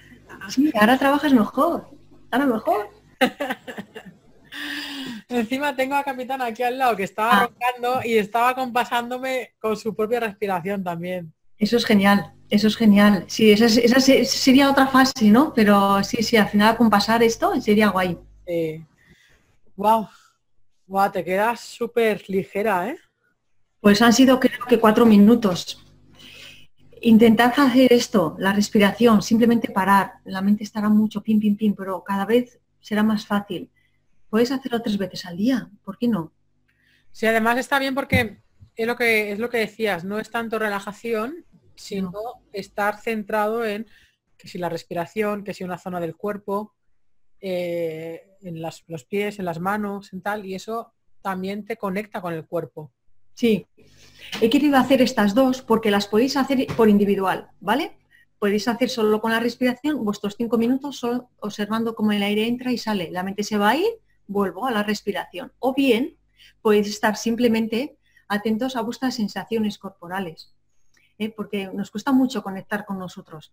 Sí, 0.49 0.73
ahora 0.81 0.97
trabajas 0.97 1.35
mejor. 1.35 1.91
Ahora 2.31 2.47
mejor. 2.47 2.89
Encima 5.29 5.75
tengo 5.75 5.97
a 5.97 6.05
Capitán 6.05 6.41
aquí 6.41 6.63
al 6.63 6.79
lado 6.79 6.97
que 6.97 7.03
estaba 7.03 7.31
ah. 7.33 7.47
roncando 7.47 8.01
y 8.05 8.17
estaba 8.17 8.55
compasándome 8.55 9.55
con 9.59 9.77
su 9.77 9.95
propia 9.95 10.21
respiración 10.21 10.85
también. 10.85 11.33
Eso 11.59 11.77
es 11.77 11.85
genial, 11.85 12.33
eso 12.49 12.69
es 12.69 12.77
genial. 12.77 13.25
Sí, 13.27 13.51
esa, 13.51 13.69
sería 13.99 14.71
otra 14.71 14.87
fase, 14.87 15.31
¿no? 15.31 15.53
Pero 15.53 16.03
sí, 16.05 16.23
sí, 16.23 16.37
al 16.37 16.49
final 16.49 16.77
compasar 16.77 17.23
esto 17.23 17.61
sería 17.61 17.89
guay. 17.89 18.17
Sí. 18.47 18.85
Wow. 19.75 20.09
Wow, 20.87 21.11
te 21.11 21.25
quedas 21.25 21.61
súper 21.61 22.23
ligera, 22.29 22.89
¿eh? 22.89 22.97
Pues 23.81 24.01
han 24.03 24.13
sido 24.13 24.39
creo 24.39 24.65
que 24.69 24.79
cuatro 24.79 25.07
minutos. 25.07 25.83
Intentad 27.01 27.53
hacer 27.57 27.93
esto, 27.93 28.37
la 28.39 28.53
respiración, 28.53 29.23
simplemente 29.23 29.71
parar. 29.71 30.15
La 30.25 30.41
mente 30.41 30.63
estará 30.63 30.89
mucho 30.89 31.21
pim, 31.23 31.41
pim, 31.41 31.57
pim, 31.57 31.75
pero 31.75 32.05
cada 32.05 32.25
vez 32.25 32.61
será 32.81 33.03
más 33.03 33.27
fácil 33.27 33.71
puedes 34.29 34.53
hacerlo 34.53 34.83
tres 34.83 34.99
veces 34.99 35.25
al 35.27 35.37
día, 35.37 35.71
¿por 35.85 35.99
qué 35.99 36.09
no? 36.09 36.33
Sí, 37.13 37.27
además 37.27 37.59
está 37.59 37.79
bien 37.79 37.95
porque 37.95 38.43
es 38.75 38.87
lo 38.87 38.97
que 38.97 39.33
es 39.33 39.39
lo 39.39 39.49
que 39.49 39.59
decías, 39.59 40.05
no 40.05 40.19
es 40.19 40.31
tanto 40.31 40.59
relajación, 40.59 41.45
sino 41.75 42.13
estar 42.53 43.01
centrado 43.01 43.65
en 43.65 43.87
que 44.37 44.49
si 44.49 44.59
la 44.59 44.69
respiración, 44.69 45.45
que 45.45 45.55
si 45.55 45.65
una 45.65 45.79
zona 45.79 46.01
del 46.01 46.17
cuerpo, 46.17 46.75
eh, 47.41 48.37
en 48.43 48.61
los 48.61 49.05
pies, 49.05 49.39
en 49.39 49.45
las 49.45 49.61
manos, 49.61 50.13
en 50.13 50.21
tal, 50.21 50.45
y 50.47 50.55
eso 50.55 50.93
también 51.23 51.65
te 51.65 51.77
conecta 51.77 52.21
con 52.21 52.33
el 52.33 52.47
cuerpo. 52.47 52.93
Sí, 53.35 53.67
he 54.41 54.49
querido 54.49 54.79
hacer 54.79 55.03
estas 55.03 55.35
dos 55.35 55.61
porque 55.61 55.91
las 55.91 56.09
podéis 56.09 56.37
hacer 56.37 56.67
por 56.77 56.89
individual, 56.89 57.51
¿vale? 57.61 57.99
Podéis 58.39 58.69
hacer 58.69 58.89
solo 58.89 59.21
con 59.21 59.33
la 59.33 59.41
respiración 59.41 60.05
vuestros 60.05 60.37
cinco 60.37 60.57
minutos 60.57 60.97
solo 60.99 61.31
observando 61.41 61.95
cómo 61.95 62.13
el 62.13 62.23
aire 62.23 62.47
entra 62.47 62.73
y 62.73 62.79
sale. 62.79 63.11
La 63.11 63.23
mente 63.23 63.43
se 63.43 63.59
va 63.59 63.71
a 63.71 63.77
ir 63.77 63.87
vuelvo 64.27 64.67
a 64.67 64.71
la 64.71 64.83
respiración. 64.83 65.53
O 65.59 65.75
bien 65.75 66.17
podéis 66.63 66.89
estar 66.89 67.17
simplemente 67.17 67.97
atentos 68.29 68.77
a 68.77 68.83
vuestras 68.83 69.15
sensaciones 69.15 69.79
corporales, 69.79 70.53
¿eh? 71.19 71.31
porque 71.31 71.71
nos 71.73 71.91
cuesta 71.91 72.13
mucho 72.13 72.43
conectar 72.43 72.85
con 72.85 72.99
nosotros. 72.99 73.53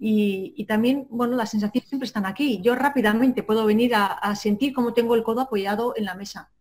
Y, 0.00 0.64
también, 0.66 1.08
bueno, 1.10 1.36
las 1.36 1.50
sensaciones 1.50 1.88
siempre 1.88 2.06
están 2.06 2.24
aquí. 2.24 2.60
Yo 2.62 2.76
rápidamente 2.76 3.42
puedo 3.42 3.66
venir 3.66 3.96
a, 3.96 4.34
sentir 4.36 4.72
cómo 4.72 4.94
tengo 4.94 5.16
el 5.16 5.24
codo 5.24 5.40
apoyado 5.40 5.92
en 5.96 6.04
la 6.04 6.14
mesa. 6.14 6.52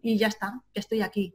Y 0.00 0.16
ya 0.16 0.28
está, 0.28 0.62
ya 0.72 0.80
estoy 0.80 1.02
aquí. 1.02 1.34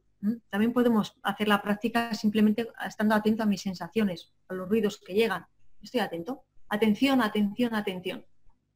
También 0.49 0.71
podemos 0.71 1.17
hacer 1.23 1.49
la 1.49 1.61
práctica 1.61 2.13
simplemente 2.13 2.69
estando 2.87 3.15
atento 3.15 3.43
a 3.43 3.47
mis 3.47 3.61
sensaciones, 3.61 4.33
a 4.47 4.53
los 4.53 4.69
ruidos 4.69 4.97
que 5.05 5.13
llegan. 5.13 5.45
Estoy 5.81 5.99
atento. 5.99 6.43
Atención, 6.69 7.21
atención, 7.21 7.75
atención. 7.75 8.25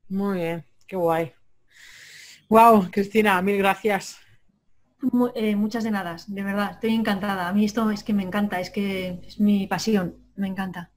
Muy 0.10 0.40
bien, 0.40 0.66
qué 0.86 0.98
guay. 0.98 1.39
Wow, 2.50 2.90
Cristina, 2.92 3.40
mil 3.44 3.58
gracias. 3.60 4.20
Eh, 5.36 5.56
muchas 5.56 5.84
de 5.84 5.92
nada, 5.92 6.16
de 6.28 6.44
verdad, 6.44 6.72
estoy 6.72 6.96
encantada. 6.96 7.48
A 7.48 7.54
mí 7.54 7.64
esto 7.64 7.92
es 7.92 8.04
que 8.04 8.12
me 8.12 8.24
encanta, 8.24 8.60
es 8.60 8.72
que 8.72 9.20
es 9.24 9.40
mi 9.40 9.68
pasión, 9.68 10.16
me 10.36 10.48
encanta. 10.48 10.90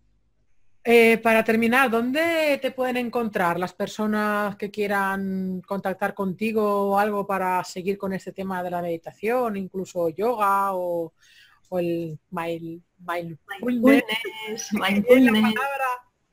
Eh, 0.83 1.19
para 1.19 1.45
terminar, 1.45 1.91
¿dónde 1.91 2.59
te 2.61 2.71
pueden 2.73 2.97
encontrar 2.97 3.61
las 3.61 3.75
personas 3.75 4.57
que 4.57 4.71
quieran 4.71 5.61
contactar 5.61 6.15
contigo 6.15 6.91
o 6.91 6.99
algo 6.99 7.27
para 7.27 7.63
seguir 7.65 7.99
con 7.99 8.15
este 8.15 8.33
tema 8.33 8.63
de 8.63 8.71
la 8.71 8.81
meditación, 8.81 9.59
incluso 9.59 10.09
yoga 10.09 10.75
o, 10.75 11.13
el 11.73 12.19
mindfulness? 12.31 14.05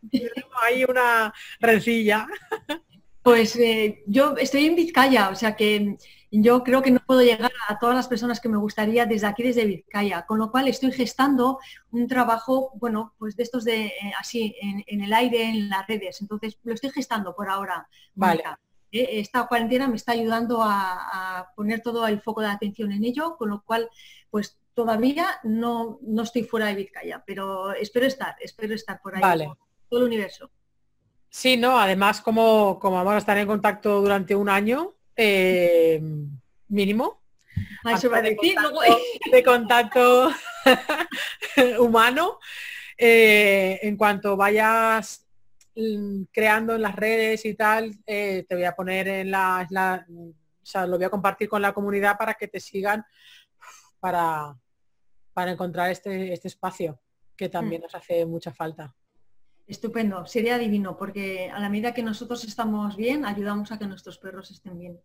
Hay 0.64 0.86
una 0.86 1.34
rencilla. 1.60 2.26
Pues 3.30 3.56
eh, 3.58 4.04
yo 4.08 4.36
estoy 4.38 4.66
en 4.66 4.76
Vizcaya, 4.76 5.30
o 5.30 5.36
sea 5.36 5.56
que 5.56 5.98
yo 6.32 6.64
creo 6.64 6.82
que 6.82 6.90
no 6.90 7.00
puedo 7.06 7.22
llegar 7.22 7.52
a 7.68 7.78
todas 7.78 7.96
las 7.96 8.08
personas 8.08 8.40
que 8.40 8.50
me 8.50 8.58
gustaría 8.58 9.06
desde 9.06 9.28
aquí, 9.28 9.44
desde 9.44 9.66
Vizcaya, 9.66 10.26
con 10.26 10.40
lo 10.40 10.50
cual 10.50 10.68
estoy 10.68 10.92
gestando 10.92 11.60
un 11.92 12.08
trabajo, 12.08 12.72
bueno, 12.76 13.14
pues 13.20 13.36
de 13.36 13.44
estos 13.44 13.66
de 13.66 13.86
eh, 13.86 14.14
así, 14.20 14.56
en, 14.60 15.02
el 15.02 15.14
aire, 15.14 15.44
en 15.44 15.70
las 15.70 15.88
redes. 15.88 16.22
Entonces, 16.22 16.58
lo 16.64 16.74
estoy 16.74 16.90
gestando 16.90 17.36
por 17.36 17.50
ahora. 17.50 17.88
Vale. 18.16 18.44
Eh, 18.92 19.20
esta 19.20 19.46
cuarentena 19.46 19.88
me 19.88 19.98
está 19.98 20.14
ayudando 20.14 20.62
a, 20.64 21.52
poner 21.56 21.82
todo 21.82 22.08
el 22.08 22.22
foco 22.22 22.42
de 22.42 22.48
atención 22.48 22.92
en 22.92 23.04
ello, 23.04 23.38
con 23.38 23.50
lo 23.50 23.62
cual, 23.62 23.92
pues 24.32 24.58
todavía 24.74 25.40
no, 25.44 26.00
no 26.02 26.24
estoy 26.24 26.46
fuera 26.46 26.66
de 26.66 26.76
Vizcaya, 26.76 27.24
pero 27.28 27.74
espero 27.74 28.08
estar, 28.08 28.36
espero 28.40 28.74
estar 28.74 29.00
por 29.04 29.16
ahí, 29.16 29.22
vale. 29.22 29.52
todo 29.88 30.00
el 30.00 30.08
universo. 30.08 30.50
Sí, 31.30 31.58
no, 31.58 31.80
además 31.80 32.22
como, 32.22 32.80
como 32.80 32.98
vamos 32.98 33.14
a 33.14 33.18
estar 33.20 33.38
en 33.38 33.48
contacto 33.48 34.02
durante 34.02 34.36
un 34.36 34.50
año 34.50 34.96
eh, 35.16 36.02
mínimo. 36.68 37.22
de, 39.32 39.44
contacto, 39.44 40.32
humano. 41.80 42.40
Eh, 42.98 43.80
en 43.84 43.96
cuanto 43.96 44.36
vayas 44.36 45.26
mm, 45.76 46.24
creando 46.34 46.76
en 46.76 46.82
las 46.82 46.96
redes 46.96 47.46
y 47.46 47.54
tal, 47.54 47.96
eh, 48.06 48.46
te 48.48 48.56
voy 48.56 48.66
a 48.66 48.76
poner 48.76 49.08
en 49.08 49.32
la, 49.32 50.06
o 50.12 50.66
sea, 50.66 50.86
lo 50.86 50.98
voy 50.98 51.06
a 51.06 51.10
compartir 51.10 51.48
con 51.48 51.62
la 51.62 51.74
comunidad 51.74 52.18
para 52.18 52.34
que 52.34 52.48
te 52.48 52.60
sigan 52.60 53.06
para, 54.00 54.58
para 55.34 55.52
encontrar 55.52 55.92
este, 55.92 56.34
este 56.34 56.50
espacio 56.50 57.00
que 57.38 57.50
también 57.50 57.82
mm. 57.82 57.84
nos 57.84 57.96
hace 57.96 58.26
mucha 58.26 58.52
falta. 58.52 58.94
Estupendo, 59.70 60.26
sería 60.26 60.58
divino, 60.58 60.98
porque 60.98 61.52
a 61.54 61.60
la 61.60 61.70
medida 61.70 61.94
que 61.94 62.02
nosotros 62.02 62.44
estamos 62.44 62.98
bien, 62.98 63.24
ayudamos 63.24 63.72
a 63.72 63.78
que 63.78 63.86
nuestros 63.86 64.18
perros 64.18 64.50
estén 64.50 64.80
bien. 64.80 65.00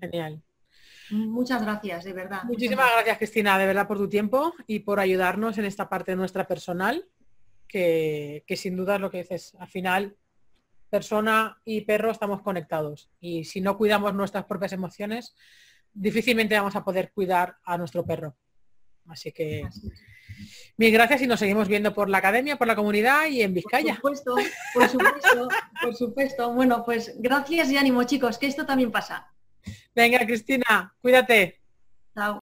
Genial. 0.00 0.42
Muchas 1.10 1.62
gracias, 1.62 2.04
de 2.04 2.14
verdad. 2.14 2.44
Muchísimas 2.44 2.90
gracias. 2.94 3.18
Cristina, 3.18 3.58
de 3.58 3.66
verdad, 3.66 3.86
por 3.86 3.98
tu 3.98 4.08
tiempo 4.08 4.54
y 4.66 4.78
por 4.78 4.98
ayudarnos 4.98 5.58
en 5.58 5.66
esta 5.66 5.90
parte 5.90 6.16
nuestra 6.16 6.46
personal, 6.46 7.06
que, 7.66 8.44
sin 8.56 8.76
duda 8.76 8.94
es 8.94 9.00
lo 9.02 9.10
que 9.10 9.18
dices. 9.18 9.54
Al 9.58 9.68
final, 9.68 10.16
persona 10.88 11.60
y 11.66 11.82
perro 11.82 12.10
estamos 12.10 12.40
conectados 12.40 13.10
y 13.20 13.44
si 13.44 13.60
no 13.60 13.76
cuidamos 13.76 14.14
nuestras 14.14 14.46
propias 14.46 14.72
emociones, 14.72 15.34
difícilmente 15.92 16.56
vamos 16.56 16.76
a 16.76 16.84
poder 16.84 17.12
cuidar 17.12 17.56
a 17.62 17.76
nuestro 17.76 18.06
perro. 18.06 18.36
Así 19.08 19.32
que... 19.32 19.62
Mil 20.76 20.92
gracias 20.92 21.22
y 21.22 21.26
nos 21.26 21.40
seguimos 21.40 21.66
viendo 21.66 21.92
por 21.92 22.08
la 22.08 22.18
academia, 22.18 22.56
por 22.56 22.68
la 22.68 22.76
comunidad 22.76 23.26
y 23.26 23.42
en 23.42 23.52
Vizcaya. 23.52 23.98
Por 24.00 24.16
supuesto, 24.16 24.52
por 24.72 24.88
supuesto, 24.88 25.48
por 25.82 25.94
supuesto. 25.96 26.52
Bueno, 26.52 26.84
pues 26.84 27.14
gracias 27.18 27.70
y 27.72 27.76
ánimo 27.76 28.04
chicos, 28.04 28.38
que 28.38 28.46
esto 28.46 28.64
también 28.64 28.92
pasa. 28.92 29.32
Venga, 29.94 30.18
Cristina, 30.20 30.94
cuídate. 31.00 31.60
Chao. 32.14 32.40